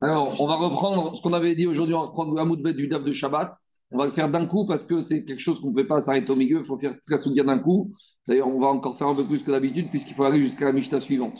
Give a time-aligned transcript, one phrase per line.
[0.00, 2.88] Alors, on va reprendre ce qu'on avait dit aujourd'hui, on va prendre le Hamoud du
[2.88, 3.54] DAF de Shabbat.
[3.92, 6.00] On va le faire d'un coup parce que c'est quelque chose qu'on ne peut pas
[6.00, 7.92] s'arrêter au milieu, il faut faire très soudien d'un coup.
[8.26, 10.72] D'ailleurs, on va encore faire un peu plus que d'habitude puisqu'il faut aller jusqu'à la
[10.72, 11.38] Mishnah suivante.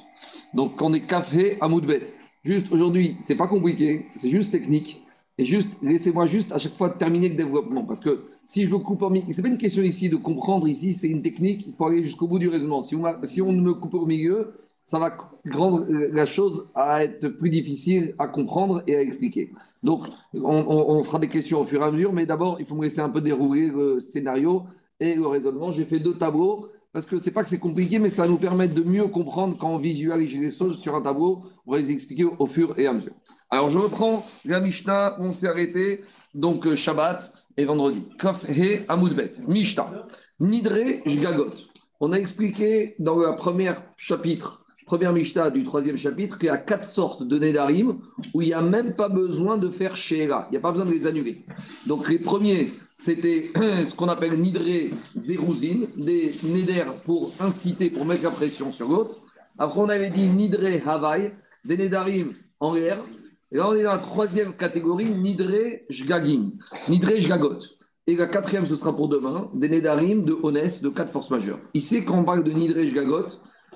[0.52, 1.86] Donc, on est café Hamoud.
[2.42, 5.00] Juste aujourd'hui, c'est pas compliqué, c'est juste technique.
[5.38, 7.86] Et juste, laissez-moi juste à chaque fois terminer le développement.
[7.86, 10.68] Parce que si je le coupe en milieu, c'est pas une question ici de comprendre,
[10.68, 12.82] ici c'est une technique, il faut aller jusqu'au bout du raisonnement.
[12.82, 14.52] Si on, si on me coupe au milieu,
[14.90, 15.16] ça va
[15.52, 19.52] rendre la chose à être plus difficile à comprendre et à expliquer.
[19.84, 22.82] Donc, on, fera des questions au fur et à mesure, mais d'abord, il faut me
[22.82, 24.64] laisser un peu dérouler le scénario
[24.98, 25.70] et le raisonnement.
[25.70, 28.36] J'ai fait deux tableaux parce que c'est pas que c'est compliqué, mais ça va nous
[28.36, 31.44] permettre de mieux comprendre quand on visualise les choses sur un tableau.
[31.66, 33.14] On va les expliquer au fur et à mesure.
[33.48, 36.00] Alors, je reprends la Mishnah, on s'est arrêté,
[36.34, 38.02] donc euh, Shabbat et vendredi.
[38.18, 39.34] Kaf He Amoudbet.
[39.46, 40.08] Mishnah.
[40.40, 41.54] Nidre Jgagot.
[42.00, 44.59] On a expliqué dans le premier chapitre
[44.90, 48.00] première Mishnah du troisième chapitre, qu'il y a quatre sortes de Nédarim
[48.34, 50.48] où il n'y a même pas besoin de faire Sheela.
[50.48, 51.44] Il n'y a pas besoin de les annuler.
[51.86, 53.52] Donc les premiers, c'était
[53.84, 59.18] ce qu'on appelle Nidré Zérouzine, des Néder pour inciter, pour mettre la pression sur l'autre.
[59.58, 62.98] Après, on avait dit Nidré Havaï, des Nédarim en l'air.
[63.52, 66.50] Et là, on est dans la troisième catégorie, Nidré Jgagin,
[66.88, 67.60] Nidré Jgagot.
[68.08, 71.60] Et la quatrième, ce sera pour demain, des Nédarim de Honest, de quatre forces majeures.
[71.74, 73.28] Ici, quand on parle de Nidré Jgagot,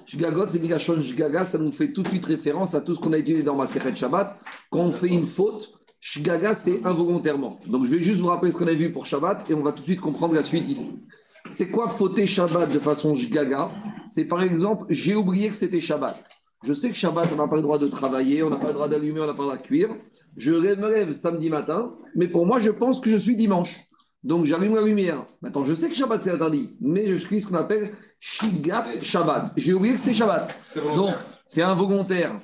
[0.07, 3.13] Shgagot, c'est Migashon Shgaga, ça nous fait tout de suite référence à tout ce qu'on
[3.13, 4.37] a étudié dans ma Sechet Shabbat.
[4.71, 7.59] Quand on fait une faute, Shgaga, c'est involontairement.
[7.67, 9.73] Donc je vais juste vous rappeler ce qu'on a vu pour Shabbat et on va
[9.73, 11.01] tout de suite comprendre la suite ici.
[11.47, 13.71] C'est quoi fauter Shabbat de façon Shgaga
[14.07, 16.23] C'est par exemple, j'ai oublié que c'était Shabbat.
[16.63, 18.75] Je sais que Shabbat, on n'a pas le droit de travailler, on n'a pas le
[18.75, 19.91] droit d'allumer, on n'a pas le droit de cuire.
[20.37, 23.77] Je me samedi matin, mais pour moi, je pense que je suis dimanche.
[24.25, 25.27] Donc j'allume la lumière.
[25.43, 27.93] Maintenant, je sais que Shabbat c'est interdit, mais je suis ce qu'on appelle
[28.27, 29.53] Shigat Shabbat.
[29.55, 30.49] J'ai oublié que c'était Shabbat.
[30.97, 31.15] Donc
[31.47, 32.41] c'est involontaire,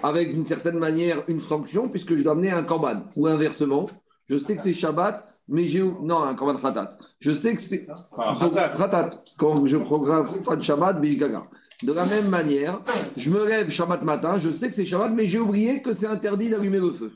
[0.00, 3.02] avec d'une certaine manière une sanction, puisque je dois amener un korban.
[3.16, 3.90] Ou inversement,
[4.30, 5.82] je sais que c'est Shabbat, mais j'ai.
[5.82, 6.90] Non, un korban ratat.
[7.18, 7.84] Je sais que c'est.
[8.16, 9.10] Ratat.
[9.36, 12.80] Quand je programme pas de Shabbat, mais De la même manière,
[13.16, 16.06] je me lève Shabbat matin, je sais que c'est Shabbat, mais j'ai oublié que c'est
[16.06, 17.10] interdit d'allumer le feu.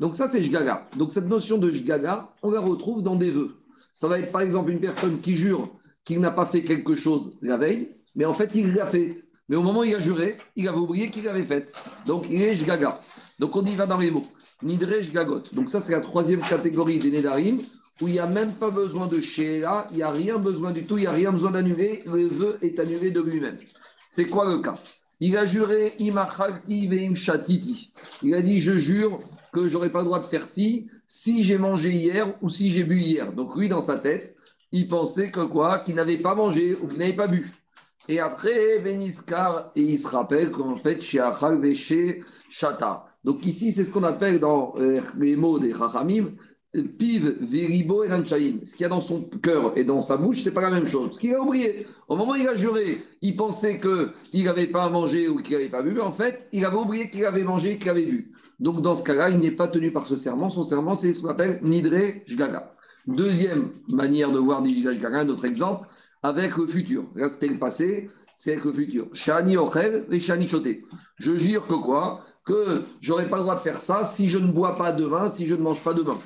[0.00, 0.88] Donc ça, c'est Jgaga.
[0.96, 3.56] Donc cette notion de Jgaga, on la retrouve dans des vœux.
[3.92, 5.68] Ça va être par exemple une personne qui jure
[6.08, 9.14] qu'il n'a pas fait quelque chose la veille, mais en fait, il l'a fait.
[9.50, 11.70] Mais au moment où il a juré, il avait oublié qu'il l'avait fait.
[12.06, 12.98] Donc il est Jgaga.
[13.38, 14.24] Donc on y va dans les mots.
[14.62, 15.42] Nidre Jgagot.
[15.52, 17.58] Donc ça, c'est la troisième catégorie des Nédarim,
[18.00, 20.86] où il n'y a même pas besoin de Sheela, il n'y a rien besoin du
[20.86, 23.58] tout, il n'y a rien besoin d'annuler, le vœu est annulé de lui-même.
[24.08, 24.76] C'est quoi le cas?
[25.20, 27.92] Il a juré Imachalti Veim Shatiti.
[28.22, 29.18] Il a dit Je jure
[29.52, 32.84] que j'aurais pas le droit de faire ci si j'ai mangé hier ou si j'ai
[32.84, 33.34] bu hier.
[33.34, 34.37] Donc lui, dans sa tête,
[34.72, 35.80] il pensait que quoi?
[35.80, 37.50] Qu'il n'avait pas mangé ou qu'il n'avait pas bu.
[38.08, 39.00] Et après, et
[39.76, 43.04] il se rappelle qu'en fait, chez Achal chez Chata.
[43.22, 46.30] Donc ici, c'est ce qu'on appelle dans euh, les mots des Chachamim,
[46.98, 48.60] Piv, Veribo et Lanchaim.
[48.64, 50.86] Ce qu'il y a dans son cœur et dans sa bouche, c'est pas la même
[50.86, 51.14] chose.
[51.14, 51.86] Ce qu'il a oublié.
[52.08, 55.68] Au moment où il a juré, il pensait qu'il n'avait pas mangé ou qu'il n'avait
[55.68, 58.32] pas bu, en fait, il avait oublié qu'il avait mangé et qu'il avait bu.
[58.60, 60.50] Donc, dans ce cas-là, il n'est pas tenu par ce serment.
[60.50, 62.74] Son serment, c'est ce qu'on appelle Nidre Jgaga.
[63.08, 65.88] Deuxième manière de voir Nidre Jgaga, notre exemple,
[66.22, 67.06] avec le futur.
[67.14, 69.08] Là, c'était le passé, c'est avec le futur.
[69.14, 70.84] Shani Ochel et Shani Choté.
[71.16, 72.20] Je jure que quoi?
[72.44, 75.46] Que j'aurais pas le droit de faire ça si je ne bois pas demain, si
[75.46, 76.18] je ne mange pas demain.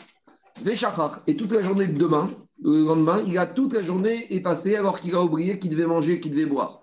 [1.28, 2.28] Et toute la journée de demain,
[2.60, 5.86] le lendemain, il a toute la journée est passée alors qu'il a oublié qu'il devait
[5.86, 6.82] manger, qu'il devait boire.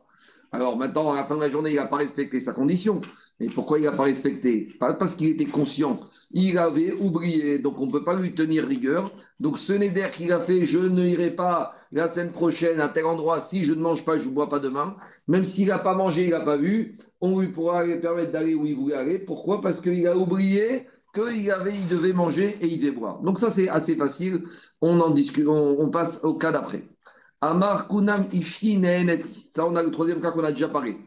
[0.53, 3.01] Alors maintenant, à la fin de la journée, il n'a pas respecté sa condition.
[3.41, 4.69] Et pourquoi il n'a pas respecté?
[4.79, 5.97] Pas parce qu'il était conscient.
[6.31, 9.11] Il avait oublié, donc on ne peut pas lui tenir rigueur.
[9.39, 13.41] Donc ce d'air qu'il a fait, je n'irai pas la semaine prochaine à tel endroit
[13.41, 14.95] si je ne mange pas, je ne bois pas demain.
[15.27, 18.53] Même s'il n'a pas mangé, il n'a pas vu, on lui pourra lui permettre d'aller
[18.53, 19.17] où il voulait aller.
[19.17, 19.59] Pourquoi?
[19.59, 23.21] Parce qu'il a oublié qu'il avait, il devait manger et il devait boire.
[23.21, 24.43] Donc ça c'est assez facile.
[24.81, 26.83] On en discute, on, passe au cas d'après.
[27.41, 28.25] Amar kunam
[29.49, 30.97] Ça on a le troisième cas qu'on a déjà parlé.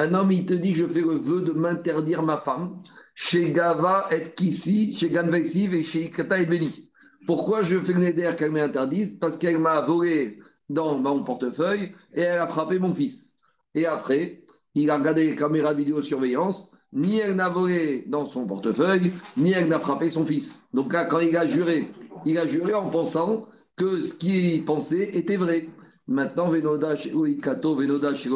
[0.00, 2.80] Un homme, il te dit, je fais le vœu de m'interdire ma femme
[3.16, 6.88] chez Gava et Kissi, chez Ganvexiv et chez Ikata et Beni.
[7.26, 12.20] Pourquoi je fais le néder qu'elle m'interdise Parce qu'elle m'a volé dans mon portefeuille et
[12.20, 13.36] elle a frappé mon fils.
[13.74, 14.44] Et après,
[14.76, 19.66] il a regardé les caméras vidéosurveillance, ni elle n'a volé dans son portefeuille, ni elle
[19.66, 20.62] n'a frappé son fils.
[20.72, 21.92] Donc là, quand il a juré,
[22.24, 25.68] il a juré en pensant que ce qu'il pensait était vrai.
[26.08, 27.12] Maintenant, Venoda chez
[27.42, 28.30] Kato, Venoda chez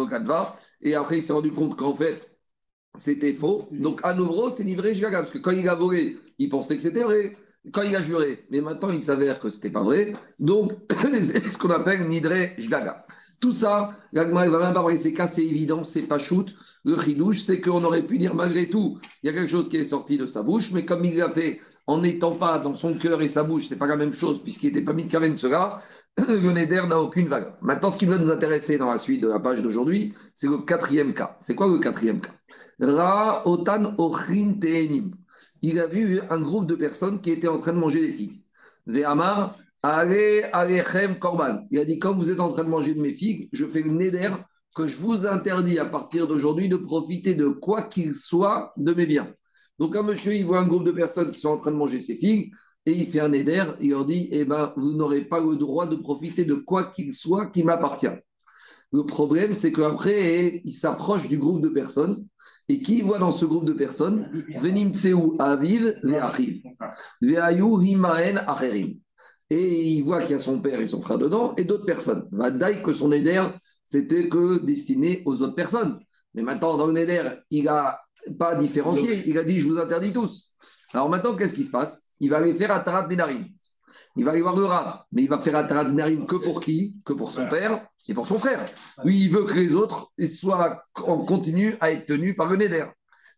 [0.82, 2.30] et après, il s'est rendu compte qu'en fait,
[2.96, 3.68] c'était faux.
[3.72, 5.20] Donc, à nouveau, c'est livré Jgaga.
[5.20, 7.36] Parce que quand il a volé, il pensait que c'était vrai.
[7.72, 10.14] Quand il a juré, mais maintenant, il s'avère que ce n'était pas vrai.
[10.38, 10.72] Donc,
[11.22, 13.04] c'est ce qu'on appelle Nidre Jgaga.
[13.40, 16.18] Tout ça, l'agma, il va même pas parler de ces cas, c'est évident, c'est pas
[16.18, 16.54] shoot.
[16.84, 19.78] Le chidouche, c'est qu'on aurait pu dire malgré tout, il y a quelque chose qui
[19.78, 22.94] est sorti de sa bouche, mais comme il l'a fait en n'étant pas dans son
[22.94, 25.34] cœur et sa bouche, c'est pas la même chose puisqu'il n'était pas mis de kaven
[25.34, 25.82] cela,
[26.28, 27.56] le neder n'a aucune valeur.
[27.62, 30.58] Maintenant, ce qui va nous intéresser dans la suite de la page d'aujourd'hui, c'est le
[30.58, 31.36] quatrième cas.
[31.40, 32.34] C'est quoi le quatrième cas?
[32.80, 34.58] Ra otan ochin
[35.62, 38.42] Il a vu un groupe de personnes qui étaient en train de manger des figues.
[38.86, 40.44] Ve'amar Allez,
[41.20, 41.66] Korban.
[41.72, 43.80] Il a dit comme vous êtes en train de manger de mes figues, je fais
[43.80, 44.30] une neder
[44.76, 49.06] que je vous interdis à partir d'aujourd'hui de profiter de quoi qu'il soit de mes
[49.06, 49.34] biens.
[49.80, 51.98] Donc, un monsieur, il voit un groupe de personnes qui sont en train de manger
[51.98, 52.52] ses figues
[52.86, 55.86] et il fait un éder, il leur dit Eh ben, vous n'aurez pas le droit
[55.86, 58.06] de profiter de quoi qu'il soit qui m'appartient.
[58.92, 62.26] Le problème, c'est qu'après, il s'approche du groupe de personnes
[62.68, 64.30] et qui voit dans ce groupe de personnes?
[64.60, 66.62] Venim Tseu Aviv Ve'achiv
[67.20, 68.98] Ve'ayu Himaen Acherim
[69.52, 72.26] et il voit qu'il y a son père et son frère dedans, et d'autres personnes.
[72.32, 73.46] Va que son éder,
[73.84, 75.98] c'était que destiné aux autres personnes.
[76.34, 78.00] Mais maintenant, dans le Neder, il n'a
[78.38, 79.22] pas différencié.
[79.26, 80.51] Il a dit Je vous interdis tous.
[80.92, 82.10] Alors maintenant, qu'est-ce qui se passe?
[82.20, 83.46] Il va aller faire Atarat Nedarim.
[84.16, 85.02] Il va aller voir le Rav.
[85.12, 86.96] Mais il va faire Atarat Nedarim que pour qui?
[87.04, 88.68] Que pour son père et pour son frère.
[89.04, 92.86] Lui, il veut que les autres soient en continu à être tenus par le Neder.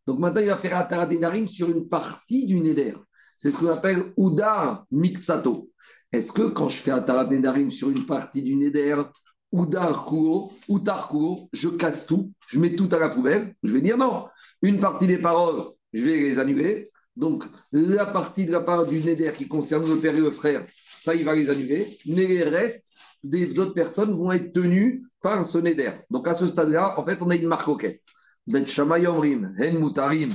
[0.06, 2.94] Donc maintenant, il va faire Atarat Nedarim sur une partie du Neder.
[3.38, 5.70] C'est ce qu'on appelle Udar Mixato.
[6.12, 9.02] Est-ce que quand je fais un Tarat Nedarim sur une partie du Neder,
[9.50, 13.80] ou Kuo, ou Tarkuo, je casse tout, je mets tout à la poubelle Je vais
[13.80, 14.26] dire non.
[14.62, 16.90] Une partie des paroles, je vais les annuler.
[17.16, 20.64] Donc, la partie de la part du Neder qui concerne le père et le frère,
[20.98, 21.86] ça, il va les annuler.
[22.06, 22.86] Mais les restes
[23.22, 25.92] des autres personnes vont être tenus par ce Neder.
[26.10, 27.68] Donc, à ce stade-là, en fait, on a une marque
[28.66, 30.30] Shamayomrim, Hen Mutarim,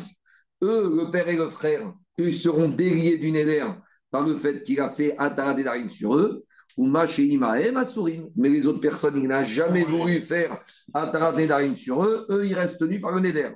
[0.63, 3.67] eux, le père et le frère, eux seront déliés du Neder
[4.09, 5.55] par le fait qu'il a fait Atarat
[5.89, 6.43] sur eux,
[6.77, 6.87] ou.
[6.87, 10.59] Mais les autres personnes, il n'a jamais voulu faire
[10.93, 11.35] Atarat
[11.75, 13.49] sur eux, eux, ils restent tenus par le Neder.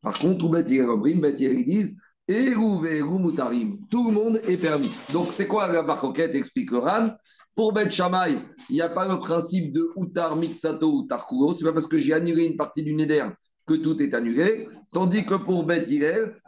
[0.00, 1.96] Par contre, Bet ils disent
[2.30, 3.78] Mutarim.
[3.90, 4.90] Tout le monde est permis.
[5.12, 7.10] Donc, c'est quoi la barcoquette explique Ran.
[7.56, 8.36] Pour Bet Shamay,
[8.70, 11.52] il n'y a pas le principe de Utar Mixato ou Tarkulo.
[11.52, 13.26] Ce n'est pas parce que j'ai annulé une partie du Neder
[13.66, 14.68] que tout est annulé.
[14.92, 15.86] Tandis que pour Bet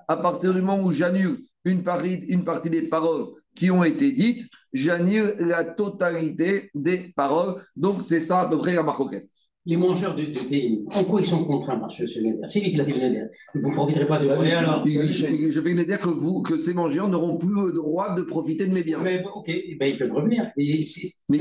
[0.08, 5.34] à partir du moment où j'annule une partie, des paroles qui ont été dites, j'annule
[5.38, 7.62] la totalité des paroles.
[7.76, 9.31] Donc, c'est ça à peu près la.
[9.64, 12.18] Les mangeurs de, de, en quoi ils sont contraints par ce, ce
[12.48, 13.30] C'est lui qui l'a fait le.
[13.54, 14.32] Vous ne profiterez pas de vous.
[14.32, 18.22] alors Je, je vais neder que, vous, que ces mangeurs n'auront plus le droit de
[18.22, 18.98] profiter de mes biens.
[19.00, 19.46] Mais, ok,
[19.78, 20.50] ben, ils peuvent revenir.
[21.28, 21.38] mais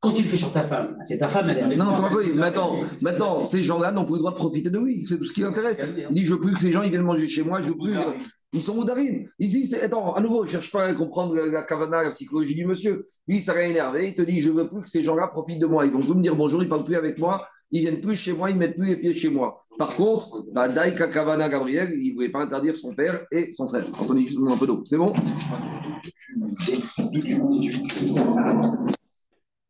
[0.00, 3.44] quand tu le fais sur ta femme, c'est ta femme, elle Non, non, maintenant, maintenant,
[3.44, 5.04] ces gens-là n'ont plus le droit de profiter de lui.
[5.06, 5.86] C'est tout ce qui l'intéresse.
[6.10, 7.76] Il dit Je veux plus que ces gens ils viennent manger chez moi, je veux
[7.76, 7.94] plus.
[8.54, 9.26] Ils sont moudarim.
[9.40, 9.82] Ici, c'est.
[9.82, 13.08] Attends, à nouveau, je ne cherche pas à comprendre la kavana, la psychologie du monsieur.
[13.26, 14.10] Lui, ça rien énervé.
[14.10, 15.84] Il te dit Je ne veux plus que ces gens-là profitent de moi.
[15.84, 17.48] Ils vont tout me dire bonjour, ils ne parlent plus avec moi.
[17.72, 19.58] Ils viennent plus chez moi, ils ne mettent plus les pieds chez moi.
[19.76, 23.66] Par contre, bah, Daika Kavana Gabriel, il ne voulait pas interdire son père et son
[23.66, 23.84] frère.
[23.98, 24.84] Quand on dit juste un peu d'eau.
[24.86, 25.12] C'est bon?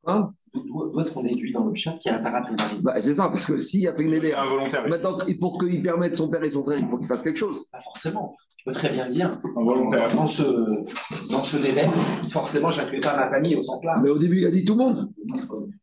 [0.06, 0.30] Hein?
[0.54, 2.42] D'où est-ce qu'on déduit dans le chat qu'il y a un tarat
[2.80, 4.32] bah, C'est ça, parce que s'il y a fait une idée.
[4.88, 7.68] Maintenant, pour qu'il permette son père et son frère, il faut qu'il fasse quelque chose.
[7.72, 8.36] Pas forcément.
[8.56, 9.40] Tu peux très bien dire.
[10.14, 10.42] Dans ce,
[11.30, 11.86] dans ce délai,
[12.30, 13.98] forcément, j'inclus pas ma famille au sens là.
[14.02, 15.12] Mais au début, il a dit tout le monde.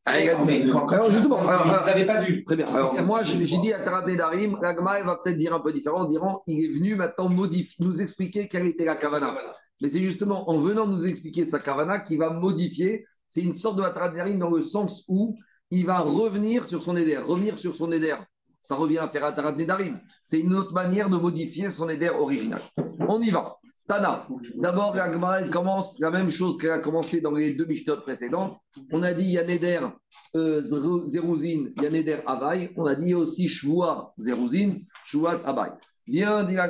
[0.06, 2.44] Ah, alors, justement, alors, vous n'avez pas vu.
[2.46, 2.66] Très bien.
[2.68, 6.08] Alors, moi, j'ai dit à Tarat Darim, l'agma, va peut-être dire un peu différent, en
[6.08, 9.36] disant il est venu maintenant modifier, nous expliquer quelle était la kavana.
[9.82, 13.78] Mais c'est justement en venant nous expliquer sa kavana qu'il va modifier c'est une sorte
[13.78, 15.38] de Atarat dans le sens où
[15.70, 17.16] il va revenir sur son éder.
[17.16, 18.14] Revenir sur son éder,
[18.60, 20.02] ça revient à faire Atarat Nedarim.
[20.22, 22.60] C'est une autre manière de modifier son éder original.
[23.08, 23.56] On y va.
[23.88, 24.28] Tana.
[24.56, 28.58] D'abord, la commence la même chose qu'elle a commencé dans les deux Mishnot précédentes.
[28.92, 29.80] On a dit il y a Neder
[30.36, 30.62] euh,
[31.06, 32.74] Zérouzine, il y a Neder Avaï.
[32.76, 35.72] On a dit aussi Shvua Zérouzine, Shvuat Avaï.
[36.06, 36.70] Viens dire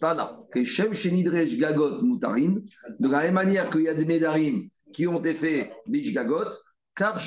[0.00, 2.56] Tana, que Shem Shenidrej Gagot Mutarin.
[2.98, 6.50] De la même manière qu'il y a des Nedarim qui ont été faits Gagot,
[6.94, 7.18] car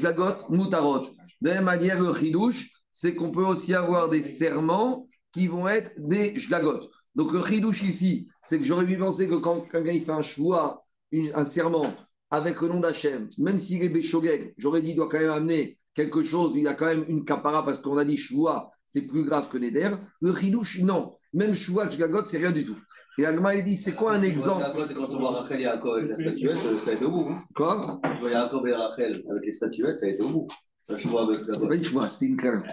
[0.00, 1.08] Gagot Mutarot.
[1.40, 5.68] De la même manière, le Chidouche, c'est qu'on peut aussi avoir des serments qui vont
[5.68, 6.80] être des Gagot.
[7.14, 10.84] Donc le Chidouche ici, c'est que j'aurais pu penser que quand quelqu'un fait un choix,
[11.12, 11.92] un serment
[12.30, 15.78] avec le nom d'Hachem, même s'il est Béchogeg, j'aurais dit il doit quand même amener
[15.94, 19.24] quelque chose, il a quand même une capara parce qu'on a dit choix, c'est plus
[19.24, 19.90] grave que Neder.
[20.20, 21.16] Le Chidouche, non.
[21.36, 22.78] Même choix, Gagot, c'est rien du tout.
[23.18, 24.64] Et Agma, il dit, c'est quoi un exemple
[24.94, 27.28] Quand on voit Rachel et Yaakov avec la statuette, ça a été au bout.
[27.30, 27.42] Hein.
[27.54, 28.00] Quoi?
[28.14, 30.48] Je vois Yaakov et Rachel avec les statuettes, ça a été au bout.
[30.88, 32.64] C'est pas une choix, c'est une crainte.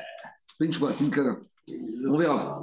[0.50, 1.40] C'est une choix, c'est une crainte.
[2.08, 2.56] On verra.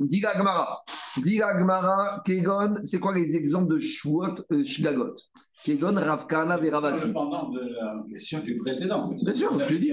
[0.00, 0.82] Diga Gmara.
[1.22, 5.14] Diga Gmara, Kegon, c'est quoi les exemples de Shvuot, euh, Shgagot?
[5.64, 7.12] Kegon Ravkana Veravasi.
[7.12, 9.08] Pendant de la question du précédent.
[9.24, 9.92] Bien sûr, je dis.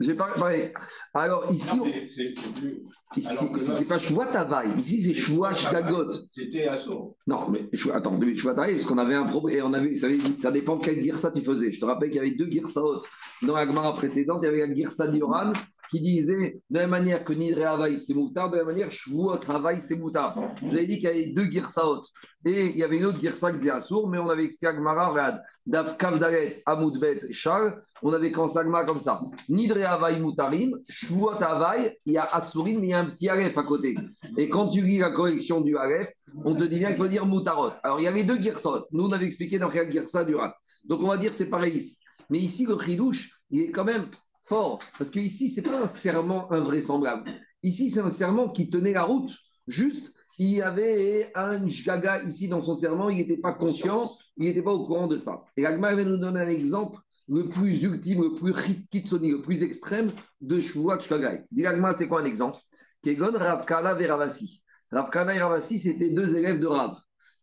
[0.00, 0.72] J'ai pas parlé.
[1.14, 2.82] Alors ici, Non, c'est- c'est plus-
[3.16, 6.10] ici alors que ici, là- c'est pas Shua Tavaï, ici c'est Shua Shkagot.
[6.32, 7.16] C'était assaut.
[7.26, 10.08] Non, mais attends, Shua Tavaï, parce qu'on avait un problème, et on avait, ça,
[10.40, 11.72] ça dépend quelle girsa tu faisais.
[11.72, 13.02] Je te rappelle qu'il y avait deux girsaot
[13.42, 15.52] dans la Gemara précédente, il y avait la girsa d'Yoran
[15.90, 18.90] qui disait de la même manière que Nidre Havaï c'est moutard, de la même manière
[18.90, 20.38] Shvuot Havaï c'est moutard.
[20.62, 22.02] Vous avez dit qu'il y avait deux girsaot.
[22.44, 24.74] Et il y avait une autre girsa qui disait Assour, mais on avait expliqué à
[24.74, 29.20] Gemara, regarde, Dav Kavdalet, Amoudbet, Shal, on avait à Gemara comme ça.
[29.48, 33.28] Nidre Havaï moutarim, Shvuot Havaï, il y a Assourim, mais il y a un petit
[33.28, 33.96] Aleph à côté.
[34.36, 36.12] Et quand tu lis la correction du Aleph,
[36.44, 37.72] on te dit bien qu'il faut dire Moutarot.
[37.82, 38.86] Alors il y a les deux girsot.
[38.92, 40.54] Nous, on avait expliqué dans quelle girsa du Rat.
[40.84, 41.98] Donc on va dire c'est pareil ici.
[42.30, 44.06] Mais ici, le chidouche, il est quand même
[44.48, 44.80] fort.
[44.98, 47.30] Parce que ici, c'est pas un serment invraisemblable.
[47.62, 49.30] Ici, c'est un serment qui tenait la route.
[49.66, 54.46] Juste, il y avait un jgaga ici dans son serment, il n'était pas conscient, il
[54.46, 55.42] n'était pas au courant de ça.
[55.56, 58.54] Et l'Agma va nous donner un exemple le plus ultime, le plus
[58.90, 61.44] kitsoni, le plus extrême de Shvuat Shkagai.
[61.50, 62.56] Dit l'Agma, c'est quoi un exemple?
[63.02, 64.62] Kegon Ravkana et Ravasi.
[64.90, 66.96] Ravkana et Ravasi, c'était deux élèves de Rav.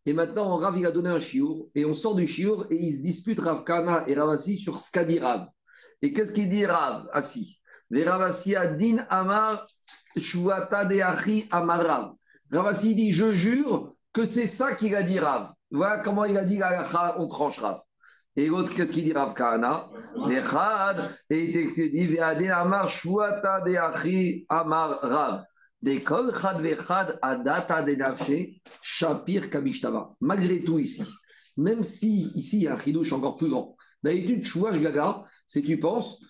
[0.06, 2.96] Et maintenant, Rav, il a donné un chiour, et on sort du chiour, et ils
[2.96, 5.48] se disputent Ravkana et Ravasi sur ce dit Rav.
[6.02, 7.08] Et qu'est-ce qu'il dit Rav?
[7.12, 7.60] Assi
[7.90, 9.66] Veravasi Adin Amar
[10.16, 12.12] Shuata de Achi Amarav.
[12.50, 15.52] Ravasi dit Je jure que c'est ça qu'il a dit Rav.
[15.70, 16.60] Voilà comment il a dit
[17.18, 17.80] on tranche Rav.
[18.38, 19.88] Et l'autre, qu'est-ce qu'il dit Rav Kahana?
[21.30, 25.44] Et il dit Veadin Amar Shuata de Achi Amar Rav.
[30.20, 31.04] Malgré tout ici,
[31.56, 33.76] même si ici il y a un chidouche encore plus grand.
[34.02, 36.20] D'habitude, chouach gaga, c'est tu penses,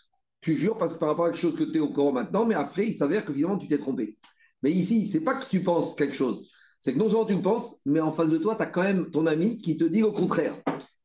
[0.41, 2.45] tu jures parce que par rapport à quelque chose que tu es au courant maintenant,
[2.45, 4.19] mais après il s'avère que finalement tu t'es trompé.
[4.63, 7.43] Mais ici, c'est pas que tu penses quelque chose, c'est que non seulement tu le
[7.43, 10.01] penses, mais en face de toi, tu as quand même ton ami qui te dit
[10.01, 10.55] le contraire.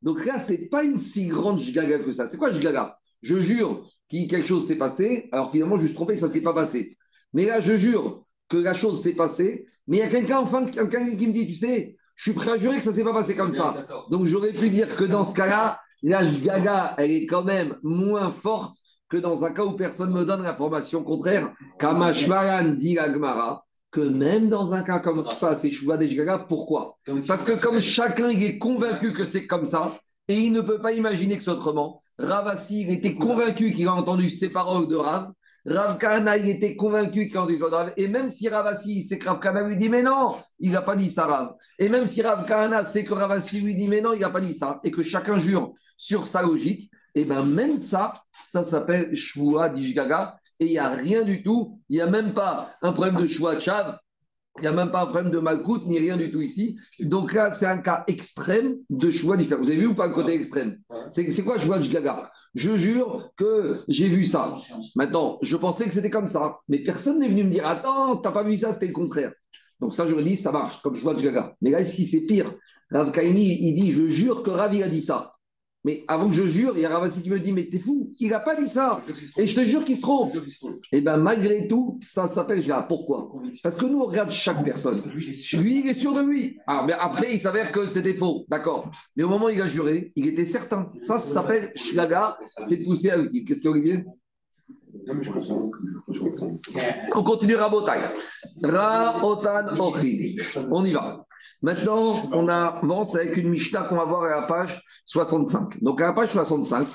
[0.01, 2.27] Donc là, c'est pas une si grande gaga que ça.
[2.27, 5.95] C'est quoi gaga Je jure que quelque chose s'est passé, alors finalement je me suis
[5.95, 6.97] trompé, ça s'est pas passé.
[7.33, 10.65] Mais là, je jure que la chose s'est passée, mais il y a quelqu'un enfin
[10.65, 13.13] quelqu'un qui me dit, tu sais, je suis prêt à jurer que ça s'est pas
[13.13, 13.85] passé comme ça.
[14.09, 18.31] Donc j'aurais pu dire que dans ce cas-là, la gaga, elle est quand même moins
[18.31, 18.77] forte
[19.09, 21.53] que dans un cas où personne me donne l'information contraire.
[21.77, 26.45] Kamashmaran dit la Gemara que même dans un cas comme ça, c'est Chouva des gaga.
[26.47, 26.97] Pourquoi?
[27.27, 29.91] Parce que comme chacun il est convaincu que c'est comme ça,
[30.27, 33.93] et il ne peut pas imaginer que c'est autrement, Ravasi, il était convaincu qu'il a
[33.93, 35.31] entendu ces paroles de Rav.
[35.65, 37.93] Rav Kahana, il était convaincu paroles de Rav.
[37.97, 41.09] Et même si Ravasi, c'est que Rav lui dit, mais non, il n'a pas dit
[41.09, 41.53] ça, Rav.
[41.77, 44.41] Et même si Rav Kahana, c'est que Ravasi lui dit, mais non, il n'a pas
[44.41, 49.15] dit ça, et que chacun jure sur sa logique, et bien même ça, ça s'appelle
[49.15, 52.91] Shvua Dishgaga, et il n'y a rien du tout, il n'y a même pas un
[52.91, 53.97] problème de Shvua Chav,
[54.57, 56.77] il n'y a même pas un problème de Malkout, ni rien du tout ici.
[56.99, 59.55] Donc là, c'est un cas extrême de Dishgaga.
[59.55, 60.77] Vous avez vu ou pas le côté extrême?
[61.11, 62.29] C'est quoi Shvua Dishgaga?
[62.53, 64.57] Je jure que j'ai vu ça.
[64.95, 68.31] Maintenant, je pensais que c'était comme ça, mais personne n'est venu me dire Attends, t'as
[68.31, 69.31] pas vu ça, c'était le contraire.
[69.79, 71.55] Donc ça, j'aurais dit Ça marche, comme Shvua Dishgaga.
[71.61, 72.53] Mais là, ici, c'est pire.
[72.91, 75.33] Rav Kaini, il dit Je jure que Rav, il a dit ça.
[75.83, 78.11] Mais avant que je jure, il y a Ravasi qui me dit Mais t'es fou,
[78.19, 79.01] il n'a pas dit ça.
[79.37, 80.33] Et je te jure qu'il se trompe.
[80.91, 82.83] Et bien, malgré tout, ça s'appelle Shvua.
[82.83, 83.31] Pourquoi?
[83.63, 85.01] Parce que nous, on regarde chaque personne.
[85.13, 86.59] Lui, il est sûr de lui.
[86.67, 88.45] Alors, mais après, il s'avère que c'était faux.
[88.47, 88.91] D'accord.
[89.15, 90.85] Mais au moment où il a juré, il était certain.
[90.85, 92.37] Ça, ça s'appelle Shlaga.
[92.63, 93.43] C'est poussé à l'outil.
[93.43, 94.05] Qu'est-ce qu'il y a, Olivier
[97.15, 97.99] On continue Rabotai.
[98.63, 100.35] Ra Otan Ochri.
[100.69, 101.25] On y va.
[101.61, 105.81] Maintenant, on avance avec une Mishnah qu'on va voir à la page 65.
[105.83, 106.87] Donc, à la page 65,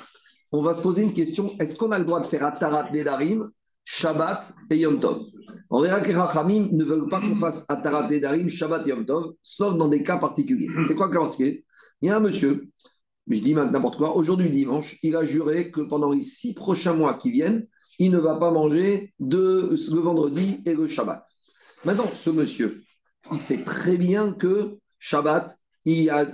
[0.53, 3.49] on va se poser une question est-ce qu'on a le droit de faire Atarat Nedarim,
[3.85, 5.23] Shabbat et Yom Tov?
[5.71, 9.07] On verra que les Rachamim ne veulent pas qu'on fasse Atarat Nedarim, Shabbat et Yom
[9.07, 10.69] Tov, sauf dans des cas particuliers.
[10.89, 11.65] C'est quoi le cas particulier?
[12.03, 12.69] Il y a un monsieur,
[13.29, 17.15] je dis n'importe quoi, aujourd'hui dimanche, il a juré que pendant les six prochains mois
[17.15, 17.67] qui viennent,
[17.99, 21.25] il ne va pas manger de, le vendredi et le Shabbat.
[21.85, 22.83] Maintenant, ce monsieur,
[23.33, 26.27] il sait très bien que Shabbat, il y a,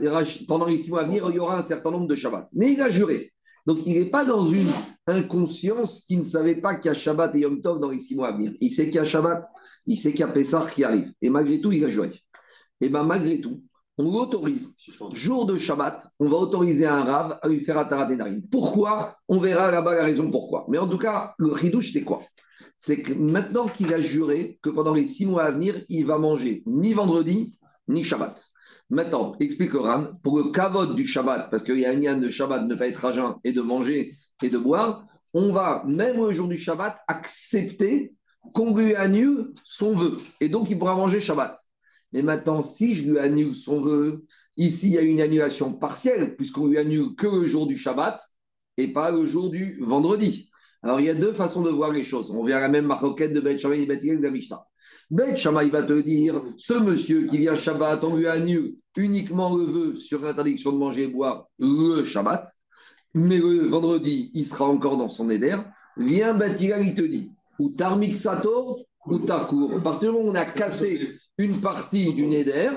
[0.49, 2.49] pendant les six mois à venir, il y aura un certain nombre de Shabbat.
[2.55, 3.33] Mais il a juré.
[3.67, 4.71] Donc, il n'est pas dans une
[5.07, 8.17] inconscience qui ne savait pas qu'il y a Shabbat et Yom Tov dans les six
[8.17, 8.53] mois à venir.
[8.61, 9.47] Il sait qu'il y a Shabbat,
[9.87, 11.13] il sait qu'il y a Pessah qui arrive.
[11.21, 12.11] Et malgré tout, il a juré.
[12.81, 13.63] Et bien, malgré tout,
[13.99, 14.75] on l'autorise.
[15.13, 18.43] Jour de Shabbat, on va autoriser un rave à lui faire Nedarim.
[18.51, 19.17] Pourquoi?
[19.29, 20.67] On verra là-bas la raison pourquoi.
[20.69, 22.21] Mais en tout cas, le ridouche, c'est quoi?
[22.85, 26.19] C'est que maintenant qu'il a juré que pendant les six mois à venir, il va
[26.19, 28.45] manger ni vendredi, ni Shabbat.
[28.91, 32.29] Maintenant, explique Ran, pour le kavod du Shabbat, parce qu'il y a un lien de
[32.29, 36.19] Shabbat, ne pas être à jeun et de manger et de boire, on va, même
[36.19, 38.15] au jour du Shabbat, accepter
[38.53, 40.19] qu'on lui annule son vœu.
[40.41, 41.57] Et donc, il pourra manger Shabbat.
[42.13, 44.25] Mais maintenant, si je lui annule son vœu,
[44.57, 48.21] ici, il y a une annulation partielle, puisqu'on lui annule que le jour du Shabbat
[48.77, 50.49] et pas le jour du vendredi.
[50.83, 52.31] Alors, il y a deux façons de voir les choses.
[52.31, 54.65] On vient la même maroquette de Bet Shammai et Bet Hillel de la Mishnah.
[55.37, 59.95] Shammai va te dire ce monsieur qui vient Shabbat, on lui annule uniquement le vœu
[59.95, 62.47] sur l'interdiction de manger et boire le Shabbat,
[63.15, 65.57] mais le vendredi, il sera encore dans son éder.
[65.97, 69.75] Viens Bet Hillel, il te dit ou Tarmik Sato ou Tarkour.
[69.77, 72.71] À partir du moment où on a cassé une partie du Neder,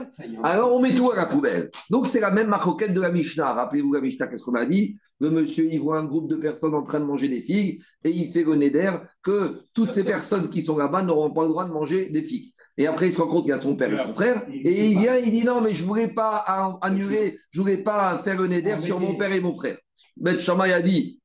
[0.43, 1.69] alors on met tout à la poubelle.
[1.89, 3.53] Donc c'est la même maroquette de la Mishnah.
[3.53, 4.97] Rappelez-vous la Mishnah, qu'est-ce qu'on a dit?
[5.19, 8.09] Le monsieur, il voit un groupe de personnes en train de manger des figues et
[8.09, 8.91] il fait le Neder
[9.23, 12.51] que toutes ces personnes qui sont là-bas n'auront pas le droit de manger des figues.
[12.77, 14.45] Et après, il se rend compte qu'il y a son père et son frère.
[14.51, 16.37] Et il vient, il dit non, mais je ne voulais pas
[16.81, 19.77] annuler, je ne voulais pas faire le Neder sur mon père et mon frère.
[20.17, 21.21] Beth Shammai a dit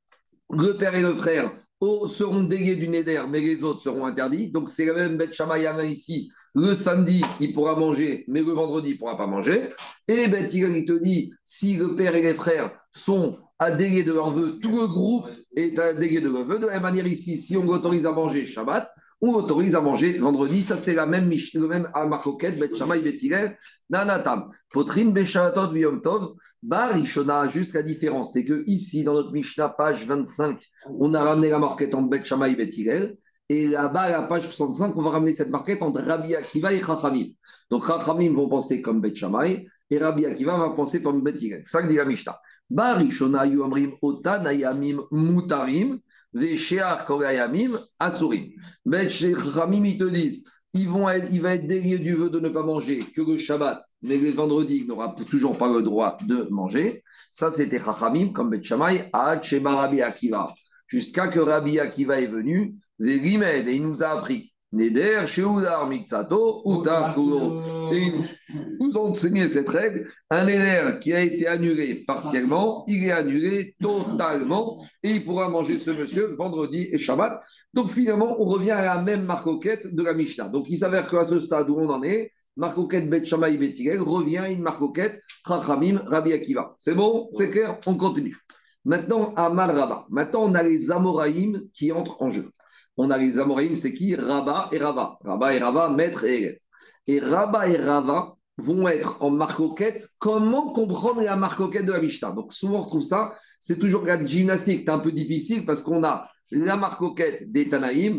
[0.51, 4.51] le père et le frère seront déliés du Neder, mais les autres seront interdits.
[4.51, 8.91] Donc c'est la même Beth Shammai ici le samedi, il pourra manger, mais le vendredi,
[8.91, 9.71] il pourra pas manger.
[10.09, 14.13] Et ben, il te dit, si le père et les frères sont à déguer de
[14.13, 16.59] leur vœu, tout le groupe est à déguer de leur vœu.
[16.59, 20.19] De la même manière ici, si on autorise à manger Shabbat, on autorise à manger
[20.19, 20.63] vendredi.
[20.63, 23.19] Ça, c'est la même, le même à Bet Shammai, Bet
[23.91, 24.51] Nanatam.
[24.71, 27.49] Potrine, Beshatot, Biyom Tov, Barishona.
[27.49, 30.59] Juste la différence, c'est que ici, dans notre Mishnah, page 25,
[30.99, 32.71] on a ramené la marquette en Bet Shammai, Bet
[33.53, 36.81] et là-bas, à la page 65, on va ramener cette marquette entre Rabbi Akiva et
[36.81, 37.27] Chachamim.
[37.69, 41.37] Donc, Chachamim vont penser comme Bet Shammai et Rabbi Akiva va penser comme Bet.
[41.65, 42.39] Ça que dit la Mishnah.
[42.71, 45.99] Barishona yuamrim otanayamim mutarim
[46.33, 48.53] veshear korayamim asurim.
[48.85, 52.49] Bet Chachamim, ils te disent, ils vont il va être délié du vœu de ne
[52.49, 56.47] pas manger que le Shabbat, mais le vendredi, il n'aura toujours pas le droit de
[56.51, 57.03] manger.
[57.33, 60.53] Ça, c'était Chachamim comme Bet Shammai, à Rabbi Akiva.
[60.87, 64.53] Jusqu'à que Rabbi Akiva est venu et il nous a appris.
[64.73, 67.17] Neder, Sheudar, Mixato, Utar,
[67.93, 70.09] Et ils nous ont enseigné cette règle.
[70.31, 75.79] Un Neder qui a été annulé partiellement, il est annulé totalement et il pourra manger
[75.79, 77.43] ce monsieur vendredi et Shabbat.
[77.75, 80.49] Donc finalement, on revient à la même marcoquette de la Mishnah.
[80.49, 83.57] Donc il s'avère qu'à ce stade où on en est, marcoquette Bet Shammai
[83.99, 86.77] revient à une marcoquette Chachamim Rabbi Akiva.
[86.79, 87.29] C'est bon?
[87.33, 87.81] C'est clair?
[87.87, 88.37] On continue.
[88.85, 89.77] Maintenant, à Mal
[90.11, 92.51] Maintenant, on a les Amoraïm qui entrent en jeu
[92.97, 94.15] on a les Amoraïm, c'est qui?
[94.15, 95.19] Rabat et Rava.
[95.25, 96.59] Rabat et Rava, maître et élève.
[97.07, 100.07] Et Rabat et Rava vont être en marcoquette.
[100.19, 102.33] Comment comprendre la marcoquette de la Mishnah?
[102.33, 106.05] Donc souvent on retrouve ça, c'est toujours la gymnastique, c'est un peu difficile parce qu'on
[106.05, 108.19] a la marcoquette des Tanaïm,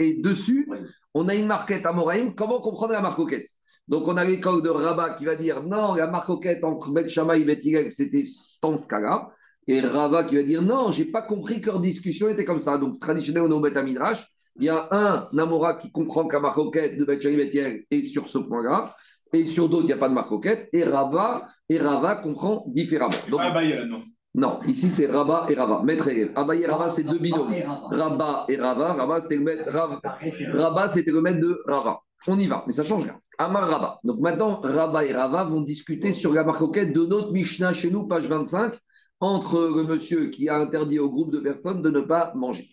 [0.00, 0.68] et dessus,
[1.14, 2.34] on a une marquette Amoraïm.
[2.34, 3.46] Comment comprendre la marcoquette?
[3.88, 7.40] Donc, on a l'école de Rabat qui va dire non, la marcoquette entre Bet Shammai
[7.40, 8.24] et Bet c'était
[8.62, 9.28] dans ce cas-là.
[9.68, 12.78] Et Rava qui va dire non, j'ai pas compris que leur discussion était comme ça.
[12.78, 14.26] Donc, traditionnel, on est au Midrash.
[14.56, 18.94] Il y a un Namora qui comprend qu'un marcoquette de Betiel est sur ce point-là.
[19.32, 20.68] Et sur d'autres, il n'y a pas de marcoquette.
[20.72, 23.12] Et Rava, et Rava comprend différemment.
[23.30, 23.40] Donc,
[23.88, 24.00] non.
[24.34, 25.82] Non, ici c'est Rabat et Rava.
[25.84, 27.52] Maître et Abaye et Rava, c'est deux binômes.
[27.90, 28.94] Rabat et Rava.
[28.94, 32.00] Rabat, c'était le maître, Rabat, c'était le maître de Rava.
[32.26, 33.18] On y va, mais ça change rien.
[33.36, 34.00] Amar Rabat.
[34.04, 38.06] Donc maintenant, Rabat et Rava vont discuter sur la marcoquette de notre Mishnah chez nous,
[38.06, 38.72] page 25
[39.22, 42.68] entre le monsieur qui a interdit au groupe de personnes de ne pas manger.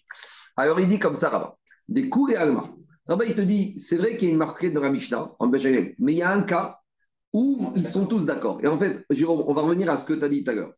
[0.57, 1.55] Alors il dit comme ça, Rabat,
[1.87, 2.73] des coups et Alma.
[3.25, 6.13] Il te dit, c'est vrai qu'il y a une marquette dans la Mishnah, en mais
[6.13, 6.79] il y a un cas
[7.33, 8.59] où ils sont tous d'accord.
[8.63, 10.55] Et en fait, Jérôme, on va revenir à ce que tu as dit tout à
[10.55, 10.73] l'heure.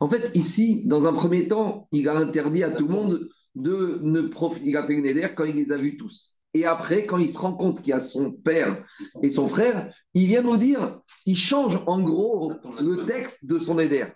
[0.00, 3.98] En fait, ici, dans un premier temps, il a interdit à tout le monde de
[4.02, 4.70] ne profiter.
[4.70, 6.36] Il a fait une éder quand il les a vus tous.
[6.54, 8.84] Et après, quand il se rend compte qu'il y a son père
[9.22, 13.78] et son frère, il vient nous dire, il change en gros le texte de son
[13.78, 14.06] éder.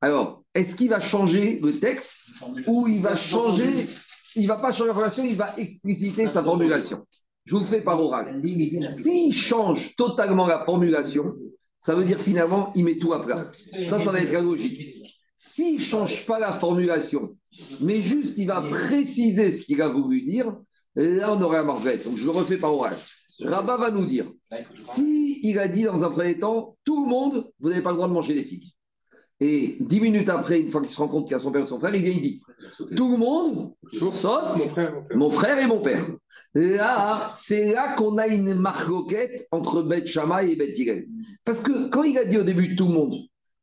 [0.00, 2.14] Alors, est-ce qu'il va changer le texte
[2.66, 3.86] ou il va changer,
[4.34, 7.04] il ne va pas changer la formulation, il va expliciter sa formulation?
[7.44, 8.42] Je vous le fais par oral.
[8.88, 11.34] S'il change totalement la formulation,
[11.80, 13.50] ça veut dire finalement, il met tout à plat.
[13.84, 15.14] Ça, ça va être la logique.
[15.36, 17.36] S'il ne change pas la formulation,
[17.80, 20.56] mais juste il va préciser ce qu'il a voulu dire,
[20.94, 22.04] là on aurait un marvette.
[22.04, 22.96] Donc je le refais par oral.
[23.40, 24.26] Rabat va nous dire,
[24.74, 27.96] si il a dit dans un premier temps, tout le monde, vous n'avez pas le
[27.96, 28.72] droit de manger des figues.
[29.38, 31.62] Et dix minutes après, une fois qu'il se rend compte qu'il y a son père
[31.62, 32.42] et son frère, il vient, il dit
[32.96, 34.56] Tout le monde, sauf
[35.14, 36.06] mon frère, et mon père.
[36.54, 41.04] Là, c'est là qu'on a une marcoquette entre Beth Shammai et Beth.
[41.44, 43.16] Parce que quand il a dit au début tout le monde,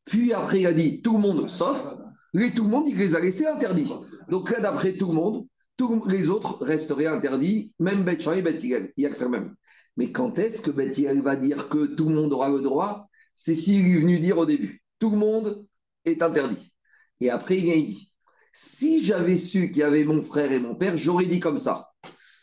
[0.06, 1.96] puis après il a dit tout le monde sauf,
[2.34, 3.92] les tout le monde, il les a laissés interdits.
[4.30, 8.42] Donc là, d'après tout le monde, tous les autres resteraient interdits, même Beth Shammai et
[8.44, 8.94] Beth Hillel.
[8.96, 9.56] Il y a que faire même.
[9.98, 13.08] Mais quand est-ce que Beth va dire que tout le monde aura le droit?
[13.34, 15.66] C'est s'il est venu dire au début tout le monde
[16.06, 16.74] est interdit.
[17.20, 18.12] Et après, il vient, il dit,
[18.54, 21.90] si j'avais su qu'il y avait mon frère et mon père, j'aurais dit comme ça.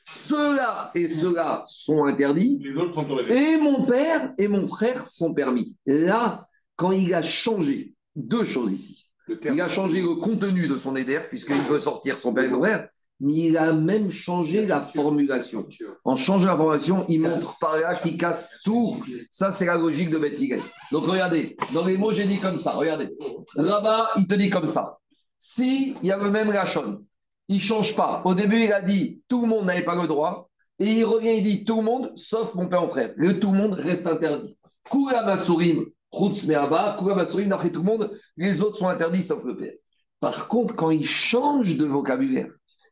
[0.07, 3.55] ceux-là et ceux-là sont interdits, Les autres sont autorisés.
[3.55, 5.79] et mon père et mon frère sont permis.
[5.87, 6.46] Là,
[6.77, 9.11] quand il a changé deux choses ici,
[9.42, 12.59] il a changé le contenu de son éder, puisqu'il veut sortir son père et son
[12.59, 15.66] frère, mais il a même changé la formulation.
[16.04, 18.96] En changeant la formulation, il montre par là qu'il casse tout.
[19.30, 20.61] Ça, c'est la logique de Beth Hillel.
[20.90, 22.72] Donc, regardez, dans les mots, j'ai dit comme ça.
[22.72, 23.11] Regardez.
[23.54, 24.96] Rabat, il te dit comme ça.
[25.38, 27.04] Si il y a le même Rachon,
[27.48, 28.22] il ne change pas.
[28.24, 30.48] Au début, il a dit tout le monde n'avait pas le droit.
[30.78, 33.12] Et il revient, il dit tout le monde, sauf mon père mon frère.
[33.16, 34.56] Le tout le monde reste interdit.
[34.90, 39.74] Kula Masurim, Kula Masurim, d'après tout le monde, les autres sont interdits sauf le père.
[40.20, 42.50] Par contre, quand il change de vocabulaire,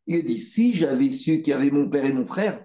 [0.08, 2.64] il dit si j'avais su qu'il y avait mon père et mon frère,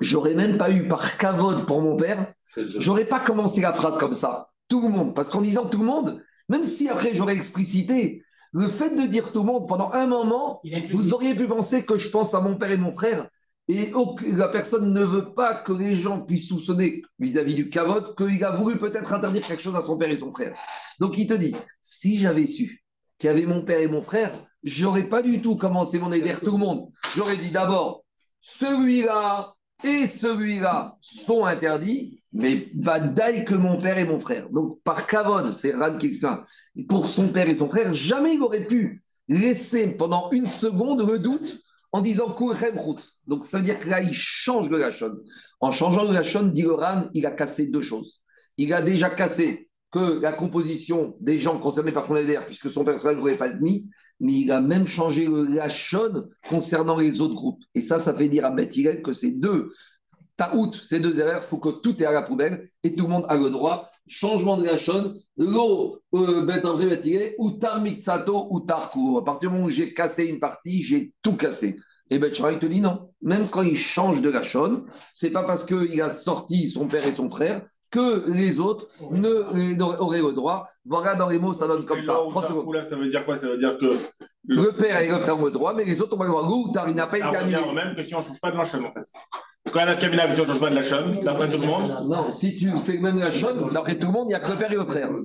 [0.00, 4.14] j'aurais même pas eu par cavode pour mon père, j'aurais pas commencé la phrase comme
[4.14, 4.48] ça.
[4.68, 5.14] Tout le monde.
[5.14, 8.22] Parce qu'en disant tout le monde, même si après j'aurais explicité,
[8.52, 11.98] le fait de dire tout le monde pendant un moment, vous auriez pu penser que
[11.98, 13.28] je pense à mon père et mon frère.
[13.68, 13.92] Et
[14.36, 18.50] la personne ne veut pas que les gens puissent soupçonner vis-à-vis du cavote qu'il a
[18.50, 20.56] voulu peut-être interdire quelque chose à son père et son frère.
[21.00, 22.84] Donc il te dit, si j'avais su
[23.18, 26.34] qu'il y avait mon père et mon frère, j'aurais pas du tout commencé mon aider
[26.42, 26.88] tout le monde.
[27.16, 28.04] J'aurais dit d'abord,
[28.40, 34.48] celui-là et celui-là sont interdits, mais va d'aille que mon père et mon frère.
[34.50, 38.42] Donc par cavode, c'est Ran qui explique, pour son père et son frère, jamais il
[38.42, 41.58] aurait pu laisser pendant une seconde le doute
[41.92, 43.20] en disant Kurem Chutz.
[43.26, 44.90] Donc ça veut dire que là, il change de la.
[45.60, 48.22] En changeant de la chaude, dit le Ran, il a cassé deux choses.
[48.56, 53.18] Il a déjà cassé que la composition des gens concernés par son puisque son personnage
[53.18, 53.86] n'aurait pas admis,
[54.20, 57.62] mais il a même changé le lachon concernant les autres groupes.
[57.74, 59.72] Et ça, ça fait dire à Beth Hillel que ces deux
[60.38, 63.10] taout, ces deux erreurs, il faut que tout est à la poubelle et tout le
[63.10, 63.90] monde a le droit.
[64.08, 69.18] Changement de lachon, l'eau, Beth André, Beth Hillel, ou tar mixato, ou tar kou.
[69.18, 71.76] À partir du moment où j'ai cassé une partie, j'ai tout cassé.
[72.10, 73.10] Et Beth Shammai te dit non.
[73.20, 77.12] Même quand il change de lachon, c'est pas parce qu'il a sorti son père et
[77.12, 80.66] son frère que les autres ne, auraient le droit.
[80.86, 82.14] Voilà, dans les mots, ça donne comme ça.
[82.14, 82.68] là, 30 secondes.
[82.68, 83.36] Otar, là, ça veut dire quoi?
[83.36, 83.94] Ça veut dire que.
[84.48, 86.42] Le père et le frère ont le droit, mais les autres ont pas le droit.
[86.42, 87.72] L'eau, tar, il n'a pas été Ça annulé.
[87.74, 89.04] même que si on ne change pas de la chaîne, en fait.
[89.70, 91.48] Quand il y a un cabine, si on ne change pas de la chaîne, d'après
[91.48, 94.28] tout le monde, Non, si tu fais même la chaîne, d'après tout le monde, il
[94.28, 95.10] n'y a que le père et le frère.
[95.12, 95.22] donc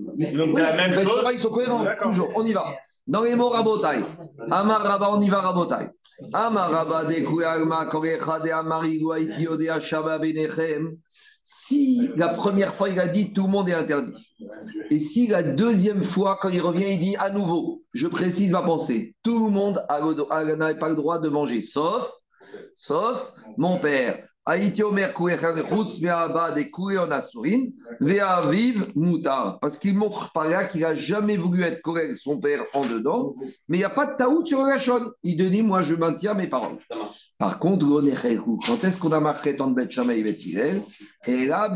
[0.53, 1.23] c'est la même chose.
[1.32, 2.30] Ils sont cohérents, toujours.
[2.36, 2.65] On y va.
[3.08, 4.03] Dans les mots rabotai.
[4.51, 5.89] Amar Rabba, on y va rabotai.
[6.34, 10.97] Amar Rabba de Kuyalma, Korecha de Amari, Guaitio de Ashaba Benechem.
[11.50, 14.12] Si la première fois il a dit tout le monde est interdit,
[14.92, 18.64] et si la deuxième fois, quand il revient, il dit à nouveau, je précise ma
[18.64, 22.12] pensée, tout le monde n'a pas le droit de manger, sauf,
[22.76, 24.28] sauf mon père.
[29.60, 32.86] Parce qu'il montre par là qu'il n'a jamais voulu être correct avec son père en
[32.86, 33.36] dedans,
[33.68, 35.12] mais il n'y a pas de taout sur la chonne.
[35.24, 36.78] Il te dit, moi je maintiens mes paroles.
[37.38, 37.86] Par contre,
[38.66, 40.38] quand est-ce qu'on a marqué tant de Shammai et Bet
[41.28, 41.70] Et là,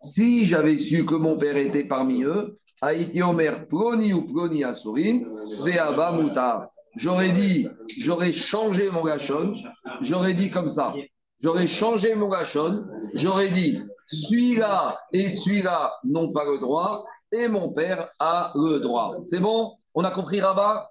[0.00, 5.28] si j'avais su que mon père était parmi eux, Haïti Omer Ploni ou Ploni Asurim,
[5.62, 6.68] Veaba Moutar.
[6.96, 9.54] J'aurais dit, j'aurais changé mon gachon,
[10.02, 10.94] j'aurais dit comme ça,
[11.40, 17.72] j'aurais changé mon gachon, j'aurais dit, celui-là et celui-là n'ont pas le droit, et mon
[17.72, 19.16] père a le droit.
[19.22, 19.72] C'est bon?
[19.94, 20.90] On a compris Rabat?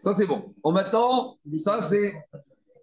[0.00, 0.52] Ça c'est bon.
[0.62, 2.12] Bon, maintenant, ça c'est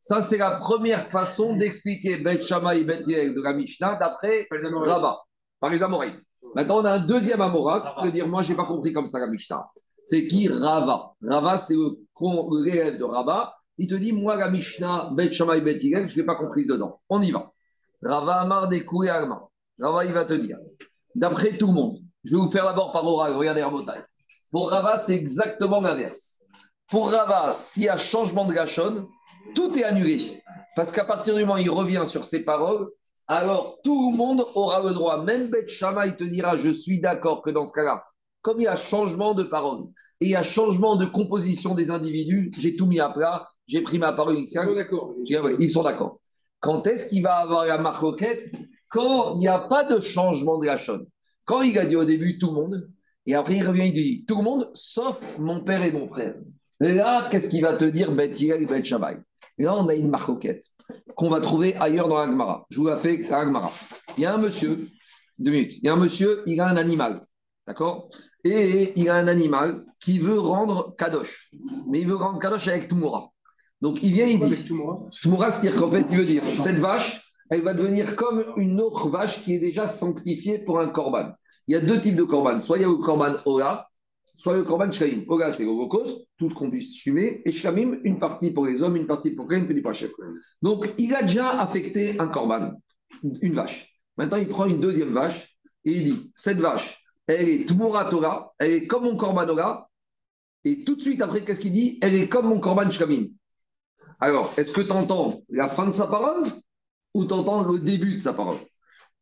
[0.02, 5.19] ça c'est la première façon d'expliquer Bet Shammai et Bet de la Mishnah d'après Rabat,
[5.60, 6.15] par les Amoraïs.
[6.56, 9.19] Maintenant, on a un deuxième Amora qui veut dire, moi, j'ai pas compris comme ça
[9.19, 9.65] la Mishnah.
[10.04, 11.98] C'est qui Rava Rava, c'est le,
[12.64, 13.56] l'élève de Rabat.
[13.78, 17.02] Il te dit, moi, la Mishnah, Bet Shammai, Bet je ne l'ai pas comprise dedans.
[17.10, 17.52] On y va.
[18.02, 19.48] Rava Amar des Alma.
[19.80, 20.58] Rava, il va te dire,
[21.16, 24.02] d'après tout le monde, je vais vous faire d'abord par oral, regardez Rabotai.
[24.52, 26.44] Pour Rava, c'est exactement l'inverse.
[26.90, 29.08] Pour Rava, s'il y a changement de gachon,
[29.56, 30.42] tout est annulé.
[30.76, 32.90] Parce qu'à partir du moment où il revient sur ses paroles,
[33.28, 35.24] alors tout le monde aura le droit.
[35.24, 38.04] Même Beth Shammai te dira Je suis d'accord que dans ce cas-là,
[38.42, 39.86] comme il y a changement de parole
[40.24, 43.82] et il y a changement de composition des individus, j'ai tout mis à plat, j'ai
[43.82, 44.70] pris ma parole initiale.
[45.60, 46.22] ils sont d'accord.
[46.62, 48.56] Quand est-ce qu'il va avoir la marcoquette
[48.88, 51.06] Quand il n'y a pas de changement de la chaîne.
[51.44, 52.90] Quand il a dit au début tout le monde,
[53.26, 56.36] et après il revient, il dit tout le monde, sauf mon père et mon frère.
[56.82, 59.18] Et là, qu'est-ce qu'il va te dire Beth Hillel et Beth Shammai?
[59.58, 60.64] Là, on a une marcoquette
[61.16, 62.66] qu'on va trouver ailleurs dans l'Agmara.
[62.70, 63.70] Je vous la fais à l'Agmara.
[64.18, 64.88] Il y a un monsieur,
[65.38, 67.20] deux minutes, il y a un monsieur, il a un animal,
[67.68, 68.08] d'accord?
[68.46, 71.50] Et il a un animal qui veut rendre Kadosh.
[71.88, 73.30] Mais il veut rendre Kadosh avec Tumura.
[73.82, 77.62] Donc il vient, il dit Tumura, c'est-à-dire qu'en fait, il veut dire cette vache, elle
[77.62, 81.34] va devenir comme une autre vache qui est déjà sanctifiée pour un korban.
[81.68, 82.60] Il y a deux types de korban.
[82.60, 83.88] Soit il y a le korban Ola,
[84.36, 85.24] soit le korban shlamim.
[85.28, 88.96] Ola, c'est l'holocauste, tout ce qu'on puisse fumer, et shlamim, une partie pour les hommes,
[88.96, 90.10] une partie pour les une pas cher.
[90.62, 92.74] Donc, il a déjà affecté un korban,
[93.42, 94.00] une vache.
[94.18, 98.54] Maintenant, il prend une deuxième vache et il dit cette vache, elle est Tmura Torah,
[98.60, 99.89] elle est comme mon korban Torah,
[100.65, 101.99] et tout de suite après, qu'est-ce qu'il dit?
[102.02, 103.28] Elle est comme mon korban shlamim.
[104.19, 106.43] Alors, est-ce que tu entends la fin de sa parole
[107.13, 108.58] ou tu entends le début de sa parole?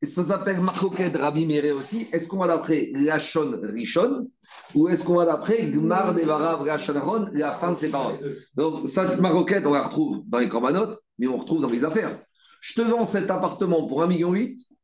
[0.03, 2.07] Et Ça s'appelle Marcoquet Rabbi Mere aussi.
[2.11, 4.29] Est-ce qu'on va d'après Lachon Rishon
[4.73, 8.17] ou est-ce qu'on va d'après Gmar Devarav Lachon la fin de ses paroles?
[8.55, 12.19] Donc, cette Marcoquet, on la retrouve dans les corbanotes, mais on retrouve dans les affaires.
[12.61, 14.33] Je te vends cet appartement pour 1,8 million,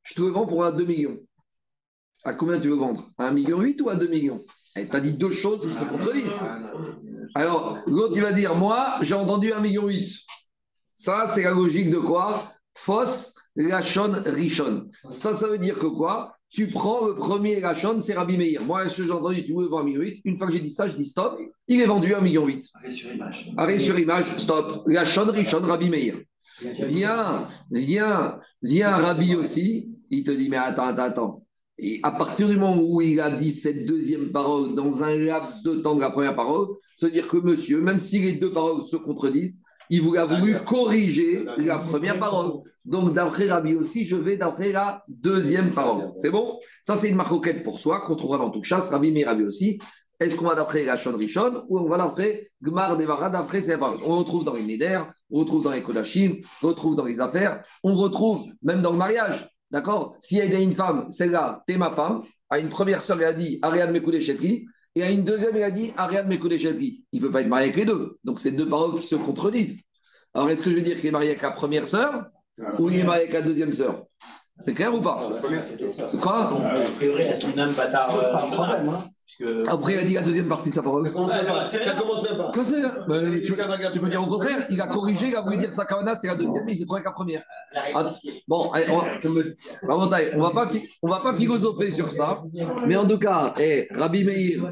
[0.04, 1.20] je te le vends pour 2 millions.
[2.24, 3.10] À combien tu veux vendre?
[3.18, 4.42] À 1,8 million ou à 2 millions?
[4.86, 6.32] Tu as dit deux choses qui se contredisent.
[7.36, 9.88] Alors, l'autre, il va dire Moi, j'ai entendu 1,8 million.
[10.96, 12.52] Ça, c'est la logique de quoi?
[12.76, 14.90] Fos, Lachon, Rishon.
[15.12, 16.36] Ça, ça veut dire que quoi?
[16.50, 18.64] Tu prends le premier Lachon, c'est Rabbi Meir.
[18.64, 20.14] Moi, j'ai entendu, tu veux vendre 1,8 million.
[20.24, 21.38] Une fois que j'ai dit ça, je dis stop.
[21.68, 22.48] Il est vendu 1,8 million.
[22.74, 23.52] Arrêt sur image.
[23.58, 24.84] Arrêt sur image, stop.
[24.88, 26.16] Lachon, Rishon, Rabbi Meir.
[26.62, 29.90] Viens, viens, viens, Rabbi aussi.
[30.10, 31.47] Il te dit Mais attends, attends, attends.
[31.80, 35.62] Et à partir du moment où il a dit cette deuxième parole dans un laps
[35.64, 38.52] de temps de la première parole, ça veut dire que monsieur, même si les deux
[38.52, 42.62] paroles se contredisent, il vous a voulu corriger la première parole.
[42.84, 46.12] Donc, d'après Rabbi aussi, je vais d'après la deuxième parole.
[46.16, 46.60] C'est bon?
[46.82, 48.90] Ça, c'est une marcoquette pour soi qu'on trouvera dans toute chasse.
[48.90, 49.78] Rabbi, mais Rabbi aussi.
[50.20, 53.78] Est-ce qu'on va d'après la Shon Rishon ou on va d'après Gmar Devara, d'après ses
[53.78, 54.00] paroles?
[54.04, 57.62] On retrouve dans les Neder, on retrouve dans les Kodashim, on retrouve dans les affaires,
[57.84, 59.48] on retrouve même dans le mariage.
[59.70, 60.16] D'accord?
[60.20, 63.34] S'il y a une femme, celle-là, t'es ma femme, à une première sœur, il a
[63.34, 67.06] dit Ariane Mekoudé Chetri, et à une deuxième, il a dit Ariane Mekoudé Chetri.
[67.12, 68.18] Il ne peut pas être marié avec les deux.
[68.24, 69.82] Donc, c'est deux paroles qui se contredisent.
[70.34, 72.24] Alors, est-ce que je veux dire qu'il est marié avec la première sœur
[72.80, 74.06] ou il est marié avec la deuxième sœur?
[74.60, 75.30] C'est clair ou pas?
[76.20, 76.50] Quoi?
[76.50, 78.10] A priori, c'est une âme bâtard.
[79.68, 81.04] Après, il a dit la deuxième partie de sa parole.
[81.04, 81.70] Ça commence même pas.
[81.70, 82.52] Ça commence même pas.
[82.54, 83.54] Quoi, c'est Ben, tu,
[83.92, 86.16] tu peux dire au contraire, il a corrigé, il a voulu dire que sa kavana
[86.16, 87.44] c'était la deuxième, mais il s'est trouvé qu'à la première.
[87.94, 88.06] Ah,
[88.48, 90.72] bon, allez, on, va, on va pas,
[91.04, 92.42] on va pas philosopher sur ça,
[92.88, 94.72] mais en tout cas, eh, Rabbi Meir,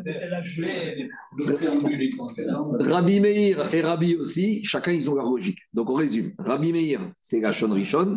[2.80, 5.60] Rabbi Meir et Rabbi aussi, chacun ils ont leur logique.
[5.74, 6.34] Donc on résume.
[6.40, 8.16] Rabbi Meir, c'est la Shon Rishon,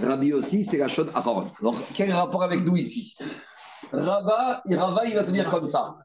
[0.00, 1.46] Rabbi aussi, c'est la Shon Aharon.
[1.60, 3.14] Alors quel rapport avec nous ici?
[3.92, 5.96] Rava, il va te dire comme ça.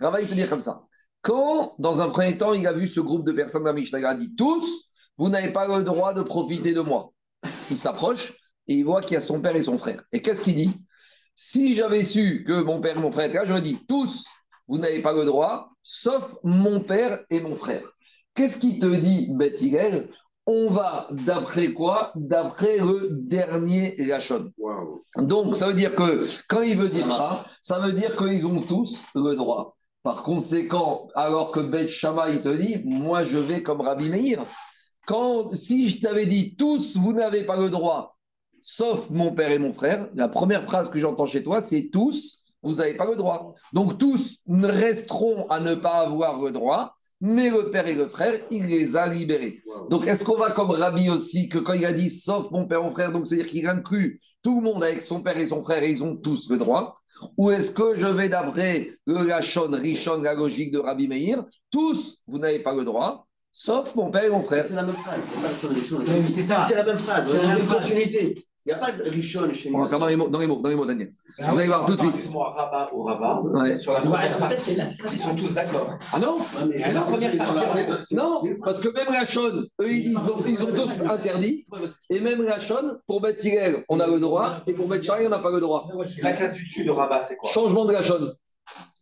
[0.00, 0.82] Rava, il va te dire comme ça.
[1.22, 4.04] Quand, dans un premier temps, il a vu ce groupe de personnes dans Mishnah, il
[4.04, 7.10] a dit tous, vous n'avez pas le droit de profiter de moi.
[7.70, 8.34] Il s'approche
[8.68, 10.02] et il voit qu'il y a son père et son frère.
[10.12, 10.72] Et qu'est-ce qu'il dit?
[11.34, 14.24] Si j'avais su que mon père et mon frère étaient là, j'aurais dit tous,
[14.68, 17.82] vous n'avez pas le droit, sauf mon père et mon frère.
[18.34, 19.60] Qu'est-ce qu'il te dit, Beth
[20.46, 22.12] On va d'après quoi?
[22.14, 24.52] D'après le dernier Lachon.
[25.18, 28.60] Donc, ça veut dire que quand il veut dire ça, ça veut dire qu'ils ont
[28.60, 29.76] tous le droit.
[30.02, 34.42] Par conséquent, alors que Beth Shammai il te dit, moi je vais comme Rabbi Meir.
[35.06, 38.16] Quand, si je t'avais dit tous, vous n'avez pas le droit,
[38.62, 42.38] sauf mon père et mon frère, la première phrase que j'entends chez toi, c'est tous,
[42.62, 43.54] vous n'avez pas le droit.
[43.72, 48.38] Donc tous resteront à ne pas avoir le droit, mais le père et le frère,
[48.50, 49.62] il les a libérés.
[49.90, 52.80] Donc est-ce qu'on va comme Rabbi aussi, que quand il a dit sauf mon père
[52.80, 55.62] et mon frère, donc c'est-à-dire qu'il inclut tout le monde avec son père et son
[55.62, 57.00] frère et ils ont tous le droit
[57.36, 62.18] ou est-ce que je vais d'après le Lachon, Rishon, la logique de Rabbi Meir Tous,
[62.26, 64.64] vous n'avez pas le droit, sauf mon père et mon frère.
[64.64, 65.20] C'est la même phrase.
[66.66, 67.30] C'est la même phrase.
[67.30, 68.34] C'est la même continuité.
[68.66, 70.46] Il n'y a pas de richon chez On va faire dans les mots, dans les
[70.48, 71.12] mots, dans les mots Daniel.
[71.38, 72.14] Vous allez voir tout de suite.
[72.14, 73.40] Excuse-moi, rabat au rabat.
[73.42, 73.76] Ouais.
[73.76, 74.86] Sur la première partie, c'est là.
[75.12, 75.96] ils sont tous d'accord.
[76.12, 76.36] Ah non
[76.68, 81.02] Mais la première partie, Non, parce que même Lachon, eux, ils ont, ils ont tous
[81.02, 81.64] interdit.
[82.10, 83.46] Et même Lachon, pour Beth
[83.88, 85.88] on a le droit, et pour Beth Shammai, on n'a pas le droit.
[86.22, 87.48] La case du dessus de rabat, c'est quoi?
[87.50, 88.32] Changement de Lachon.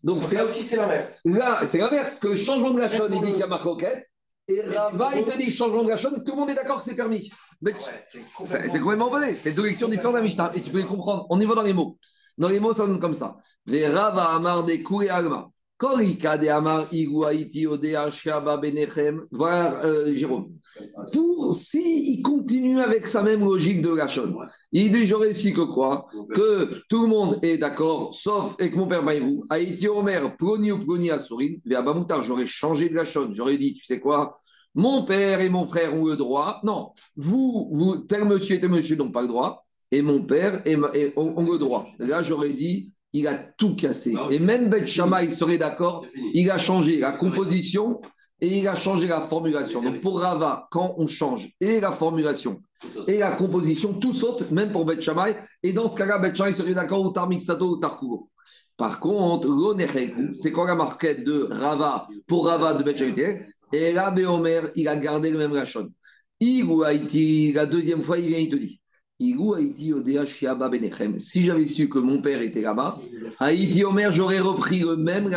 [0.02, 1.20] Donc Donc c'est là aussi, c'est l'inverse.
[1.24, 3.62] Là, c'est l'inverse, que le changement de la chaîne, il dit qu'il y a marque
[3.62, 4.06] roquette,
[4.46, 6.96] et Rava, il te dit changement de la tout le monde est d'accord que c'est
[6.96, 7.30] permis.
[7.62, 8.72] Mais Ouais, c'est complètement.
[8.80, 11.26] complètement opposé, c'est deux lectures différentes de la Mishnah, et tu peux les comprendre.
[11.30, 11.98] On y va dans les mots.
[12.36, 13.36] Dans les mots, ça donne comme ça.
[13.66, 15.48] Rava amar de alma.
[19.32, 20.52] Voilà, euh, Jérôme.
[21.12, 24.34] Pour, si il continue avec sa même logique de la chaîne,
[24.72, 26.06] il dit j'aurais ici que quoi?
[26.34, 30.78] Que tout le monde est d'accord, sauf avec mon père Maïrou, Haïti Omer, Ploni ou
[30.78, 33.30] Ploni Assourine, vers Bamoutar, j'aurais changé de la chose.
[33.34, 34.38] J'aurais dit, tu sais quoi?
[34.74, 36.60] Mon père et mon frère ont le droit.
[36.64, 39.64] Non, vous, vous tel monsieur et tel monsieur n'ont pas le droit.
[39.92, 40.76] Et mon père et
[41.16, 41.86] ont le droit.
[42.00, 44.14] Là, j'aurais dit, il a tout cassé.
[44.30, 48.00] Et même Beth serait d'accord, il a changé la composition
[48.40, 49.80] et il a changé la formulation.
[49.82, 52.60] Donc pour Rava, quand on change et la formulation
[53.06, 55.08] et la composition, tout saute, même pour Beth.
[55.62, 58.28] Et dans ce cas-là, Beth serait d'accord ou Tarmiksato ou Tarkugo.
[58.76, 63.36] Par contre, l'onecheku, c'est quoi la marquette de Rava pour Rava de Betchaïté
[63.72, 65.90] Et là, Béomer, il a gardé le même Rachon.
[66.40, 68.80] Igou Haïti, la deuxième fois, il vient, il te dit
[71.18, 72.98] Si j'avais su que mon père était là-bas,
[73.38, 75.28] Haïti Omer, j'aurais repris le même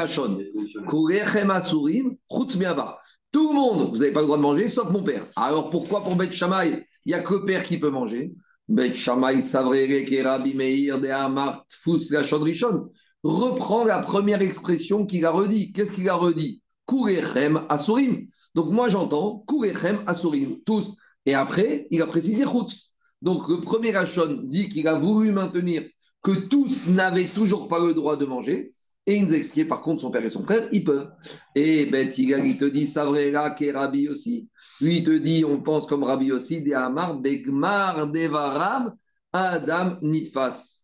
[2.58, 3.00] Miaba.
[3.32, 5.28] Tout le monde, vous n'avez pas le droit de manger, sauf mon père.
[5.36, 8.34] Alors pourquoi pour Bet Shammai, il n'y a que père qui peut manger?
[8.68, 12.90] Bet Shammai, Savrere, Kerabi Meir, De Amart, Fous, Rachon Rishon.
[13.24, 15.72] Reprend la première expression qu'il a redit.
[15.72, 16.64] Qu'est-ce qu'il a redit?
[16.88, 18.28] Kurechem Asurim.
[18.56, 20.96] Donc moi j'entends Kurechem Asurim, tous.
[21.26, 22.92] Et après, il a précisé Chutz.
[23.22, 25.84] Donc le premier Rachon dit qu'il a voulu maintenir
[26.22, 28.72] que tous n'avaient toujours pas le droit de manger.
[29.06, 31.10] Et il nous a expliqué, par contre, son père et son frère, ils peuvent.
[31.56, 34.50] Et Ben il te dit, Savrera, qui est Rabbi aussi.
[34.82, 38.94] Lui, il te dit, on pense comme Rabbi aussi, des Amar, Begmar, Devaram,
[39.32, 40.82] Adam, Nitfas.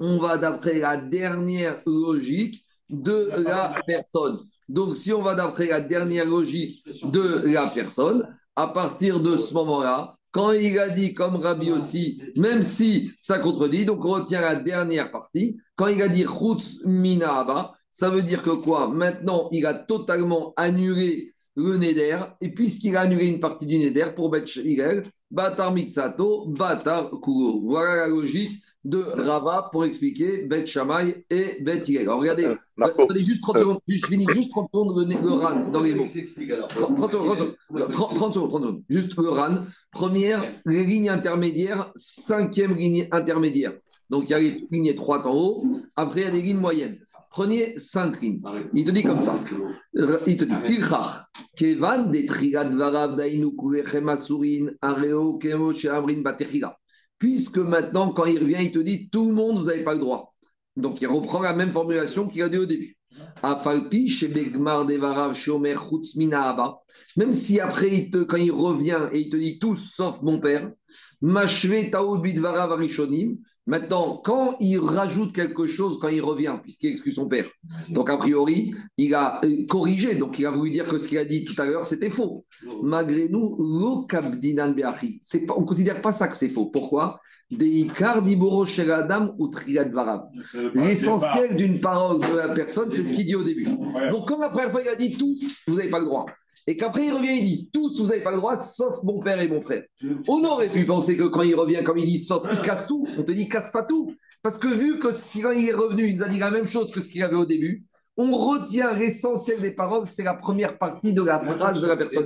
[0.00, 4.38] On va d'après la dernière logique de la personne.
[4.66, 9.52] Donc, si on va d'après la dernière logique de la personne, à partir de ce
[9.52, 14.40] moment-là, quand il a dit comme Rabbi aussi, même si ça contredit, donc on retient
[14.40, 18.88] la dernière partie, quand il a dit Chutz Minaba, ça veut dire que quoi?
[18.88, 24.10] Maintenant, il a totalement annulé le Neder, et puisqu'il a annulé une partie du Neder
[24.14, 24.44] pour Bet
[25.30, 27.62] Batar Mitsato, Batar Kuro.
[27.64, 32.02] Voilà la logique de Rava pour expliquer Bet Shammai et Bet Hillel.
[32.02, 35.14] Alors regardez, Euh, Marco, attendez juste 30 euh, secondes, je finis juste 30 secondes le,
[35.14, 36.04] le RAN dans les mots.
[36.04, 36.68] Il s'explique alors.
[36.68, 37.56] 30, 30 secondes,
[37.92, 38.82] 30, 30 secondes, 30 secondes.
[38.88, 39.64] Juste le RAN.
[39.92, 41.92] Première, les lignes intermédiaires.
[41.96, 43.72] Cinquième ligne intermédiaire.
[44.08, 45.66] Donc, il y a les lignes étroites en haut.
[45.94, 46.96] Après, il y a des lignes moyennes.
[47.30, 48.40] Prenez cinq lignes.
[48.72, 49.38] Il te dit comme ça.
[50.26, 56.74] Il te dit Ilchach, Kevan, des Trigat Varav, Dainu, Kulechem, Asurin, Areo, Kemo, Sheamrin, Batechila.
[57.18, 60.00] Puisque maintenant, quand il revient, il te dit tout le monde, vous n'avez pas le
[60.00, 60.34] droit.
[60.76, 62.96] Donc, il reprend la même formulation qu'il a dit au début.
[63.42, 65.76] Afalpi, chez Begmar, Devarav, Shomer,
[66.14, 66.78] Minaaba.
[67.16, 70.70] Même si après, quand il revient et il te dit tous sauf mon père,
[71.20, 73.38] Mashve, Taoud, Bidvarav, Arishonim.
[73.66, 77.44] Maintenant, quand il rajoute quelque chose, quand il revient, puisqu'il exclut son père,
[77.90, 81.18] donc a priori, il a euh, corrigé, donc il a voulu dire que ce qu'il
[81.18, 82.46] a dit tout à l'heure, c'était faux.
[82.82, 86.66] Malgré nous, on ne considère pas ça que c'est faux.
[86.66, 87.20] Pourquoi?
[90.74, 93.66] L'essentiel d'une parole de la personne, c'est ce qu'il dit au début.
[94.10, 96.26] Donc, quand la première fois il a dit tous, vous n'avez pas le droit.
[96.66, 99.40] Et qu'après il revient, il dit tous, vous n'avez pas le droit, sauf mon père
[99.40, 99.84] et mon frère.
[100.28, 103.06] On aurait pu penser que quand il revient, comme il dit sauf, il casse tout.
[103.16, 104.14] On te dit casse pas tout.
[104.42, 105.08] Parce que vu que
[105.40, 107.36] quand il est revenu, il nous a dit la même chose que ce qu'il avait
[107.36, 107.86] au début,
[108.18, 112.24] on retient l'essentiel des paroles, c'est la première partie de la phrase de la personne.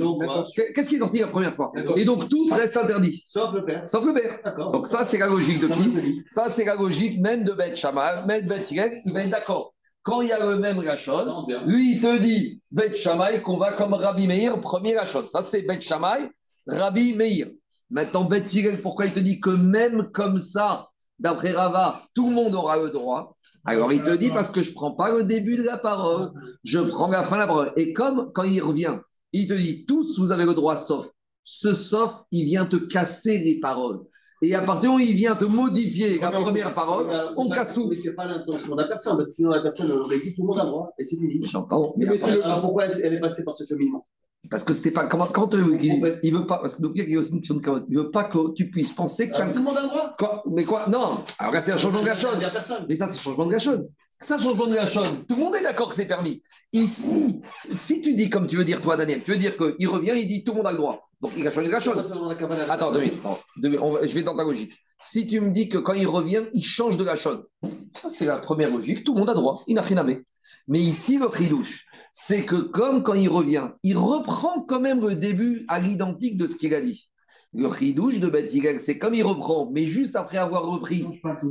[0.74, 1.70] Qu'est-ce qui est sorti la première fois?
[1.96, 3.84] Et donc tous restent interdits, Sauf le père.
[3.86, 4.40] sauf le père.
[4.72, 6.22] Donc ça, c'est la logique de qui?
[6.28, 8.24] Ça, c'est la logique même de Beth Shammai.
[8.26, 9.74] Même Beth il va être d'accord.
[10.02, 13.74] Quand il y a le même Rachon, lui, il te dit Beth Shammai qu'on va
[13.74, 15.22] comme Rabbi Meir, premier Rachon.
[15.30, 16.30] Ça, c'est Beth Shammai,
[16.66, 17.48] Rabbi Meir.
[17.90, 18.50] Maintenant, Beth
[18.82, 20.88] pourquoi il te dit que même comme ça,
[21.22, 24.70] d'après Rava, tout le monde aura le droit Alors, il te dit parce que je
[24.70, 26.32] ne prends pas le début de la parole,
[26.64, 27.72] je prends la fin de la parole.
[27.76, 28.98] Et comme quand il revient,
[29.32, 31.08] il te dit tous, vous avez le droit sauf.
[31.44, 34.00] Ce sauf, il vient te casser les paroles.
[34.44, 37.06] Et à partir du moment où il vient te modifier la première parole,
[37.36, 37.86] on pas- casse tout.
[37.88, 40.42] Mais c'est pas l'intention de la personne, parce que sinon la personne aurait dit tout
[40.42, 41.40] le monde a le droit, et c'est fini.
[41.40, 41.94] J'entends.
[41.96, 44.04] mais Mais après- alors pourquoi elle elle est passée par ce cheminement?
[44.50, 45.06] Parce que pas.
[45.06, 46.58] Comment, comment tu veux qu'il Il veut pas.
[46.58, 47.84] Parce que donc, il y a aussi une question de carotte.
[47.88, 49.34] Il veut pas que tu puisses penser que.
[49.36, 51.76] Ah, Tout le monde a le droit Quoi Mais quoi Non Alors là, c'est un
[51.76, 52.86] changement de Il personne.
[52.88, 53.88] Mais ça, c'est un changement de gachon.
[54.20, 55.02] Ça, changement de gachon.
[55.28, 56.42] Tout le monde est d'accord que c'est permis.
[56.72, 57.40] Ici,
[57.76, 60.26] si tu dis comme tu veux dire, toi, Daniel, tu veux dire qu'il revient, il
[60.26, 61.08] dit tout le monde a le droit.
[61.20, 61.92] Donc il a changé de gachon.
[61.94, 63.22] Parce que dans la cabane, Attends, deux minutes.
[63.62, 64.72] Je vais dans ta logique.
[64.98, 67.42] Si tu me dis que quand il revient, il change de gachon,
[67.96, 70.16] ça c'est la première logique, tout le monde a droit, il n'a rien à voir.
[70.68, 75.14] Mais ici, le ridouche, c'est que comme quand il revient, il reprend quand même le
[75.14, 77.08] début à l'identique de ce qu'il a dit.
[77.54, 81.06] Le ridouche de Hillel, c'est comme il reprend, mais juste après avoir repris,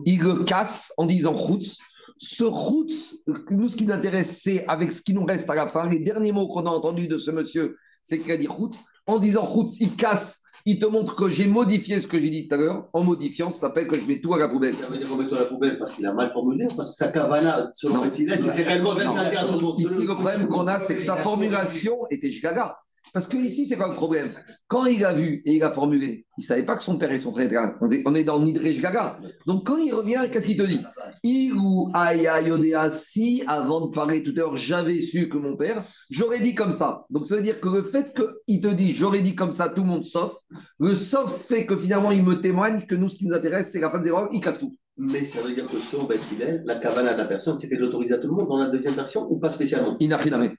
[0.05, 1.77] il le casse en disant Routz.
[2.17, 3.17] Ce Routz,
[3.51, 5.99] nous, ce qui nous intéresse, c'est avec ce qui nous reste à la fin, les
[5.99, 8.79] derniers mots qu'on a entendus de ce monsieur, c'est qu'il a dit Routz.
[9.05, 12.47] En disant Routz, il casse, il te montre que j'ai modifié ce que j'ai dit
[12.47, 12.87] tout à l'heure.
[12.93, 14.73] En modifiant, ça s'appelle que je mets tout à la poubelle.
[14.73, 16.95] Ça veut dire remettre à la poubelle parce qu'il a mal formulé, ou parce que
[16.95, 18.01] sa cavana, selon.
[18.03, 19.75] Betty c'était réellement tout.
[19.77, 22.77] Ici, le problème qu'on a, c'est que sa formulation était gigaga.
[23.13, 24.29] Parce que ici, c'est quoi le problème?
[24.67, 27.11] Quand il a vu et il a formulé, il ne savait pas que son père
[27.11, 27.75] et son frère étaient là.
[28.05, 29.19] On est- dans Nidrej Gaga.
[29.45, 30.79] Donc quand il revient, qu'est-ce qu'il te dit?
[31.23, 35.83] Iru aya yodea, si avant de parler tout à l'heure, j'avais su que mon père,
[36.09, 37.05] j'aurais dit comme ça.
[37.09, 39.81] Donc ça veut dire que le fait qu'il te dit j'aurais dit comme ça, tout
[39.81, 40.33] le monde sauf,
[40.79, 43.81] le sauf fait que finalement il me témoigne que nous, ce qui nous intéresse, c'est
[43.81, 44.73] la fin de zéro, il casse tout.
[44.97, 46.19] Mais ça veut dire que selon Beth
[46.65, 48.93] la cavana de la personne, c'était de l'autoriser à tout le monde dans la deuxième
[48.93, 49.95] version ou pas spécialement?
[49.99, 50.51] Inachiname.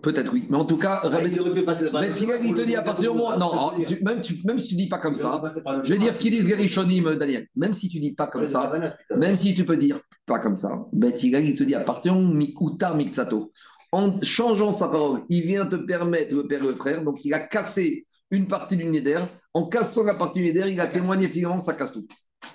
[0.00, 0.46] Peut-être oui.
[0.48, 3.12] Mais en tout cas, Ah, Rabbi Il aurait pu passer Ben te dit à partir
[3.12, 3.36] du moment.
[3.36, 3.72] Non,
[4.02, 5.42] même, tu, même si tu dis pas comme ça,
[5.84, 7.46] je vais dire ce qu'ils disent les Rishonim, Daniel.
[7.56, 8.72] Même si tu dis pas comme ça,
[9.14, 10.86] même si tu peux dire pas comme ça,
[11.16, 13.52] Tigel, il te dit à partir du moment Miksato,
[13.92, 17.34] en changeant sa parole, il vient te permettre, le père et le frère, donc il
[17.34, 19.18] a cassé une partie du Neder.
[19.52, 22.06] En cassant la partie du Neder, il a témoigné finalement que ça casse tout.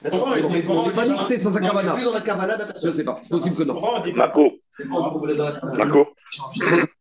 [0.03, 2.93] J'ai dit pas dit que c'était sans la Je personne.
[2.93, 3.79] sais pas, c'est possible que non.
[4.15, 4.51] Marco,
[4.85, 6.07] Marco.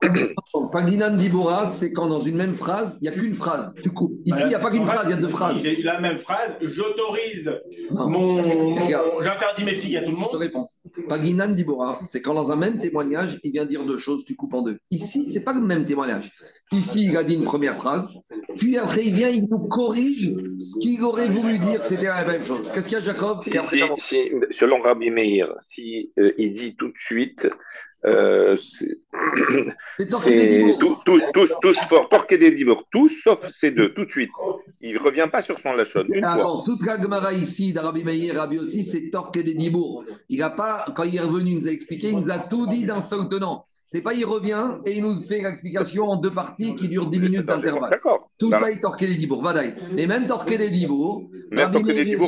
[0.72, 3.74] Paginan Dibora, c'est quand dans une même phrase, il n'y a qu'une phrase.
[3.82, 4.14] Tu coupes.
[4.24, 5.56] Ici, il n'y a pas qu'une phrase, il y a deux si, phrases.
[5.62, 7.52] J'ai la même phrase, j'autorise
[7.90, 8.76] mon.
[9.20, 10.40] J'interdis mes filles à tout le Je te monde.
[10.40, 10.66] réponds.
[11.08, 14.54] Paginan Dibora, c'est quand dans un même témoignage, il vient dire deux choses, tu coupes
[14.54, 14.78] en deux.
[14.90, 16.32] Ici, c'est pas le même témoignage.
[16.72, 18.18] Ici, il a dit une première phrase,
[18.56, 22.44] puis après, il vient, il nous corrige ce qu'il aurait voulu dire, c'était la même
[22.44, 22.70] chose.
[22.72, 23.40] Qu'est-ce qu'il y a, Jacob?
[23.40, 27.48] Si, si- si- selon Rabbi Meir, si euh, il dit tout de suite,
[28.04, 28.56] euh,
[29.96, 30.06] c'est
[31.62, 34.30] tous fort, torquer des libres, tous sauf ces deux, tout de suite.
[34.80, 36.28] Il ne revient pas sur son lachon, fois.
[36.32, 40.04] Attends, toute la Gemara ici, d'Arabi Meir, Rabbi aussi, c'est torqué des Dibourg.
[40.28, 42.66] Il n'a pas, quand il est revenu, il nous a expliqué, il nous a tout
[42.66, 43.66] dit d'un seul tenant.
[43.87, 47.20] C'est pas il revient et il nous fait l'explication en deux parties qui durent 10
[47.20, 47.91] minutes d'intervalle.
[47.91, 48.30] D'accord.
[48.37, 49.74] Tout ça est torqué les dibourg, Vadaï.
[49.97, 52.18] Et même torqué les dibourg, Même Rabbi Meir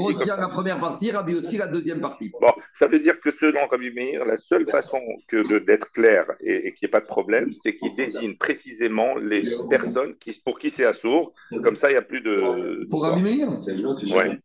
[0.00, 2.32] on retient la première partie, Rabbi aussi la deuxième partie.
[2.40, 4.98] Bon, ça veut dire que selon Rabbi Meir, la seule façon
[5.28, 8.36] que de- d'être clair et, et qu'il n'y ait pas de problème, c'est qu'il désigne
[8.36, 11.32] précisément les personnes qui, pour qui c'est assourd.
[11.62, 12.86] Comme ça, il n'y a plus de.
[12.90, 13.48] Pour Rabbi Meir,
[14.16, 14.38] Ouais.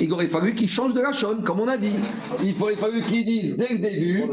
[0.00, 1.96] Il aurait fallu qu'il change de la chaîne, comme on a dit.
[2.42, 4.24] Il aurait fallu qu'il dise dès le début,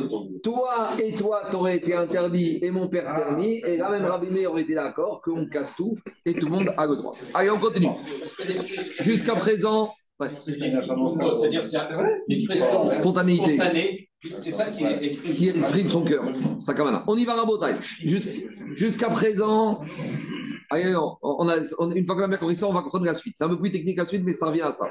[0.43, 3.61] toi et toi, t'aurais été interdit et mon père permis.
[3.65, 5.95] Et là, même Rabbi Meir aurait été d'accord qu'on casse tout
[6.25, 7.13] et tout le monde a le droit.
[7.33, 7.89] Allez, on continue.
[9.01, 11.77] Jusqu'à présent, ouais, C'est-à-dire, c'est
[12.27, 13.59] l'expression Spontanéité.
[14.39, 15.33] C'est ça qui est écrit.
[15.33, 16.23] qui exprime son cœur,
[16.59, 17.03] sa kamana.
[17.07, 17.75] On y va, Rabotai.
[17.81, 18.45] Jus-
[18.75, 19.81] Jusqu'à présent,
[20.69, 23.05] allez, on on a, on- une fois qu'on a bien compris ça, on va comprendre
[23.05, 23.35] la suite.
[23.37, 24.85] C'est un peu plus technique la suite, mais ça revient à ça.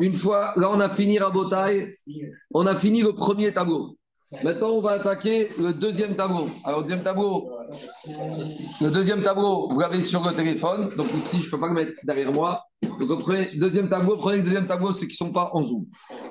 [0.00, 1.96] Une fois, là, on a fini Rabotai,
[2.54, 3.96] on a fini le premier tableau.
[4.42, 6.48] Maintenant, on va attaquer le deuxième tableau.
[6.64, 7.50] Alors, deuxième tableau,
[8.80, 10.94] le deuxième tableau, vous l'avez sur le téléphone.
[10.96, 12.64] Donc ici, je ne peux pas le mettre derrière moi.
[12.82, 15.86] Donc, prenez deuxième tableau, prenez le deuxième tableau, ceux qui ne sont pas en zoom.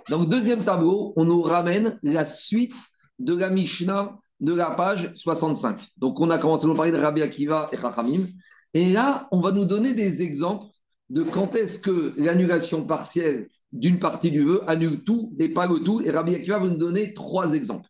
[0.10, 2.76] Donc, deuxième tableau, on nous ramène la suite
[3.20, 5.80] de la Mishnah de la page 65.
[5.98, 8.26] Donc, on a commencé à parler de Rabbi Akiva et Chachamim.
[8.74, 10.66] Et là, on va nous donner des exemples
[11.10, 15.80] de quand est-ce que l'annulation partielle d'une partie du vœu annule tout et pas le
[15.80, 16.02] tout.
[16.02, 17.88] Et Rabbi Akiva va nous donner trois exemples.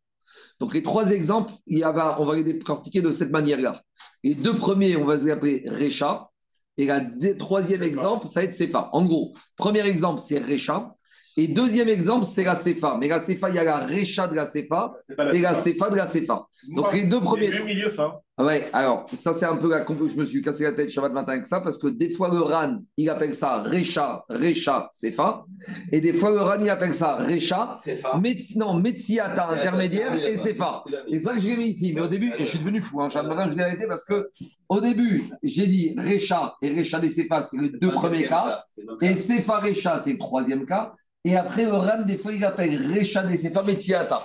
[0.61, 3.81] Donc, les trois exemples, il y a- on va les décortiquer de cette manière-là.
[4.23, 6.29] Les deux premiers, on va les appeler Recha.
[6.77, 8.89] Et le troisième exemple, ça va être Sefa.
[8.93, 10.93] En gros, premier exemple, c'est Recha.
[11.37, 12.97] Et deuxième exemple, c'est la Sefa.
[12.99, 15.89] Mais la Sefa, il y a la Recha de la C'est la et la Sefa
[15.89, 16.45] de la Sefa.
[16.69, 17.49] Donc, les deux premiers.
[17.49, 18.13] Milieu, milieu, fin.
[18.37, 21.11] Ah Ouais, alors ça c'est un peu la je me suis cassé la tête Shabbat
[21.13, 25.43] matin avec ça parce que des fois le RAN il appelle ça Recha, Recha, Sefa
[25.91, 27.73] et des fois le RAN il appelle ça Recha,
[28.19, 30.83] Metz- non, Metsiata intermédiaire et Sefa.
[31.07, 33.01] Et ça que je l'ai mis ici, mais au début, et je suis devenu fou,
[33.01, 34.29] hein, Shabbat matin je l'ai arrêté parce que
[34.69, 38.63] au début j'ai dit Recha et Recha des Sefa c'est les deux premiers cas
[39.01, 42.91] et Sefa Recha c'est le troisième cas et après le RAN des fois il appelle
[42.91, 44.21] Recha des Sefa Metsiata.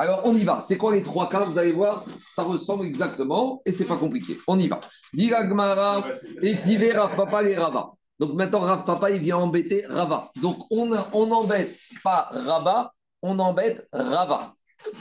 [0.00, 0.60] Alors, on y va.
[0.62, 4.34] C'est quoi les trois cas Vous allez voir, ça ressemble exactement et c'est pas compliqué.
[4.48, 4.80] On y va.
[5.12, 6.06] Dira Gmara,
[6.40, 7.90] et Tivé, Rav Papa et Rava.
[8.18, 10.30] Donc maintenant, Rav Papa, il vient embêter Rava.
[10.40, 14.54] Donc on on n'embête pas Rava, on embête Rava.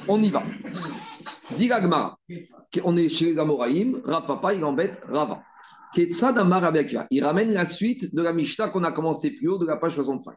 [0.10, 0.44] On y va.
[1.52, 2.18] Dira Gmara,
[2.84, 5.42] on est chez les Amoraïm, Rav Papa, il embête Rava.
[5.98, 9.96] Il ramène la suite de la Mishnah qu'on a commencé plus haut de la page
[9.96, 10.36] 65.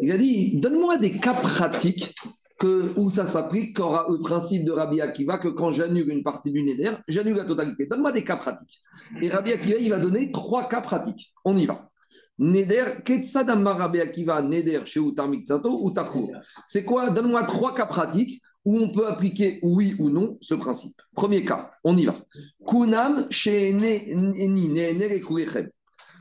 [0.00, 2.14] Il a dit Donne-moi des cas pratiques
[2.58, 6.62] que, où ça s'applique le principe de Rabbi Akiva que quand j'annule une partie du
[6.62, 7.86] Neder, j'annule la totalité.
[7.86, 8.80] Donne-moi des cas pratiques.
[9.20, 11.34] Et Rabbi Akiva, il va donner trois cas pratiques.
[11.44, 11.88] On y va.
[12.38, 16.30] Neder, Ketsad Amar Rabbi Akiva, Neder chez Utar Miksato ou Tachour.
[16.66, 17.10] C'est quoi?
[17.10, 20.94] Donne-moi trois cas pratiques où on peut appliquer oui ou non ce principe.
[21.14, 22.16] Premier cas, on y va.
[22.66, 23.76] Kunam chez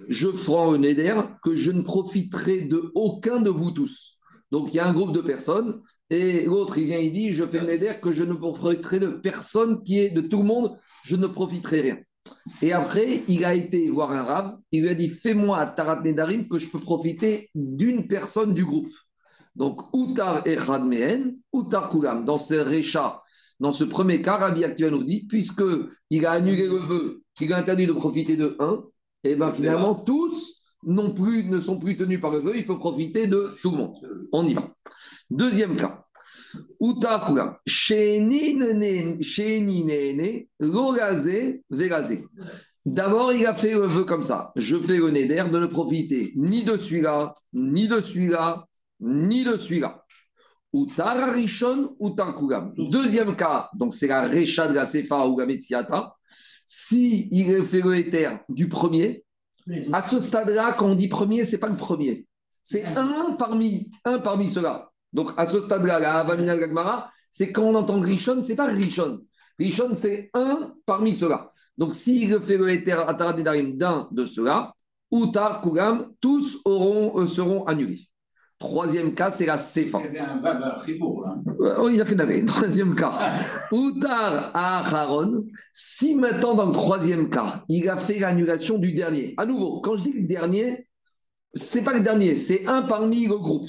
[0.07, 4.17] Je prends un neder que je ne profiterai de aucun de vous tous.
[4.51, 7.45] Donc il y a un groupe de personnes et l'autre il vient il dit je
[7.45, 10.77] fais un neder que je ne profiterai de personne qui est de tout le monde,
[11.05, 11.97] je ne profiterai rien.
[12.61, 16.49] Et après il a été voir un rave, il lui a dit fais-moi tarat nedarim
[16.49, 18.91] que je peux profiter d'une personne du groupe.
[19.55, 20.43] Donc, Outar
[20.85, 22.25] Mehen, Outar Kulam.
[22.25, 23.21] Dans ce Recha,
[23.59, 27.57] dans ce premier cas, Rabbi Akiva nous dit, puisqu'il a annulé le vœu, qu'il a
[27.57, 28.83] interdit de profiter de un,
[29.23, 32.79] et bien finalement, tous non plus, ne sont plus tenus par le vœu, il peut
[32.79, 33.95] profiter de tout le monde.
[34.31, 34.67] On y va.
[35.29, 36.03] Deuxième cas.
[36.79, 37.57] Utar Kulam.
[42.83, 44.51] D'abord, il a fait le vœu comme ça.
[44.55, 48.65] Je fais le néder de ne profiter ni de celui-là, ni de celui-là,
[49.01, 50.05] ni de celui-là.
[50.73, 52.71] Utar Rishon, Utar Kugam.
[52.77, 56.15] Deuxième cas, donc c'est la Recha de la Sefa ou la Metsiata.
[56.65, 59.25] Si il fait le éther du premier,
[59.91, 62.25] à ce stade-là, quand on dit premier, c'est pas le premier.
[62.63, 64.89] C'est un parmi, un parmi ceux-là.
[65.11, 69.19] Donc à ce stade-là, la Avamina Gagmara, c'est quand on entend Rishon, c'est pas Rishon.
[69.59, 71.51] Rishon, c'est un parmi ceux-là.
[71.77, 74.73] Donc s'il fait le éther Ataradedarim d'un de ceux-là,
[75.11, 78.07] Utar Kugam, tous auront, euh, seront annulés.
[78.61, 79.97] Troisième cas, c'est la Sefa.
[79.99, 81.35] Il y avait un vave à Fribourg, là.
[81.61, 82.45] Euh, Il y en avait.
[82.45, 83.11] Troisième cas.
[83.71, 85.45] Outar à Aharon.
[85.73, 89.33] Si maintenant, dans le troisième cas, il a fait l'annulation du dernier.
[89.37, 90.87] À nouveau, quand je dis le dernier,
[91.55, 93.67] c'est pas le dernier, c'est un parmi le groupe.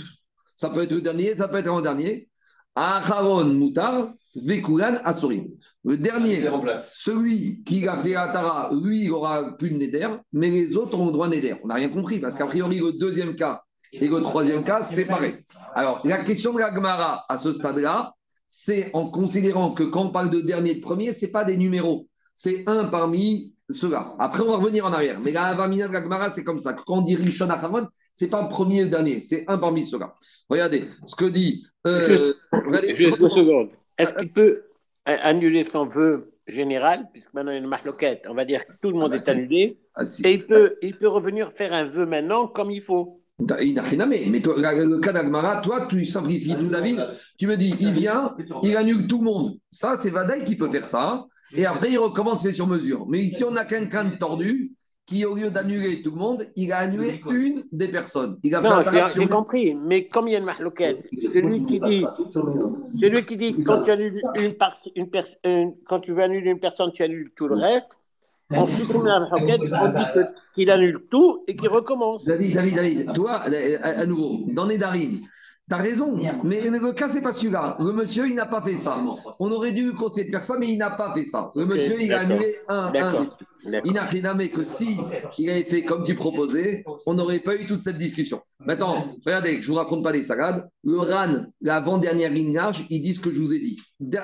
[0.57, 2.29] Ça peut être le dernier, ça peut être l'avant-dernier.
[2.75, 5.49] Aharon Moutar, Vekulan Asurim.
[5.85, 10.77] Le dernier, celui qui a fait Atara, lui, il aura plus de Neder, mais les
[10.77, 11.55] autres auront le droit Neder.
[11.65, 13.63] On n'a rien compris, parce qu'a priori, le deuxième cas
[13.93, 15.37] et le troisième cas, c'est pareil.
[15.75, 18.15] Alors, la question de la Gemara à ce stade-là,
[18.47, 21.45] c'est en considérant que quand on parle de dernier et de premier, ce n'est pas
[21.45, 22.07] des numéros.
[22.35, 24.15] C'est un parmi ceux-là.
[24.19, 25.21] Après, on va revenir en arrière.
[25.21, 26.73] Mais la Avamina de la Gemara, c'est comme ça.
[26.75, 29.85] Quand on dit Rishon Acharon, ce n'est pas premier et le dernier, c'est un parmi
[29.87, 30.15] ceux-là.
[30.49, 31.65] Regardez ce que dit.
[31.87, 33.71] euh, Juste- regardez- Juste deux secondes.
[33.99, 34.63] Est-ce qu'il peut
[35.05, 38.65] a- annuler son vœu général, puisque maintenant il y a une marloquette, on va dire
[38.67, 40.23] que tout le monde bah, est c'est- annulé, Ah, si.
[40.27, 43.22] et il peut, il peut revenir faire un vœu maintenant comme il faut.
[43.63, 46.81] Il n'a rien à mais, mais toi, le cas d'Agmara, toi, tu simplifies toute la
[46.81, 46.97] vie.
[47.39, 49.59] Tu me dis, il vient, il annule tout le monde.
[49.71, 51.25] Ça, c'est Vadaï qui peut faire ça.
[51.57, 53.07] Et après, il recommence fait sur mesure.
[53.09, 54.73] Mais ici, on a quelqu'un de tordu
[55.05, 58.39] qui, au lieu d'annuler tout le monde, il a annulé une des personnes.
[58.43, 58.83] Il a fait Non,
[59.15, 62.05] j'ai compris, mais comme il y a une marloquette, celui qui dit,
[63.01, 66.51] celui qui dit quand tu annules une partie, une pers- une- quand tu veux annuler
[66.53, 67.99] une personne, tu annules tout le reste.
[68.55, 70.05] On supprime la marloquette, on dit
[70.55, 72.25] qu'il annule tout et qu'il recommence.
[72.25, 75.21] David, David, David, toi, à, à nouveau, dans Nedarim,
[75.69, 77.77] tu as raison, mais le cas, c'est pas celui-là.
[77.79, 78.99] Le monsieur, il n'a pas fait ça.
[79.39, 81.51] On aurait dû conseiller de faire ça, mais il n'a pas fait ça.
[81.55, 83.27] Le monsieur, il a annulé un, un.
[83.85, 84.99] Il n'a rien que si
[85.39, 88.41] il avait fait comme tu proposais, on n'aurait pas eu toute cette discussion.
[88.59, 90.69] Maintenant, regardez, je ne vous raconte pas des salades.
[90.83, 93.79] Le RAN, l'avant-dernière lignage, il dit ce que je vous ai dit.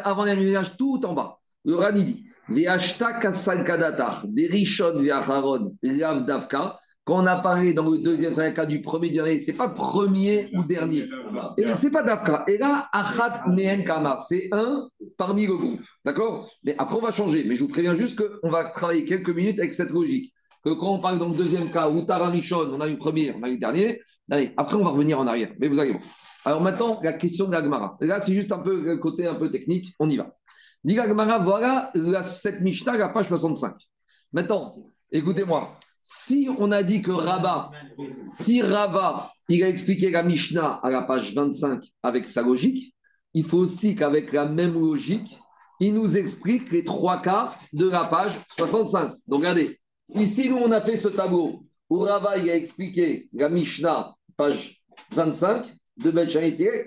[0.05, 1.39] Avant-dernière lignage, tout en bas.
[1.64, 6.78] Le RAN, il dit des rishon ve'acharon, lav davka.
[7.05, 10.62] Quand on a parlé dans le deuxième cas du premier dernier, c'est pas premier ou
[10.62, 11.09] dernier.
[11.57, 12.44] Et c'est pas davka.
[12.46, 15.80] Et là, achat mehen kamar, c'est un parmi le groupe.
[16.05, 16.51] D'accord?
[16.64, 17.44] Mais après, on va changer.
[17.44, 20.34] Mais je vous préviens juste qu'on va travailler quelques minutes avec cette logique.
[20.62, 23.32] Que quand on parle dans le deuxième cas, où Taramichon, on a eu le premier,
[23.38, 24.03] on a eu le dernier.
[24.30, 25.51] Allez, après, on va revenir en arrière.
[25.59, 26.03] Mais vous allez voir.
[26.44, 27.96] Alors maintenant, la question de la Gemara.
[28.01, 29.94] Là, c'est juste un peu le côté un peu technique.
[29.99, 30.34] On y va.
[30.89, 33.74] Dit voilà cette Mishnah, la page 65.
[34.32, 34.74] Maintenant,
[35.12, 35.76] écoutez-moi.
[36.01, 37.70] Si on a dit que Rabat,
[38.30, 42.95] si Rabat, il a expliqué la Mishnah à la page 25 avec sa logique,
[43.34, 45.39] il faut aussi qu'avec la même logique,
[45.78, 49.12] il nous explique les trois cas de la page 65.
[49.26, 49.78] Donc regardez,
[50.14, 54.80] ici nous on a fait ce tableau où Rava il a expliqué la Mishnah, page
[55.11, 55.66] 25
[55.99, 56.26] de Ben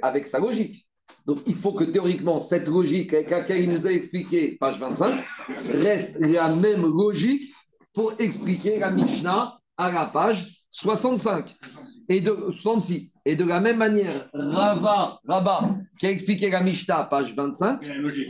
[0.02, 0.88] avec sa logique.
[1.26, 5.24] Donc il faut que théoriquement cette logique avec laquelle il nous a expliqué, page 25,
[5.74, 7.52] reste la même logique
[7.94, 11.56] pour expliquer la Mishnah à la page 65
[12.10, 13.20] et de 66.
[13.26, 17.80] Et de la même manière, Rava, Rabat, qui a expliqué la Mishnah, page 25,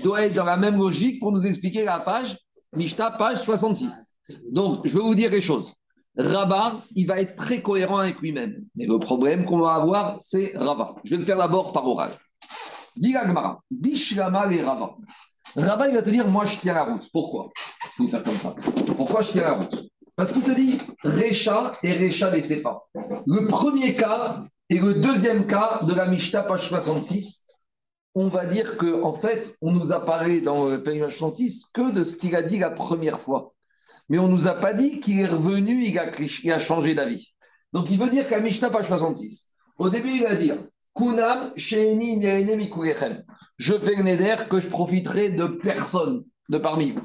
[0.03, 2.37] doit être dans la même logique pour nous expliquer la page
[2.75, 4.17] Mishnah, page 66.
[4.51, 5.73] Donc, je vais vous dire les choses.
[6.17, 8.65] Rabat, il va être très cohérent avec lui-même.
[8.75, 10.95] Mais le problème qu'on va avoir, c'est Rabat.
[11.03, 12.11] Je vais le faire d'abord par oral.
[12.95, 14.95] Dis la Gemara, Bishlama et Rabat.
[15.55, 17.09] Rabat, il va te dire, moi, je tiens la route.
[17.11, 17.49] Pourquoi?
[17.99, 18.55] Il faut faire comme ça.
[18.95, 19.91] Pourquoi je tiens la route?
[20.15, 22.83] Parce qu'il te dit Recha et Recha des Sefa.
[23.25, 27.47] Le premier cas et le deuxième cas de la Mishnah, page 66,
[28.15, 31.91] on va dire que en fait, on nous a parlé dans le page 66 que
[31.91, 33.53] de ce qu'il a dit la première fois.
[34.09, 36.93] Mais on ne nous a pas dit qu'il est revenu, il a, il a changé
[36.93, 37.33] d'avis.
[37.73, 40.57] Donc il veut dire qu'à Mishnah, page 66, au début, il va dire
[40.95, 41.53] Kunam.
[41.55, 41.75] Je
[43.79, 47.01] fais le que je profiterai de personne de parmi vous.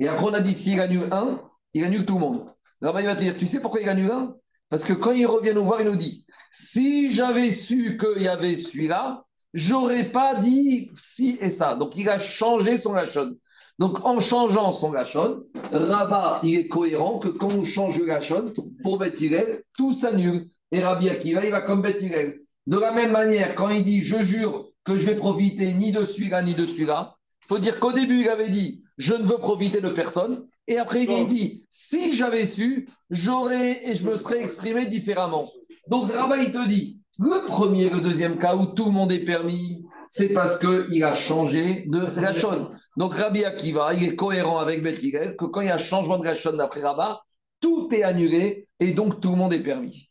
[0.00, 1.40] Et après, on a dit s'il annule un,
[1.74, 2.46] il annule tout le monde.
[2.82, 4.34] Il va te dire Tu sais pourquoi il annule un?
[4.68, 8.28] Parce que quand il revient nous voir, il nous dit Si j'avais su qu'il y
[8.28, 9.24] avait celui-là,
[9.54, 11.74] j'aurais pas dit si et ça.
[11.74, 13.34] Donc, il a changé son lachon.
[13.78, 18.52] Donc, en changeant son lachon, Rabat, il est cohérent que quand on change le lachon,
[18.82, 20.48] pour Beth Hillel, tout s'annule.
[20.70, 22.40] Et Rabbi Akiva, il va comme Beth Hillel.
[22.68, 26.04] De la même manière, quand il dit je jure que je vais profiter ni de
[26.04, 29.38] celui-là ni de celui-là, il faut dire qu'au début, il avait dit je ne veux
[29.38, 30.46] profiter de personne.
[30.66, 35.48] Et après, il dit si j'avais su, j'aurais et je me serais exprimé différemment.
[35.86, 39.24] Donc, Rabat, il te dit le premier, le deuxième cas où tout le monde est
[39.24, 42.68] permis, c'est parce qu'il a changé de Rachon.
[42.98, 46.26] Donc Rabbi Akiva, il est cohérent avec Beth que quand il y a changement de
[46.26, 47.22] Rachon d'après Rabat,
[47.60, 50.07] tout est annulé et donc tout le monde est permis.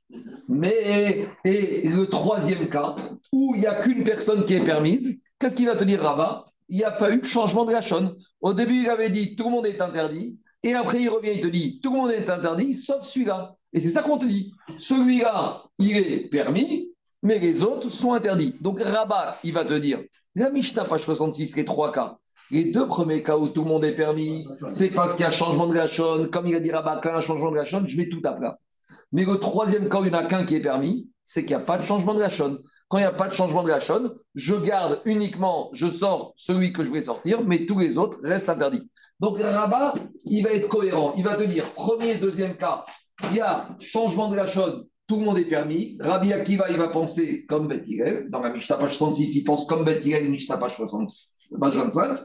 [0.48, 2.96] Mais et le troisième cas,
[3.32, 6.46] où il n'y a qu'une personne qui est permise, qu'est-ce qu'il va te dire Rabat
[6.70, 8.16] Il n'y a pas eu de changement de Rachon.
[8.42, 11.42] Au début, il avait dit tout le monde est interdit, et après il revient, il
[11.42, 13.56] te dit tout le monde est interdit, sauf celui-là.
[13.74, 14.54] Et c'est ça qu'on te dit.
[14.78, 16.90] Celui-là, il est permis,
[17.22, 18.56] mais les autres sont interdits.
[18.62, 20.00] Donc Rabat, il va te dire,
[20.36, 22.18] la Mishnah, page 66, les trois cas.
[22.50, 25.32] Les deux premiers cas où tout le monde est permis, c'est parce qu'il y a
[25.32, 26.30] changement de gachon.
[26.32, 28.08] Comme il a dit Rabat, quand il y a un changement de gachon, je mets
[28.08, 28.58] tout à plat.
[29.12, 31.56] Mais le troisième cas où il n'y en a qu'un qui est permis, c'est qu'il
[31.56, 32.60] n'y a pas de changement de gachon.
[32.88, 36.72] Quand il n'y a pas de changement de gachon, je garde uniquement, je sors celui
[36.72, 38.90] que je vais sortir, mais tous les autres restent interdits.
[39.20, 39.94] Donc Rabat,
[40.26, 41.14] il va être cohérent.
[41.18, 42.84] Il va te dire, premier, deuxième cas,
[43.32, 45.98] il y a changement de gachon, tout le monde est permis.
[46.00, 47.86] Rabbi Akiva, il va penser comme Beth
[48.30, 52.20] Dans la Mishnah page 66, il pense comme Beth Hillel, Mishnah page, 25.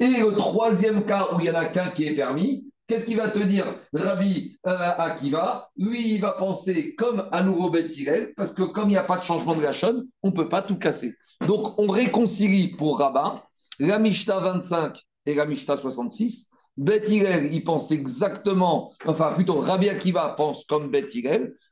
[0.00, 3.16] Et le troisième cas où il n'y en a qu'un qui est permis, qu'est-ce qu'il
[3.16, 5.70] va te dire Rabbi euh, Akiva?
[5.76, 7.92] Lui, il va penser comme à nouveau Beth
[8.36, 10.62] parce que comme il n'y a pas de changement de Gachon, on ne peut pas
[10.62, 11.14] tout casser.
[11.46, 13.44] Donc, on réconcilie pour Rabat
[13.78, 16.50] la Mishnah 25 et la Mishnah 66.
[16.76, 21.10] Beth il pense exactement, enfin plutôt Rabbi Akiva pense comme Beth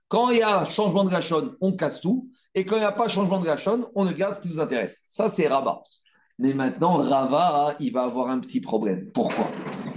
[0.08, 2.30] quand il y a changement de gachon, on casse tout.
[2.54, 4.60] Et quand il n'y a pas changement de gachon, on ne garde ce qui nous
[4.60, 5.02] intéresse.
[5.08, 5.82] Ça, c'est Rabat.
[6.38, 9.10] Mais maintenant, Rava, il va avoir un petit problème.
[9.12, 9.46] Pourquoi?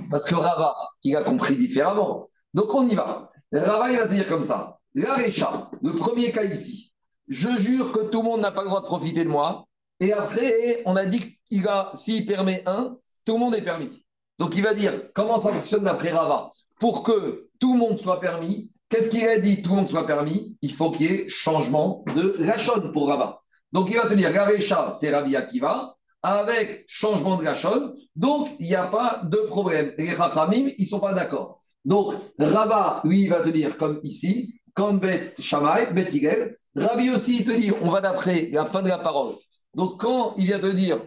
[0.10, 2.30] Parce que Rava, il a compris différemment.
[2.54, 3.32] Donc, on y va.
[3.52, 4.80] Rava, il va dire comme ça.
[4.94, 6.94] La le premier cas ici.
[7.28, 9.66] Je jure que tout le monde n'a pas le droit de profiter de moi.
[10.00, 14.06] Et après, on a dit qu'il a, s'il permet un, tout le monde est permis.
[14.40, 16.52] Donc, il va dire comment ça fonctionne d'après Rava?
[16.80, 20.08] Pour que tout le monde soit permis, Qu'est-ce qu'il a dit Tout le monde soit
[20.08, 20.56] permis?
[20.62, 23.42] Il faut qu'il y ait changement de Rachon pour Rabat.
[23.74, 25.97] Donc il va te dire Garecha, c'est Rabbi Akiva,
[26.36, 27.94] avec changement de Rachon.
[28.16, 29.94] Donc il n'y a pas de problème.
[29.98, 31.62] Les Chachamim, ils ne sont pas d'accord.
[31.86, 36.58] Donc Rabat, lui, il va te dire comme ici, comme Bet Shammai, Bet Higel.
[36.76, 39.36] Rabbi aussi, il te dit on va d'après la fin de la parole.
[39.74, 41.02] Donc quand il vient te dire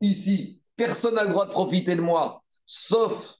[0.00, 3.36] ici, personne n'a le droit de profiter de moi, sauf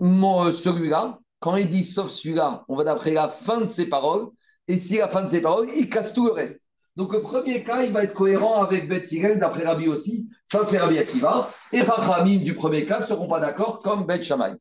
[0.00, 4.28] celui-là, quand il dit sauf celui-là, on va d'après la fin de ses paroles.
[4.66, 6.60] Et si la fin de ses paroles, il casse tout le reste.
[6.98, 10.28] Donc le premier cas, il va être cohérent avec Beth d'après Rabbi aussi.
[10.44, 11.54] Ça, c'est Rabbi Akiva.
[11.72, 14.56] Et Rachamim du premier cas ne seront pas d'accord comme Beth Shammai.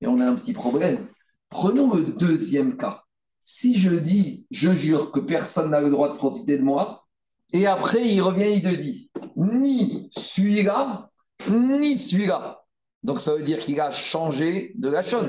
[0.00, 1.06] Et on a un petit problème.
[1.50, 3.02] Prenons le deuxième cas.
[3.44, 7.04] Si je dis, je jure que personne n'a le droit de profiter de moi,
[7.52, 11.10] et après il revient, il te dit, ni celui-là,
[11.50, 12.62] ni celui-là.
[13.02, 15.28] Donc ça veut dire qu'il a changé de la chose.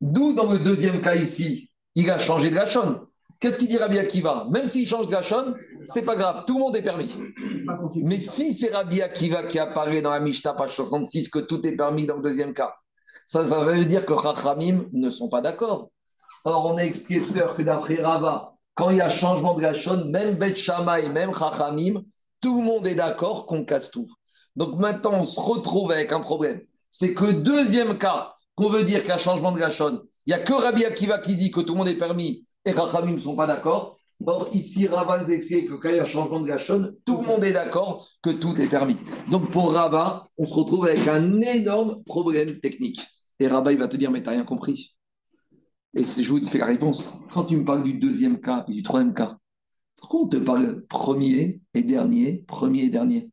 [0.00, 3.06] D'où dans le deuxième cas ici, il a changé de Gachon.
[3.40, 5.54] Qu'est-ce qu'il dit Rabbi Akiva Même s'il change de Gachon,
[5.86, 7.10] c'est pas grave, tout le monde est permis.
[7.96, 11.72] Mais si c'est Rabbi Akiva qui apparaît dans la Mishnah, page 66, que tout est
[11.72, 12.74] permis dans le deuxième cas,
[13.26, 15.88] ça, ça veut dire que Chachamim ne sont pas d'accord.
[16.44, 19.54] Or, on a expliqué tout à l'heure que d'après Rava, quand il y a changement
[19.54, 22.02] de Gachon, même Bet et même Chachamim,
[22.42, 24.08] tout le monde est d'accord qu'on casse tout.
[24.54, 26.60] Donc maintenant, on se retrouve avec un problème.
[26.90, 30.52] C'est que deuxième cas, qu'on veut dire qu'un changement de Gachon, il n'y a que
[30.52, 33.96] Rabbi Akiva qui dit que tout le monde est permis Rachamim ne sont pas d'accord.
[34.26, 37.22] Or, ici, Rabat nous explique que quand il y a un changement de Gachon, tout
[37.22, 38.96] le monde est d'accord que tout est permis.
[39.30, 43.00] Donc, pour Rabat, on se retrouve avec un énorme problème technique.
[43.38, 44.94] Et Rabat, il va te dire, mais tu n'as rien compris.
[45.94, 47.14] Et je vous fais la réponse.
[47.32, 49.38] Quand tu me parles du deuxième cas et du troisième cas,
[49.96, 53.30] pourquoi on te parle premier et dernier, premier et dernier?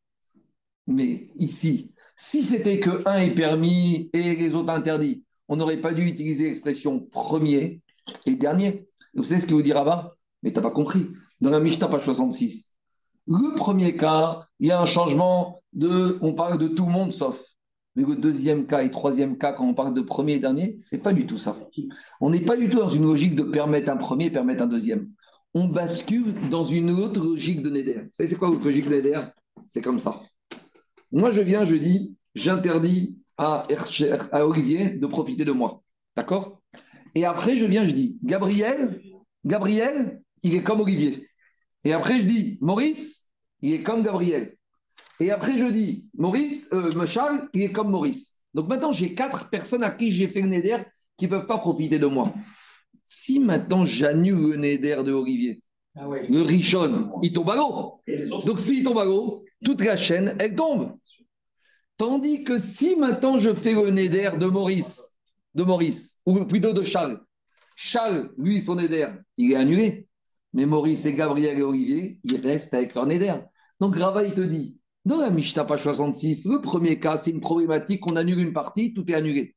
[0.87, 5.93] Mais ici, si c'était que un est permis et les autres interdits, on n'aurait pas
[5.93, 7.81] dû utiliser l'expression premier
[8.25, 8.86] et dernier.
[9.17, 10.15] Vous savez ce qu'il vous dit Rabat?
[10.43, 11.07] Mais tu n'as pas compris.
[11.41, 12.71] Dans la Mishnah, page 66,
[13.27, 16.17] le premier cas, il y a un changement de.
[16.21, 17.43] On parle de tout le monde sauf.
[17.95, 20.99] Mais le deuxième cas et troisième cas, quand on parle de premier et dernier, c'est
[20.99, 21.57] pas du tout ça.
[22.21, 24.67] On n'est pas du tout dans une logique de permettre un premier et permettre un
[24.67, 25.09] deuxième.
[25.55, 28.01] On bascule dans une autre logique de Neder.
[28.03, 29.21] Vous savez, c'est quoi votre logique de Neder?
[29.65, 30.13] C'est comme ça.
[31.11, 33.65] Moi, je viens, je dis, j'interdis à
[34.45, 35.81] Olivier de profiter de moi.
[36.15, 36.61] D'accord?
[37.15, 39.01] Et après, je viens, je dis, Gabriel,
[39.45, 41.27] Gabriel, il est comme Olivier.
[41.83, 43.27] Et après, je dis, Maurice,
[43.61, 44.55] il est comme Gabriel.
[45.19, 48.35] Et après, je dis, Maurice, euh, Charles, il est comme Maurice.
[48.53, 50.77] Donc maintenant, j'ai quatre personnes à qui j'ai fait le Neder
[51.17, 52.33] qui ne peuvent pas profiter de moi.
[53.03, 55.61] Si maintenant j'annule le Neder de Olivier,
[55.95, 56.27] Ah ouais.
[56.27, 58.01] Le Rishon, il tombe à l'eau.
[58.45, 60.97] Donc s'il tombe à l'eau, toute la chaîne, elle tombe.
[61.97, 65.06] Tandis que si maintenant je fais le Neder de Maurice,
[65.57, 67.19] de Maurice, ou plutôt de Charles,
[67.75, 70.07] Charles, lui, son Neder, il est annulé.
[70.53, 73.35] Mais Maurice et Gabriel et Olivier, ils restent avec leur Neder.
[73.79, 77.41] Donc Rava, il te dit, dans la Mishnah page 66, le premier cas, c'est une
[77.41, 79.55] problématique, on annule une partie, tout est annulé.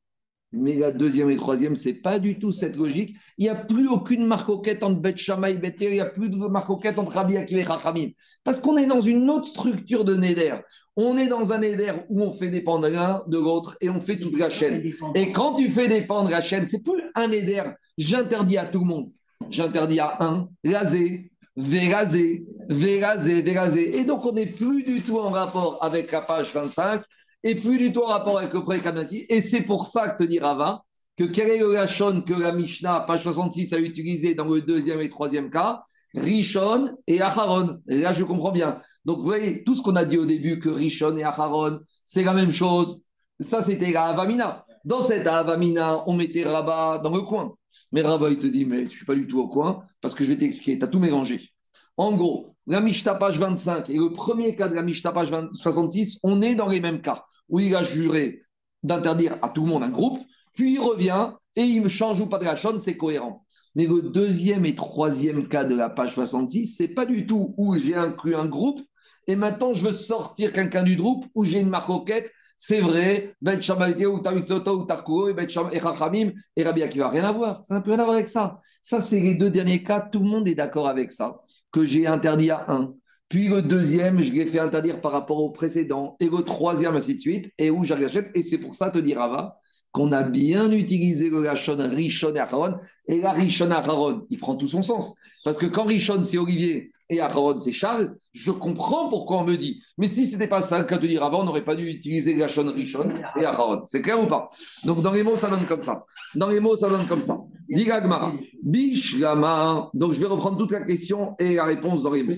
[0.51, 3.15] Mais la deuxième et troisième, c'est pas du tout cette logique.
[3.37, 6.05] Il n'y a plus aucune marcoquette entre Bet Shammai et Bet Hillel, il n'y a
[6.05, 8.09] plus de marcoquette entre Rabbi et Chachamim.
[8.43, 10.57] Parce qu'on est dans une autre structure de Neder.
[10.97, 14.19] On est dans un Neder où on fait dépendre l'un de l'autre et on fait
[14.19, 14.83] toute la chaîne.
[15.15, 17.63] Et quand tu fais dépendre la chaîne, c'est plus un Neder.
[17.97, 19.09] J'interdis à tout le monde.
[19.49, 23.97] J'interdis à un, raser, véraser, véraser, véraser.
[23.97, 27.03] Et donc, on n'est plus du tout en rapport avec la page 25
[27.43, 28.81] et plus du tout en rapport avec le pré
[29.29, 30.83] Et c'est pour ça que te dit Rava
[31.17, 35.09] que quel est le que la Mishnah, page 66, a utilisé dans le deuxième et
[35.09, 35.83] troisième cas
[36.13, 37.79] Rishon et Acharon.
[37.85, 38.81] Là, je comprends bien.
[39.05, 42.23] Donc, vous voyez, tout ce qu'on a dit au début, que Rishon et Acharon, c'est
[42.23, 43.01] la même chose.
[43.39, 44.65] Ça, c'était la Avamina.
[44.85, 47.53] Dans cette Avamina, on mettait Rabat dans le coin.
[47.91, 50.13] Mais Rabat, il te dit, mais je ne suis pas du tout au coin, parce
[50.13, 51.49] que je vais t'expliquer, tu tout mélangé.
[51.97, 55.49] En gros, la Mishnah page 25 et le premier cas de la Mishnah page 20
[55.53, 58.39] 66, on est dans les mêmes cas, où il a juré
[58.83, 60.19] d'interdire à tout le monde un groupe,
[60.53, 63.45] puis il revient et il me change ou pas de la c'est cohérent.
[63.75, 67.75] Mais le deuxième et troisième cas de la page 66, c'est pas du tout où
[67.77, 68.81] j'ai inclus un groupe
[69.27, 72.31] et maintenant je veux sortir quelqu'un du groupe où j'ai une marcoquette.
[72.57, 76.83] C'est vrai, Ben Shamalté ou Tawisloto ou Tarkuro et Ben Sham et Chachamim et Rabbi
[76.83, 77.09] Akiva.
[77.09, 77.63] Rien à voir.
[77.63, 78.59] Ça n'a plus rien à voir avec ça.
[78.81, 80.01] Ça, c'est les deux derniers cas.
[80.01, 81.39] Tout le monde est d'accord avec ça.
[81.71, 82.93] Que j'ai interdit à un.
[83.29, 86.17] Puis le deuxième, je l'ai fait interdire par rapport au précédent.
[86.19, 87.51] Et le troisième, ainsi de suite.
[87.57, 88.29] Et où j'achète.
[88.35, 89.57] Et c'est pour ça, te dire Rava,
[89.91, 92.75] qu'on a bien utilisé le Rachon Rishon et Acharon.
[93.07, 95.15] Et la Rishon Acharon, il prend tout son sens.
[95.43, 99.57] Parce que quand Rishon, c'est Olivier et Acharon, c'est Charles, je comprends pourquoi on me
[99.57, 99.81] dit.
[99.97, 101.85] Mais si ce n'était pas ça le cas de dire avant, on n'aurait pas dû
[101.87, 103.81] utiliser le Rachon Rishon et Acharon.
[103.85, 104.47] C'est clair ou pas?
[104.85, 106.05] Donc dans les mots, ça donne comme ça.
[106.35, 107.37] Dans les mots, ça donne comme ça.
[107.69, 108.33] Digagmara,
[108.63, 109.89] Bishlama.
[109.93, 112.33] Donc je vais reprendre toute la question et la réponse dans les mots.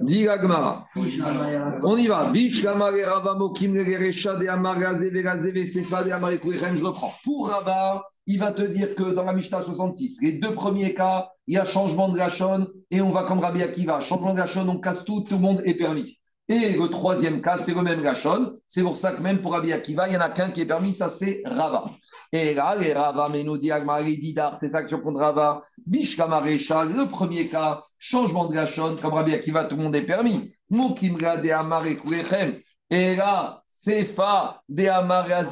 [0.00, 0.86] Digagmara.
[0.96, 2.18] On y va.
[2.24, 3.76] Rava Mokim.
[3.76, 4.44] Je.
[7.24, 11.28] Pour Rava, il va te dire que dans la Mishnah 66, les deux premiers cas,
[11.46, 14.00] il y a changement de Gachon et on va comme Rabbi Akiva.
[14.00, 16.18] Changement de Gachon, on casse tout, tout le monde est permis.
[16.48, 18.56] Et le troisième cas, c'est le même Gachon.
[18.66, 20.66] C'est pour ça que même pour Rabbi Akiva, il n'y en a qu'un qui est
[20.66, 21.84] permis, ça c'est Rava.
[22.34, 23.70] Et là, les Rava, mais nous dit
[24.18, 25.62] Didar, c'est ça que je contre Rava.
[25.86, 30.52] Bishkamarecha, le premier cas, changement de Gachon, comme Rabbi Akiva, tout le monde est permis.
[30.68, 32.58] Mokimra de Amare Kurechem.
[32.90, 35.44] Et là, Sefa de Amare.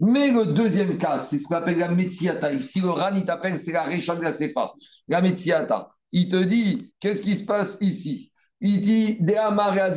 [0.00, 2.50] Mais le deuxième cas, c'est ce qu'on appelle la Metziata.
[2.50, 4.72] Ici, le Ran, il t'appelle, c'est la Recha de la Sefa.
[5.06, 5.90] La Metziata.
[6.12, 8.32] Il te dit, qu'est-ce qui se passe ici?
[8.62, 9.90] Il dit, De Amare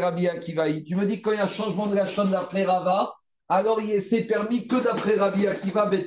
[0.00, 0.72] Rabbi Akiva.
[0.86, 3.14] Tu me dis quand il y a changement de Gachon d'après Rava,
[3.50, 6.06] alors il c'est permis que d'après Rabbi Akiva Bet.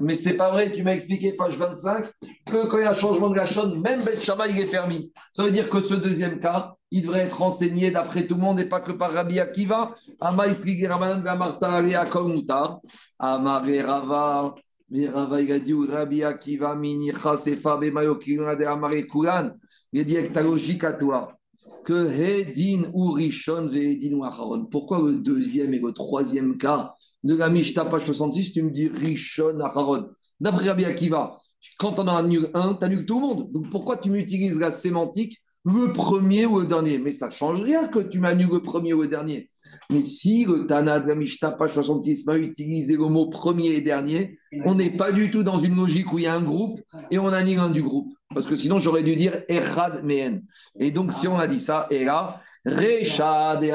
[0.00, 2.04] Mais c'est pas vrai, tu m'as expliqué, page 25,
[2.44, 5.12] que quand il y a changement de Gachon, même Bet Shammai, il est permis.
[5.30, 8.58] Ça veut dire que ce deuxième cas, il devrait être enseigné d'après tout le monde
[8.58, 9.94] et pas que par Rabbi Akiva.
[10.20, 12.80] Amai Prigi Ramanan Gamarta Komuta.
[13.20, 14.56] Amare Rava.
[14.90, 19.50] Mais Rava, il a dit Rabbi Akiva Minicha Sefa Bemayo Kiruna de Amare Kuran.
[19.92, 21.39] Il a dit avec ta logique à toi
[21.84, 24.66] que Hedin ou Rishon Hedin ou Acharon.
[24.66, 28.88] Pourquoi le deuxième et le troisième cas de la Mishnah page 66, tu me dis
[28.88, 30.10] Rishon Acharon
[30.40, 31.38] D'après Rabbi Akiva,
[31.78, 33.52] quand on en annule un, tu annules tout le monde.
[33.52, 36.98] Donc pourquoi tu m'utilises la sémantique le premier ou le dernier?
[36.98, 39.48] Mais ça ne change rien que tu m'annules le premier ou le dernier.
[39.90, 43.80] Mais si le Tana de la Mishnah page 66 m'a utilisé le mot premier et
[43.80, 46.80] dernier, on n'est pas du tout dans une logique où il y a un groupe
[47.10, 48.12] et on annule un du groupe.
[48.32, 50.42] Parce que sinon, j'aurais dû dire Echad Mehen.
[50.78, 53.74] Et donc, si on a dit ça, et là, Rechad et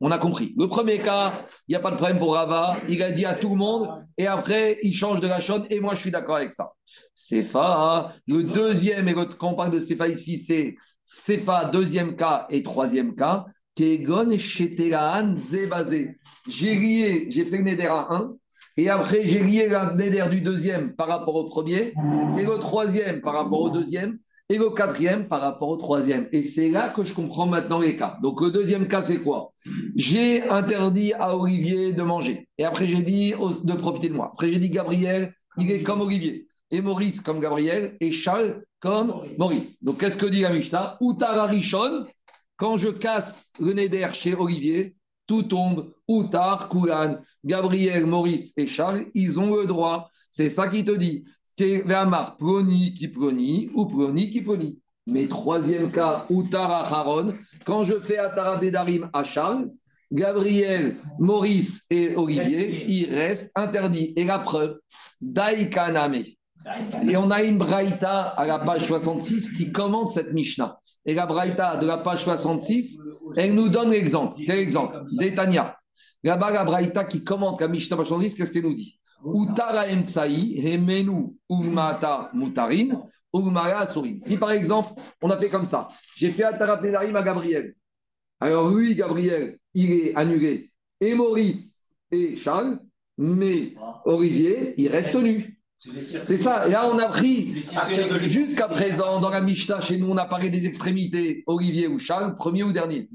[0.00, 0.54] On a compris.
[0.56, 2.78] Le premier cas, il n'y a pas de problème pour Rava.
[2.88, 3.88] Il a dit à tout le monde.
[4.16, 5.66] Et après, il change de la chaude.
[5.68, 6.72] Et moi, je suis d'accord avec ça.
[7.14, 8.12] Sefa.
[8.26, 13.14] Le deuxième, et quand on parle de Sefa ici, c'est Sefa, deuxième cas et troisième
[13.14, 13.44] cas.
[13.76, 16.16] Kegon Sheteraan Zebazé.
[16.48, 18.36] J'ai lié, j'ai fait Neder à 1.
[18.76, 21.92] Et après, j'ai lié la Neder du deuxième par rapport au premier,
[22.38, 24.18] et le troisième par rapport au deuxième,
[24.48, 26.28] et le quatrième par rapport au troisième.
[26.32, 28.18] Et c'est là que je comprends maintenant les cas.
[28.22, 29.52] Donc, le deuxième cas, c'est quoi?
[29.96, 32.48] J'ai interdit à Olivier de manger.
[32.58, 34.30] Et après, j'ai dit de profiter de moi.
[34.32, 36.46] Après, j'ai dit Gabriel, il est comme Olivier.
[36.70, 37.96] Et Maurice comme Gabriel.
[38.00, 39.82] Et Charles comme Maurice.
[39.82, 40.98] Donc, qu'est-ce que dit la Mishnah?
[41.00, 42.04] Outara Rishon,
[42.56, 44.94] quand je casse le Neder chez Olivier,
[45.26, 45.92] tout tombe.
[46.06, 50.10] Outar, Koulan, Gabriel, Maurice et Charles, ils ont le droit.
[50.30, 51.24] C'est ça qui te dit.
[51.58, 54.80] Vermar, ploni qui ploni ou ploni qui ploni.
[55.06, 59.70] Mais troisième cas, Utara Haron, quand je fais Atara Dedarim à Charles,
[60.10, 64.12] Gabriel, Maurice et Olivier, il reste interdit.
[64.16, 64.78] Et la preuve,
[65.20, 66.24] Daïkaname.
[67.08, 70.78] Et on a une braïta à la page 66 qui commente cette Mishnah.
[71.06, 72.98] Et la braïta de la page 66,
[73.36, 74.40] elle nous donne l'exemple.
[74.44, 75.04] Quel exemple?
[75.18, 75.76] Détania.
[76.22, 78.98] Là-bas, la braïta qui commente la Mishnah page 66, qu'est-ce qu'elle nous dit?
[79.24, 83.02] Utara hemenu umata mutarin,
[83.76, 84.18] asurin.
[84.18, 84.92] Si par exemple,
[85.22, 87.74] on a fait comme ça, j'ai fait Atara Pédarim à Gabriel.
[88.40, 90.70] Alors lui, Gabriel, il est annulé.
[91.00, 92.78] Et Maurice et Charles,
[93.16, 95.53] mais Olivier, il reste nu.
[96.24, 96.66] C'est ça.
[96.68, 97.62] Là, on a pris,
[98.24, 102.36] jusqu'à présent, dans la Mishnah, chez nous, on a parlé des extrémités, Olivier ou Charles,
[102.36, 103.08] premier ou dernier.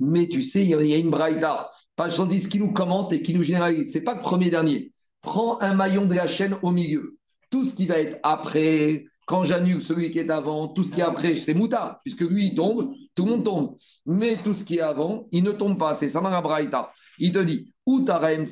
[0.00, 3.32] Mais tu sais, il y a une braïta, page 110, qui nous commente et qui
[3.32, 3.92] nous généralise.
[3.92, 4.92] C'est pas le premier dernier.
[5.22, 7.16] Prends un maillon de la chaîne au milieu.
[7.50, 11.00] Tout ce qui va être après, quand j'annule celui qui est avant, tout ce qui
[11.00, 13.76] est après, c'est moutard, puisque lui, il tombe, tout le monde tombe.
[14.04, 15.94] Mais tout ce qui est avant, il ne tombe pas.
[15.94, 16.90] C'est ça dans la braïta.
[17.18, 18.46] Il te dit, Utarem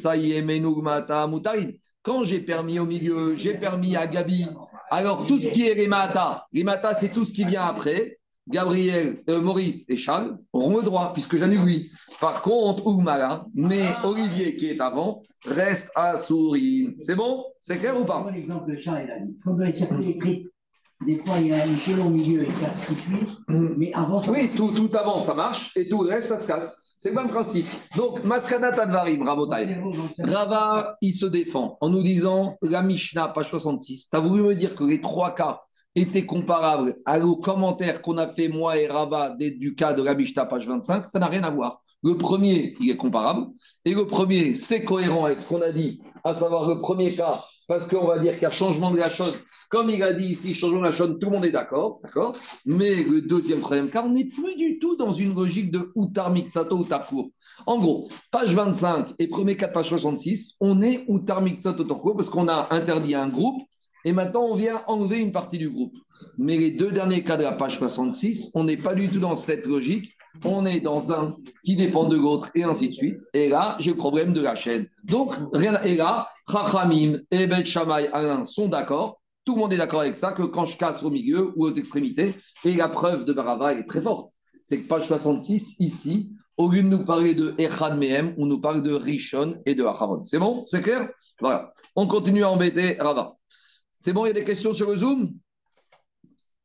[0.82, 1.70] mata mutarin.
[2.04, 4.46] Quand j'ai permis au milieu, j'ai permis à Gabi.
[4.90, 8.18] Alors, tout ce qui est les mata, les mata, c'est tout ce qui vient après.
[8.46, 11.90] Gabriel, euh, Maurice et Charles auront le droit, puisque j'annule lui.
[12.20, 16.94] Par contre, Oumara, mais Olivier qui est avant, reste à Sourine.
[17.00, 17.42] C'est bon?
[17.62, 18.30] C'est clair ou pas?
[18.30, 19.34] L'exemple de Charles, il a dit.
[19.42, 20.46] Quand dans les circuits électriques,
[21.06, 23.38] des fois, il y a une chaîne au milieu et ça se suit.
[23.48, 24.20] Mais avant.
[24.20, 26.76] ça- Oui, tout, tout avant, ça marche, et tout le reste, ça se casse.
[26.96, 27.66] C'est le même principe.
[27.96, 29.76] Donc, Maskana Tadvarim, Rabotai.
[30.20, 34.08] Rava, il se défend en nous disant la Mishnah, page 66.
[34.08, 35.60] Tu as voulu me dire que les trois cas
[35.94, 40.46] étaient comparables aux commentaires qu'on a fait, moi et Rava, du cas de la Mishnah,
[40.46, 41.06] page 25.
[41.06, 41.80] Ça n'a rien à voir.
[42.02, 43.46] Le premier, il est comparable.
[43.84, 47.42] Et le premier, c'est cohérent avec ce qu'on a dit, à savoir le premier cas,
[47.66, 49.34] parce qu'on va dire qu'il y a changement de la chose.
[49.74, 51.98] Comme il a dit ici, changement de la chose, tout le monde est d'accord.
[52.04, 52.32] d'accord?
[52.64, 56.30] Mais le deuxième, troisième cas, on n'est plus du tout dans une logique de Outar
[56.30, 57.30] Miksato, Outar Kour.
[57.66, 61.98] En gros, page 25 et premier cas de page 66, on est Outar Miksato, Outar
[61.98, 63.62] Kour parce qu'on a interdit un groupe
[64.04, 65.96] et maintenant on vient enlever une partie du groupe.
[66.38, 69.34] Mais les deux derniers cas de la page 66, on n'est pas du tout dans
[69.34, 70.12] cette logique.
[70.44, 73.20] On est dans un qui dépend de l'autre et ainsi de suite.
[73.32, 74.86] Et là, j'ai le problème de la chaîne.
[75.02, 79.20] Donc, rien, et là, Chachamim et Bet Shammai Alain sont d'accord.
[79.44, 81.72] Tout le monde est d'accord avec ça, que quand je casse au milieu ou aux
[81.72, 82.34] extrémités,
[82.64, 84.32] et la preuve de Barava est très forte.
[84.62, 88.60] C'est que page 66, ici, au lieu de nous parler de Echad Mehem, on nous
[88.60, 90.24] parle de Rishon et de Acharon.
[90.24, 90.62] C'est bon?
[90.62, 91.10] C'est clair?
[91.40, 91.74] Voilà.
[91.96, 93.34] On continue à embêter Rava.
[93.98, 95.34] C'est bon, il y a des questions sur le Zoom?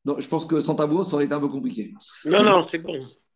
[0.06, 1.94] Non, Je pense que sans tableau, ça aurait été un peu compliqué.
[2.26, 2.94] Non, non, c'est bon.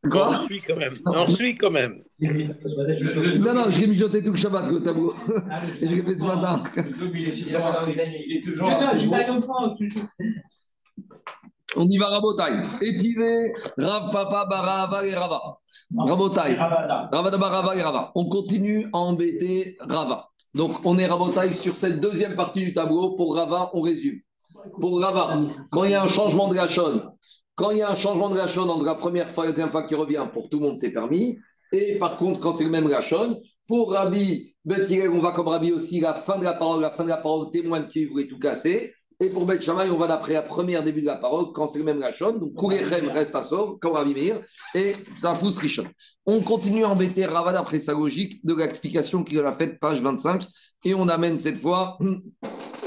[0.09, 0.93] Quoi On suit quand même.
[1.05, 2.03] On suit quand même.
[2.19, 5.13] Non, non, je l'ai mijoté tout le Shabbat, le tableau.
[5.81, 6.61] Et je l'ai fait ce matin.
[8.27, 8.69] Il est toujours.
[8.69, 9.77] Non, je pas comprendre.
[11.75, 12.51] On y va, Rabotai.
[12.81, 15.57] Étivé, Rav Papa, Barava et Rava.
[15.97, 16.55] Rabotai.
[16.55, 18.11] Ravada Barava et Rava.
[18.15, 20.29] On continue à embêter Rava.
[20.53, 23.15] Donc, on est Rabotai sur cette deuxième partie du tableau.
[23.15, 24.19] Pour Rava, on résume.
[24.79, 25.41] Pour Rava,
[25.71, 27.01] quand il y a un changement de Gachon,
[27.55, 29.69] quand il y a un changement de Gachon entre la première fois et la deuxième
[29.69, 31.37] fois qui revient, pour tout le monde, c'est permis.
[31.71, 35.71] Et par contre, quand c'est le même Gachon, pour Rabbi Bethilel, on va comme Rabbi
[35.71, 38.39] aussi, la fin de la parole, la fin de la parole témoigne qu'il voulait tout
[38.39, 38.93] casser.
[39.23, 41.79] Et pour Beth Shammai, on va d'après la première début de la parole, quand c'est
[41.79, 42.33] le même Gachon.
[42.33, 44.41] Donc, Kourechem reste à sort, comme Rabbi Meir,
[44.75, 45.85] et Tafous Rishon.
[46.25, 50.45] On continue à embêter Rava d'après sa logique de l'explication qu'il a faite, page 25,
[50.83, 51.97] et on amène cette fois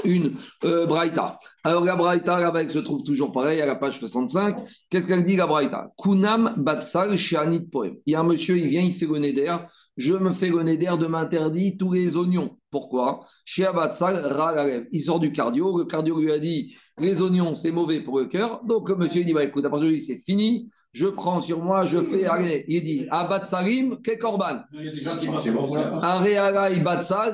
[0.05, 1.39] une euh, Braïta.
[1.63, 4.57] Alors la Braïta, là-bas, elle se trouve toujours pareil à la page 65.
[4.91, 5.89] Qu'est-ce qu'elle dit la Braïta?
[5.97, 7.95] Kunam Batsal Shianit Poem.
[8.05, 9.55] Il y a un monsieur, il vient, il fait le neder.
[9.97, 12.57] Je me fais le neder de m'interdire tous les oignons.
[12.69, 13.21] Pourquoi?
[13.57, 15.79] Il sort du cardio.
[15.79, 18.63] Le cardio lui a dit les oignons, c'est mauvais pour le cœur.
[18.65, 20.69] Donc le monsieur, il dit bah, écoute, à partir d'aujourd'hui, c'est fini.
[20.93, 22.25] Je prends sur moi, je fais.
[22.25, 24.61] Allez, il dit Abat Salim, Kekorban.
[24.73, 25.43] Il y a des gens qui pensent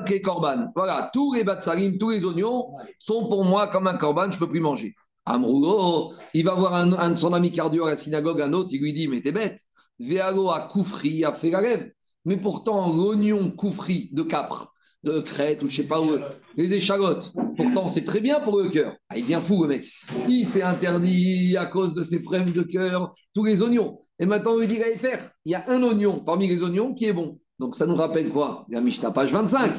[0.04, 0.70] Kekorban.
[0.74, 2.66] Voilà, tous les Batsalim, tous les oignons
[2.98, 4.94] sont pour moi comme un korban, je ne peux plus manger.
[5.24, 8.68] Amrougo, il va voir un, un de son ami cardio à la synagogue, un autre,
[8.72, 9.58] il lui dit Mais t'es bête,
[9.98, 11.90] Véalo à Koufri, à Fégarev.
[12.24, 14.72] Mais pourtant, l'oignon Koufri de Capre,
[15.02, 16.18] de Crète ou je sais pas où,
[16.56, 18.96] les échalotes, pourtant c'est très bien pour le cœur.
[19.08, 19.84] Ah, il devient fou le mec.
[20.28, 23.98] Il s'est interdit à cause de ses problèmes de cœur, tous les oignons.
[24.18, 26.94] Et maintenant, on lui dit Allez faire, il y a un oignon parmi les oignons
[26.94, 27.38] qui est bon.
[27.58, 28.66] Donc ça nous rappelle quoi?
[28.70, 29.74] La Mishnah, page 25.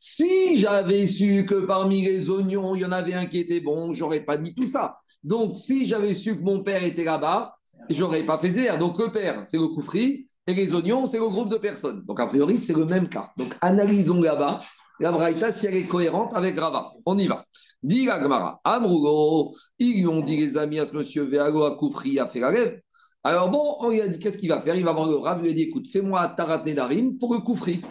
[0.00, 3.94] Si j'avais su que parmi les oignons, il y en avait un qui était bon,
[3.94, 4.98] j'aurais pas dit tout ça.
[5.26, 7.56] Donc, si j'avais su que mon père était là-bas,
[7.90, 8.78] j'aurais pas fait zéro.
[8.78, 12.04] Donc, le père, c'est le koufri, et les oignons, c'est le groupe de personnes.
[12.06, 13.30] Donc, a priori, c'est le même cas.
[13.36, 14.58] Donc, analysons là-bas
[14.98, 16.92] la Braïta si elle est cohérente avec Rava.
[17.04, 17.44] On y va.
[17.82, 21.76] Dit la Gemara, Amrugo, ils lui ont dit les amis à ce monsieur Veago à
[21.76, 22.80] Koufri à Ferrarev.
[23.22, 24.76] Alors bon, on lui a dit qu'est-ce qu'il va faire?
[24.76, 27.40] Il va voir le Rav, il lui a dit écoute, fais-moi Tarat Nedarim pour le
[27.40, 27.82] Koufri.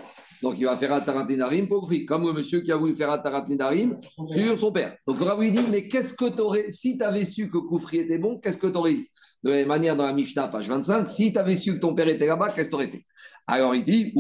[0.46, 0.92] Donc il va faire
[1.28, 3.20] Nedarim pour Koufri, comme le monsieur qui a voulu faire
[3.50, 4.96] Nedarim sur son père.
[5.08, 7.98] Donc Rav lui dit mais qu'est-ce que tu aurais, si tu avais su que Koufri
[7.98, 9.10] était bon, qu'est-ce que tu aurais dit?
[9.44, 11.96] De la même manière, dans la Mishnah, page 25, si tu avais su que ton
[11.96, 13.02] père était là-bas, qu'est-ce que tu aurais fait?
[13.48, 14.14] Alors il dit.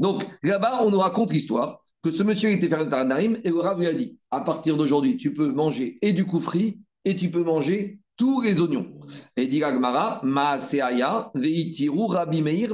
[0.00, 3.60] Donc là-bas, on nous raconte l'histoire que ce monsieur était faire un Taranarim et le
[3.60, 7.30] Rav lui a dit, à partir d'aujourd'hui, tu peux manger et du koufri et tu
[7.30, 9.00] peux manger tous les oignons.
[9.36, 9.62] Et dit
[10.22, 12.72] Maaseaya, Veitiru Rabbi Meir.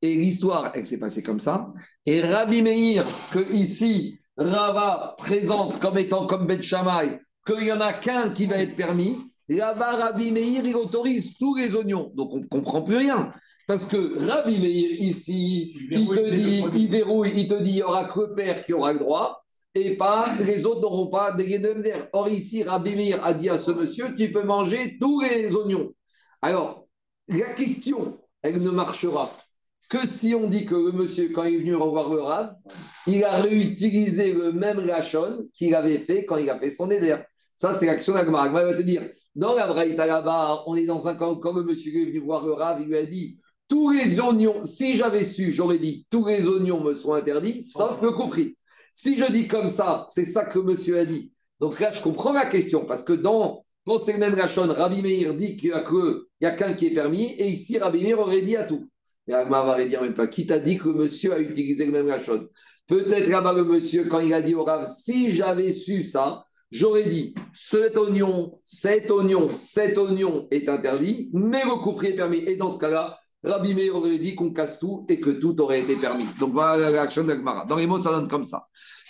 [0.00, 1.72] Et l'histoire, elle s'est passée comme ça.
[2.06, 7.80] Et Rabbi Meir, que ici, Rava présente comme étant comme Bet Shammai, qu'il n'y en
[7.80, 9.16] a qu'un qui va être permis,
[9.48, 12.12] Là-bas, Rabbi Meir, il autorise tous les oignons.
[12.14, 13.30] Donc, on ne comprend plus rien.
[13.66, 17.82] Parce que Rabbi Meir, ici, il te dit, il verrouille, il te dit, il n'y
[17.82, 19.44] aura que le père qui aura le droit,
[19.74, 22.08] et pas les autres n'auront pas des d'air.
[22.12, 25.92] Or, ici, Rabbi Meir a dit à ce monsieur, tu peux manger tous les oignons.
[26.42, 26.86] Alors,
[27.28, 29.30] la question, elle ne marchera
[29.88, 32.54] que si on dit que le monsieur, quand il est venu revoir le Rav,
[33.06, 37.16] il a réutilisé le même lachon qu'il avait fait quand il a fait son éder.
[37.56, 38.48] Ça, c'est l'action de la Gemara.
[38.50, 41.94] Va te dire, dans la Braïta là-bas, on est dans un camp, comme le monsieur
[41.94, 45.52] est venu voir le Rav, il lui a dit tous les oignons, si j'avais su,
[45.52, 48.57] j'aurais dit tous les oignons me sont interdits, sauf le compris.
[49.00, 51.32] Si je dis comme ça, c'est ça que monsieur a dit.
[51.60, 55.34] Donc là, je comprends la question, parce que dans, dans ces mêmes Rachon, Rabbi Meir
[55.34, 58.64] dit qu'il n'y a qu'un qui est permis, et ici, Rabbi Meir aurait dit à
[58.64, 58.90] tout.
[59.28, 62.08] Et Agma va dire même pas, qui t'a dit que monsieur a utilisé le même
[62.08, 62.48] Rachon?
[62.88, 67.08] Peut-être là-bas, le monsieur, quand il a dit au Rav, si j'avais su ça, J'aurais
[67.08, 72.38] dit, cet oignon, cet oignon, cet oignon est interdit, mais le couperet est permis.
[72.46, 75.94] Et dans ce cas-là, Rabbi aurait dit qu'on casse tout et que tout aurait été
[75.96, 76.26] permis.
[76.40, 77.64] Donc voilà l'action d'Agmara.
[77.66, 78.66] Dans les mots, ça donne comme ça.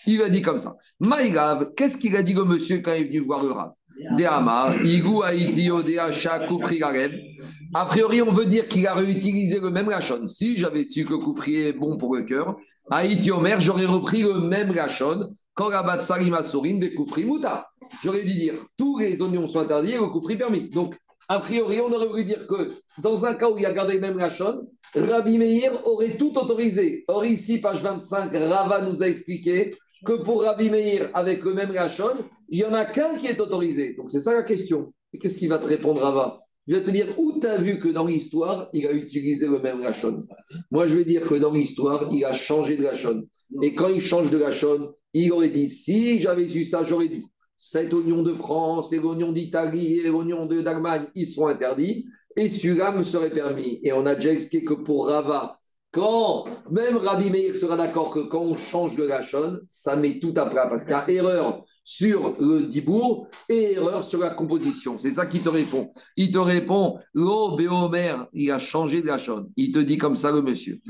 [0.06, 0.76] Il a dit comme ça.
[1.00, 3.72] Maïgav, qu'est-ce qu'il a dit au monsieur quand il est venu voir le Rav?
[7.74, 10.24] A priori, on veut dire qu'il a réutilisé le même rachon.
[10.24, 12.56] Si j'avais su que le est bon pour le cœur,
[12.90, 17.68] Haïti Omer, j'aurais repris le même rachon quand la batsari masourine des koufri mouta.
[18.02, 20.68] J'aurais dû dire tous les oignons sont interdits et le koufri permis.
[20.68, 20.94] Donc,
[21.28, 22.70] a priori, on aurait voulu dire que
[23.02, 27.04] dans un cas où il a gardé le même rachon, Rabbi Meir aurait tout autorisé.
[27.06, 29.70] Or, ici, page 25, Rava nous a expliqué
[30.06, 32.08] que pour Rabbi Meir, avec le même rachon,
[32.48, 33.94] il n'y en a qu'un qui est autorisé.
[33.94, 34.94] Donc, c'est ça la question.
[35.12, 36.40] Et qu'est-ce qu'il va te répondre, Rava?
[36.66, 39.58] Il va te dire où tu as vu que dans l'histoire, il a utilisé le
[39.58, 40.16] même rachon
[40.70, 43.22] Moi, je vais dire que dans l'histoire, il a changé de rachon.
[43.62, 47.24] Et quand il change de rachon, il aurait dit si j'avais su ça, j'aurais dit
[47.58, 52.06] cet oignon de France et l'oignon d'Italie et l'oignon d'Allemagne, ils sont interdits
[52.36, 53.80] et celui-là me serait permis.
[53.82, 55.58] Et on a déjà expliqué que pour Rava,
[55.90, 59.22] quand même Rabbi Meir sera d'accord que quand on change de la
[59.68, 64.04] ça met tout à plat parce qu'il y a erreur sur le dibour et erreur
[64.04, 64.98] sur la composition.
[64.98, 65.90] C'est ça qui te répond.
[66.16, 69.46] Il te répond, l'eau Béomer, il a changé de la chaîne.
[69.56, 70.80] Il te dit comme ça, le monsieur.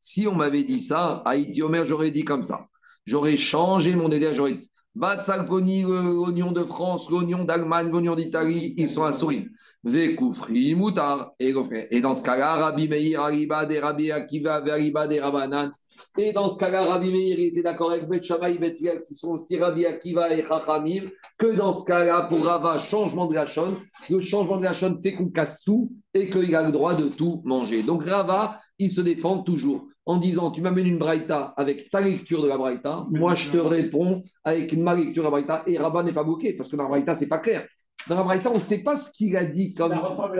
[0.00, 2.66] Si on m'avait dit ça, Haïti Omer, j'aurais dit comme ça.
[3.04, 4.70] J'aurais changé mon idée, j'aurais dit.
[4.94, 9.46] Batsalponi, l'oignon de France, l'oignon d'Allemagne, l'oignon d'Italie, ils sont à sourire.
[9.84, 11.32] Vekoufri, Moutar.
[11.38, 15.70] Et dans ce cas-là, Rabbi Meir, Ariba, des Rabbi Akiva, Ariba, des Rabanan,
[16.18, 19.56] et dans ce cas-là, Rabbi Meir était d'accord avec Bet Shammai et qui sont aussi
[19.58, 21.04] Rabbi Akiva et Chachamim,
[21.38, 23.74] que dans ce cas-là, pour Rava, changement de Gachon,
[24.08, 27.42] le changement de Gachon fait qu'on casse tout et qu'il a le droit de tout
[27.44, 27.82] manger.
[27.82, 32.42] Donc Rava, il se défend toujours en disant Tu m'amènes une braïta avec ta lecture
[32.42, 36.02] de la braïta, moi je te réponds avec ma lecture de la braïta, et Rava
[36.02, 37.66] n'est pas bloqué, parce que dans la braïta, c'est pas clair.
[38.08, 39.92] Dans la Braïta, on ne sait pas ce qu'il a dit comme.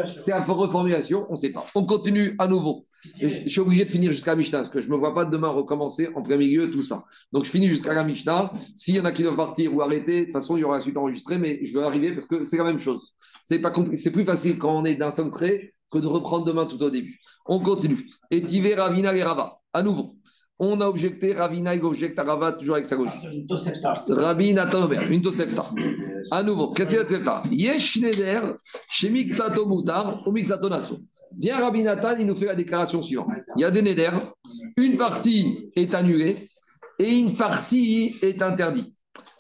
[0.06, 1.64] C'est la reformulation, on ne sait pas.
[1.74, 2.86] On continue à nouveau.
[3.20, 5.48] Je, suis obligé de finir jusqu'à Mishnah, parce que je ne me vois pas demain
[5.48, 7.04] recommencer en plein milieu, tout ça.
[7.32, 8.52] Donc je finis jusqu'à la Mishnah.
[8.74, 10.76] S'il y en a qui doivent partir ou arrêter, de toute façon, il y aura
[10.76, 13.12] la suite enregistrée, mais je vais arriver parce que c'est la même chose.
[13.44, 16.66] C'est pas C'est plus facile quand on est d'un seul trait que de reprendre demain
[16.66, 17.20] tout au début.
[17.46, 18.08] On continue.
[18.30, 18.40] Et
[18.74, 19.59] Ravina et Rava.
[19.72, 20.16] À nouveau.
[20.62, 23.08] On a objecté, Ravina, il objecte à Rava toujours avec sa gauche.
[24.10, 25.64] Rabbi Nathan une Tosefta.
[26.30, 28.40] À nouveau, qu'est-ce que c'est la Yesh Neder,
[28.90, 30.98] Shemik Sato Moutar, ou Mixato Naso.
[31.38, 33.30] Viens Rabbi Nathan, il nous fait la déclaration suivante.
[33.56, 34.10] Il y a des Neder,
[34.76, 36.36] une partie est annulée
[36.98, 38.94] et une partie est interdite.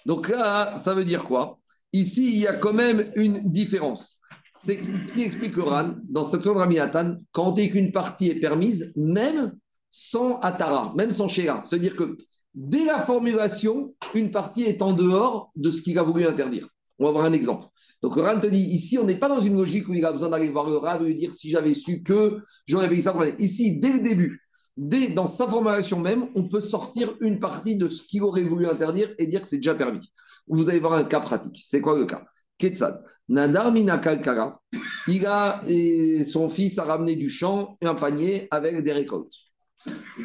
[0.06, 1.58] Donc là, ça veut dire quoi?
[1.92, 4.18] Ici, il y a quand même une différence.
[4.52, 8.90] C'est qu'ici explique Ran, dans cette section de Rabbi Nathan, quand qu'une partie est permise,
[8.96, 9.52] même
[9.90, 11.62] sans Atara, même sans Shea.
[11.66, 12.16] C'est-à-dire que
[12.54, 16.68] dès la formulation, une partie est en dehors de ce qu'il a voulu interdire.
[16.98, 17.66] On va voir un exemple.
[18.02, 20.28] Donc, le te dit ici, on n'est pas dans une logique où il a besoin
[20.28, 23.14] d'aller voir le Rav et lui dire si j'avais su que j'aurais payé ça.
[23.38, 24.42] Ici, dès le début,
[24.76, 28.66] dès, dans sa formulation même, on peut sortir une partie de ce qu'il aurait voulu
[28.66, 30.10] interdire et dire que c'est déjà permis.
[30.46, 31.62] Vous allez voir un cas pratique.
[31.64, 32.22] C'est quoi le cas?
[32.58, 33.02] Ketsad.
[33.28, 34.60] Nadar Minakalkara,
[35.08, 39.32] il a, et son fils a ramené du champ un panier avec des récoltes.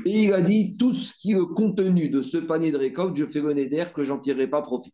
[0.06, 3.16] Et il a dit tout ce qui est le contenu de ce panier de récoltes,
[3.16, 4.94] je fais le d'air que j'en tirerai pas profit.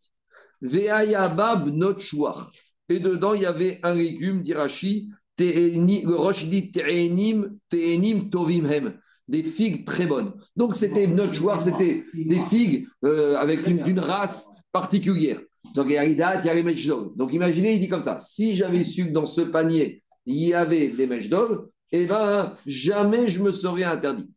[0.62, 2.52] Veayabab notchouar.
[2.90, 5.10] Et dedans, il y avait un légume d'Irachi,
[5.40, 8.94] le roche dit Te'enim, Te'enim Tovim Hem
[9.32, 10.34] des figues très bonnes.
[10.56, 15.40] Donc c'était notchouar, c'était des figues euh, avec une, d'une race particulière.
[15.74, 16.76] Donc il y a les
[17.16, 20.54] Donc imaginez, il dit comme ça si j'avais su que dans ce panier, il y
[20.54, 24.30] avait des mèches d'or, eh bien, jamais je me serais interdit.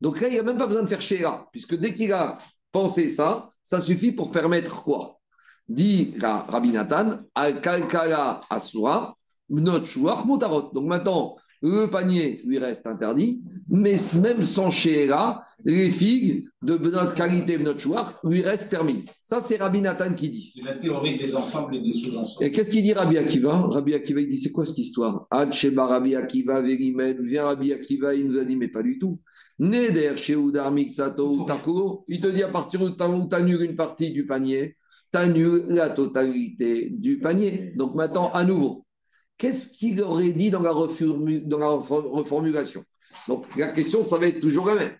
[0.00, 2.36] Donc là, il n'y a même pas besoin de faire Shéra, puisque dès qu'il a
[2.70, 5.18] pensé ça, ça suffit pour permettre quoi?
[5.66, 9.16] Dit Rabbi Nathan, Al-Kalkala Asura,
[9.48, 10.70] Motarot.
[10.72, 17.14] Donc maintenant, le panier lui reste interdit, mais même sans Shéra, les figues de notre
[17.14, 19.10] qualité, notre chouar, lui restent permises.
[19.20, 20.52] Ça, c'est Rabbi Nathan qui dit.
[20.54, 22.44] C'est la théorie des ensembles et des sous-ensembles.
[22.44, 23.56] Et qu'est-ce qu'il dit Rabbi Akiva?
[23.56, 25.26] Rabbi Akiva, il dit c'est quoi cette histoire?
[25.30, 28.98] Ad Sheba Rabbi Akiva, Verimed, vient Rabbi Akiva, il nous a dit mais pas du
[28.98, 29.20] tout.
[29.58, 34.24] Neder Sheudar Mixato Takuro, il te dit à partir où tu annules une partie du
[34.24, 34.76] panier,
[35.12, 37.72] tu annules la totalité du panier.
[37.76, 38.84] Donc maintenant, à nouveau,
[39.38, 42.84] qu'est-ce qu'il aurait dit dans la, reformulation?
[43.26, 44.92] Donc la question, ça va être toujours la même.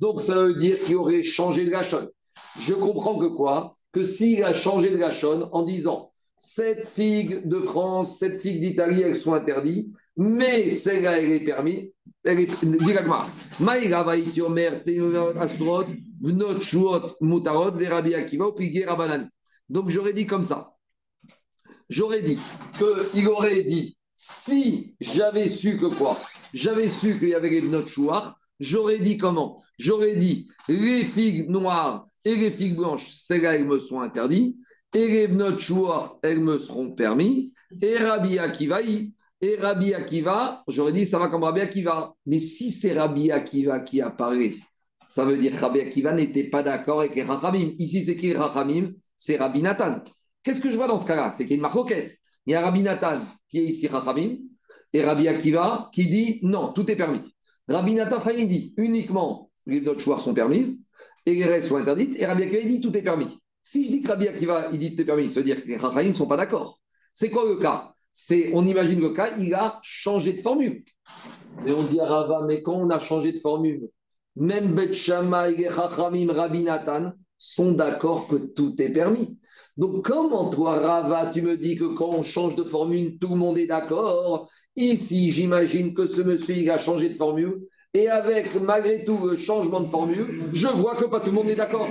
[0.00, 2.08] Donc ça veut dire qu'il aurait changé de la chaîne.
[2.60, 3.76] Je comprends que quoi?
[3.92, 8.60] Que s'il a changé de la chaîne en disant cette figue de France, cette figue
[8.60, 11.90] d'Italie, elles sont interdites, mais celle-là, elle est permise.
[12.24, 12.64] Elle est
[16.22, 18.54] directement.
[19.68, 20.76] Donc j'aurais dit comme ça.
[21.88, 22.38] J'aurais dit
[23.12, 26.18] qu'il aurait dit si j'avais su que quoi?
[26.54, 27.84] J'avais su qu'il y avait les vnot
[28.60, 29.62] j'aurais dit comment?
[29.78, 34.56] J'aurais dit les figues noires et les figues blanches, celles-là, elles me sont interdites.
[34.94, 35.58] Et les vnot
[36.22, 37.52] elles me seront permis.
[37.80, 42.14] Et Rabbi Akiva, et Rabbi Akiva, j'aurais dit ça va comme Rabbi Akiva.
[42.26, 44.54] Mais si c'est Rabbi Akiva qui apparaît,
[45.12, 47.72] ça veut dire que Rabbi Akiva n'était pas d'accord avec les Rachamim.
[47.78, 48.94] Ici, c'est qui les Rachamim?
[49.14, 49.98] C'est Rabbi Nathan.
[50.42, 51.32] Qu'est-ce que je vois dans ce cas-là?
[51.32, 52.16] C'est qu'il y a une marquette.
[52.46, 54.38] Il y a Rabbi Nathan qui est ici Rachamim
[54.90, 57.20] et Rabbi Akiva qui dit non, tout est permis.
[57.68, 60.86] Rabbi Nathan il dit uniquement les d'autres sont permises
[61.26, 62.18] et les restes sont interdites.
[62.18, 63.38] Et Rabbi Akiva dit tout est permis.
[63.62, 65.68] Si je dis que Rabbi Akiva il dit tout est permis, ça veut dire que
[65.68, 66.80] les Rachamim ne sont pas d'accord.
[67.12, 67.92] C'est quoi le cas?
[68.12, 70.82] C'est, on imagine le cas, il a changé de formule.
[71.66, 73.90] Et on dit à Rava, mais quand on a changé de formule,
[74.36, 79.38] même Bet et Chachamim, Rabbi Nathan sont d'accord que tout est permis.
[79.76, 83.36] Donc, comment toi, Rava, tu me dis que quand on change de formule, tout le
[83.36, 84.48] monde est d'accord?
[84.76, 87.62] Ici, j'imagine que ce monsieur, a changé de formule.
[87.94, 91.50] Et avec, malgré tout, le changement de formule, je vois que pas tout le monde
[91.50, 91.88] est d'accord.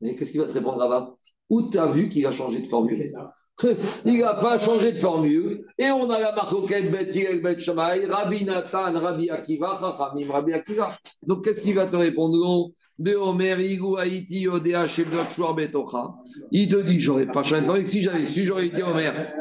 [0.00, 1.14] Mais qu'est-ce qu'il va te répondre, Rava?
[1.50, 3.06] Où tu as vu qu'il a changé de formule?
[3.06, 3.34] Ça.
[4.04, 5.64] Il n'a pas changé de formule.
[5.78, 10.90] Et on a la marcoquette Bet Bet Shamay, Rabbi Nathan, Rabbi Akiva, Chachamim, Rabbi Akiva.
[11.26, 12.70] Donc qu'est-ce qu'il va te répondre?
[12.98, 16.14] De Omer, Igou, Haïti, Odea, Shebdot, Shuar, Betocha.
[16.52, 17.86] Il te dit j'aurais pas changé de formule.
[17.86, 19.34] Si j'avais su, j'aurais été Omer.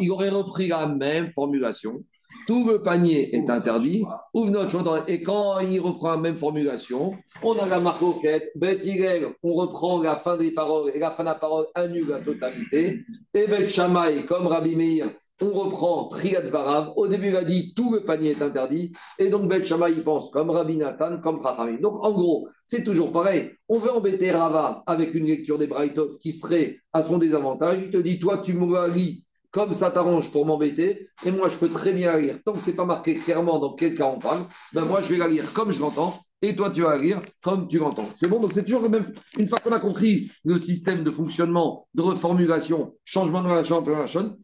[0.00, 2.02] Il aurait repris la même formulation
[2.48, 7.52] tout le panier est interdit, ouvre notre et quand il reprend la même formulation, on
[7.52, 11.66] a la marque on reprend la fin des paroles, et la fin de la parole
[11.74, 13.00] annule la totalité,
[13.34, 15.10] et Bet Shamaï, comme Rabbi Meir,
[15.42, 19.28] on reprend Triad Varav, au début il a dit tout le panier est interdit, et
[19.28, 21.76] donc Bet Shamaï pense comme Rabbi Nathan, comme Chachamim.
[21.82, 26.16] Donc en gros, c'est toujours pareil, on veut embêter Rava avec une lecture des Braithot
[26.22, 29.26] qui serait à son désavantage, il te dit, toi tu me lis
[29.64, 32.38] comme ça t'arrange pour m'embêter, et moi je peux très bien la lire.
[32.44, 35.08] Tant que ce n'est pas marqué clairement dans quel cas on parle, ben moi je
[35.08, 38.08] vais la lire comme je l'entends, et toi tu vas la lire comme tu l'entends.
[38.16, 39.12] C'est bon, donc c'est toujours le même.
[39.38, 43.84] Une fois qu'on a compris le système de fonctionnement, de reformulation, changement de relation,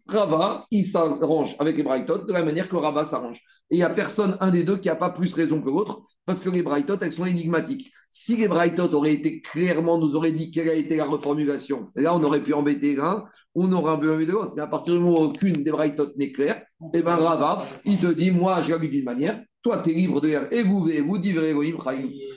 [0.06, 3.40] Rava, il s'arrange avec les Brighton de la manière que Rava s'arrange.
[3.70, 6.02] Et il n'y a personne, un des deux, qui n'a pas plus raison que l'autre,
[6.26, 7.90] parce que les Brightot, elles sont énigmatiques.
[8.10, 12.14] Si les Brightot auraient été clairement, nous auraient dit quelle a été la reformulation, là,
[12.14, 14.52] on aurait pu embêter l'un, on aurait pu embêter l'autre.
[14.54, 16.62] Mais à partir du moment où aucune des Brightot n'est claire,
[16.92, 20.20] eh bien, Rava, il te dit, moi, j'ai lu d'une manière, Toi, tu es libre
[20.20, 20.86] de dire et vous.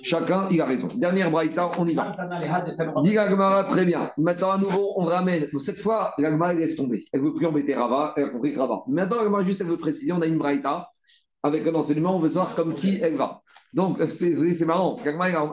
[0.01, 0.87] Chacun, il a raison.
[0.95, 2.13] Dernière braïta, on y va.
[3.01, 4.09] Dit l'Agmara, très bien.
[4.17, 5.49] Maintenant, à nouveau, on ramène.
[5.59, 7.03] Cette fois, l'Agmara, elle laisse tomber.
[7.11, 8.13] Elle veut plus embêter Rava.
[8.15, 8.83] Elle a compris Rava.
[8.87, 10.89] Maintenant, l'Agmara, juste, elle veut préciser on a une braïta.
[11.43, 13.41] Avec un enseignement, on veut savoir comme qui elle va.
[13.73, 14.95] Donc, c'est c'est marrant.
[14.95, 15.05] Parce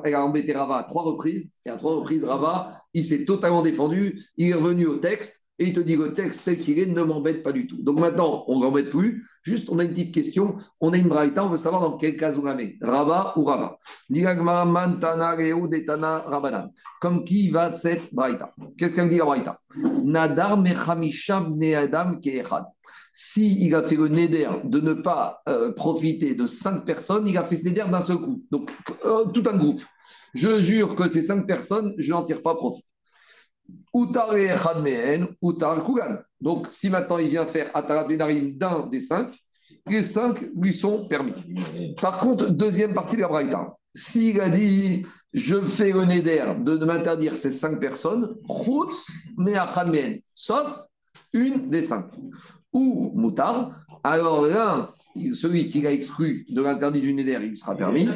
[0.05, 1.51] elle a embêté Rava à trois reprises.
[1.67, 4.23] Et à trois reprises, Rava, il s'est totalement défendu.
[4.37, 5.44] Il est revenu au texte.
[5.61, 7.81] Et il te dit le texte tel qu'il est ne m'embête pas du tout.
[7.81, 9.25] Donc maintenant, on ne l'embête plus.
[9.43, 10.57] Juste, on a une petite question.
[10.81, 12.77] On a une braïta, on veut savoir dans quel cas on la met.
[12.81, 13.79] Rava ou Rava?
[17.01, 18.49] Comme qui va cette braïta?
[18.77, 19.55] Qu'est-ce qu'elle dit la braïta?
[20.03, 22.65] Nadar mechamisha bne adam keechad.
[23.13, 27.39] Si il a fait le neder de ne pas euh, profiter de cinq personnes, il
[27.39, 28.43] a fait ce neder d'un seul coup.
[28.51, 28.73] Donc,
[29.05, 29.83] euh, tout un groupe.
[30.35, 32.83] Je jure que ces cinq personnes, je n'en tire pas profit.
[33.95, 36.19] Utar echad mehen, utar kugan.
[36.41, 39.35] Donc, si maintenant il vient faire atarat d'un des cinq,
[39.87, 41.35] les cinq lui sont permis.
[42.01, 43.77] Par contre, deuxième partie de la braïta.
[43.95, 48.35] S'il a dit, je fais le neder de, m'interdire ces cinq personnes,
[50.35, 50.87] sauf
[51.33, 52.07] une des cinq.
[52.73, 53.71] Ou moutar,
[54.03, 54.91] alors l'un,
[55.33, 58.09] celui qui l'a exclu de l'interdit du neder, il lui sera permis.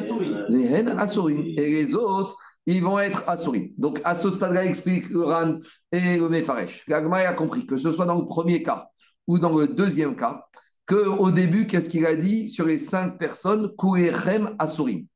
[0.49, 1.45] Les assourim.
[1.57, 2.37] Et les autres,
[2.75, 3.69] ils vont être assourim.
[3.79, 5.59] Donc, à ce stade-là, explique le Ran
[5.91, 6.85] et le Mefaresh.
[6.87, 8.89] L'Agma a compris que ce soit dans le premier cas
[9.27, 10.45] ou dans le deuxième cas,
[10.87, 15.07] qu'au début, qu'est-ce qu'il a dit sur les cinq personnes Kouechem assourim.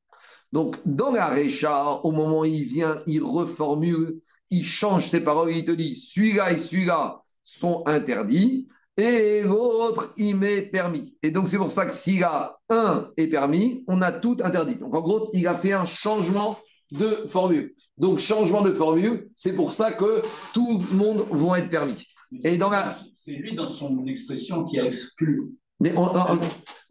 [0.53, 4.21] Donc, dans la Récha, au moment où il vient, il reformule,
[4.51, 8.67] il change ses paroles, il te dit celui-là et celui-là sont interdits
[8.97, 11.17] et l'autre, il m'est permis.
[11.23, 14.37] Et donc, c'est pour ça que s'il y a un est permis, on a tout
[14.43, 14.77] interdit.
[14.77, 16.59] Donc, en gros, il a fait un changement
[16.93, 17.75] de formule.
[17.99, 20.23] Donc, changement de formule, c'est pour ça que
[20.55, 22.07] tout le monde va être permis.
[22.45, 22.97] Et dans la.
[23.25, 25.53] C'est lui, dans son expression, qui a exclu.
[25.81, 26.39] Mais, on, on-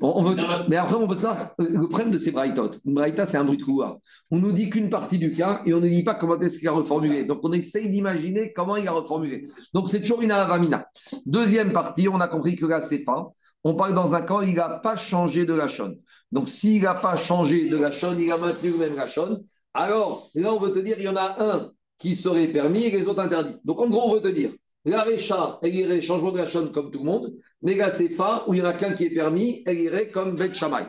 [0.04, 0.36] on veut,
[0.68, 1.54] mais après, on veut ça.
[1.60, 3.98] Le problème de ces braïtotes, une braïta, c'est un bruit de couloir.
[4.32, 6.68] On nous dit qu'une partie du cas et on ne dit pas comment est-ce qu'il
[6.68, 7.24] a reformulé.
[7.26, 9.48] Donc, on essaye d'imaginer comment il a reformulé.
[9.74, 10.88] Donc, c'est toujours une avamina.
[11.26, 13.28] Deuxième partie, on a compris que là, c'est fin.
[13.64, 15.98] On parle dans un cas, il n'a pas changé de la chonne.
[16.32, 19.44] Donc, s'il n'a pas changé de la chonne, il a maintenu le même la chonne.
[19.74, 22.92] Alors, là, on veut te dire, il y en a un qui serait permis et
[22.92, 23.58] les autres interdits.
[23.64, 24.52] Donc, en gros, on veut te dire,
[24.84, 28.46] la Récha, elle irait changement de la chonne comme tout le monde, mais la Sefa,
[28.48, 30.86] où il y en a qu'un qui est permis, elle irait comme Bet Shammai.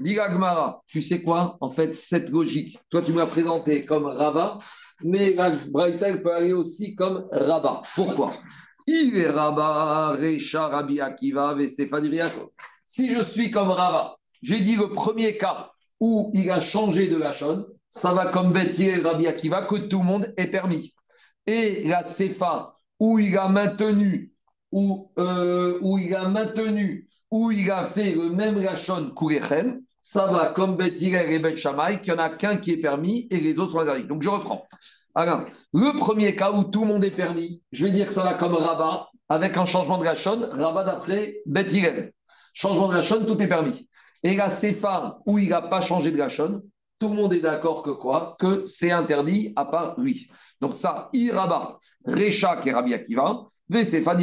[0.00, 4.06] Dis la Gemara, tu sais quoi En fait, cette logique, toi, tu m'as présenté comme
[4.06, 4.58] Rava,
[5.04, 5.52] mais la
[6.00, 7.82] elle peut aller aussi comme Rabat.
[7.94, 8.32] Pourquoi?
[8.86, 12.00] Il est Rabat, Récha, Rabbi Akiva, Vesefa.
[12.86, 15.70] Si je suis comme Rava, j'ai dit le premier cas
[16.00, 17.32] où il a changé de la
[17.94, 20.92] ça va comme Bethie Rabbi Akiva, que tout le monde est permis.
[21.46, 24.32] Et la Sefa, où il a maintenu,
[24.72, 30.26] où, euh, où il a maintenu, où il a fait le même Rachon Kourechem, ça
[30.26, 33.38] va comme Hillel et Bet Shammai, qu'il n'y en a qu'un qui est permis et
[33.38, 34.08] les autres sont interdits.
[34.08, 34.66] Donc je reprends.
[35.14, 38.24] Alors, le premier cas où tout le monde est permis, je vais dire que ça
[38.24, 42.12] va comme Rabat, avec un changement de Rachon, Rabat d'après Bet.
[42.54, 43.88] Changement de Rachon, tout est permis.
[44.24, 46.60] Et la Sefa, où il n'a pas changé de Rachon,
[46.98, 48.36] tout le monde est d'accord que quoi?
[48.38, 50.28] Que c'est interdit à part lui.
[50.60, 54.16] Donc ça, Iraba, Recha qui est Rabbi Akiva, Vesefa.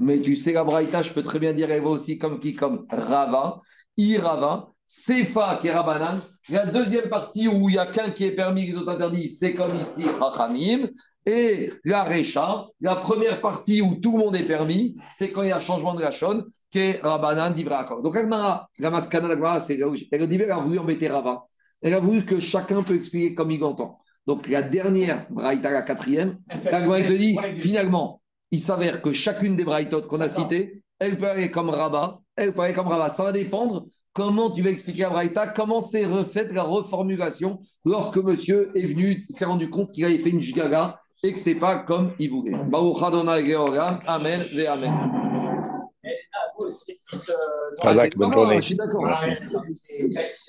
[0.00, 2.54] Mais tu sais, la Braïta, je peux très bien dire, elle va aussi comme qui?
[2.54, 3.60] Comme Rava,
[3.96, 6.20] Irava, Sefa qui est Rabanan.
[6.50, 9.54] La deuxième partie où il n'y a qu'un qui est permis, les autres interdits, c'est
[9.54, 10.88] comme ici, Rachamim.
[11.26, 15.48] Et la Recha, la première partie où tout le monde est permis, c'est quand il
[15.48, 18.02] y a changement de la chonne, qui est Rabanan Divrei Yaakov.
[18.02, 20.78] Donc, Agmara, la Maskana, la Gemara, c'est là où elle a voulu
[21.08, 21.44] Rava.
[21.84, 23.98] Elle a voulu que chacun peut expliquer comme il entend.
[24.26, 29.64] Donc, la dernière braïta, la quatrième, la te dit, finalement, il s'avère que chacune des
[29.64, 33.10] braïtotes qu'on a citées, elle peut aller comme Rabat, elle peut aller comme Rabat.
[33.10, 33.84] Ça va dépendre
[34.14, 39.22] comment tu vas expliquer la braïta, comment s'est refaite la reformulation lorsque monsieur est venu,
[39.28, 42.30] s'est rendu compte qu'il avait fait une gigaga et que ce n'était pas comme il
[42.30, 42.56] voulait.
[42.70, 44.94] Baruch Adonai Georga, Amen et Amen.
[46.86, 47.34] C'est petite, euh,
[47.82, 48.56] Ah, c'est bonne journée.
[48.56, 49.18] Je suis d'accord.
[49.18, 49.38] C'est-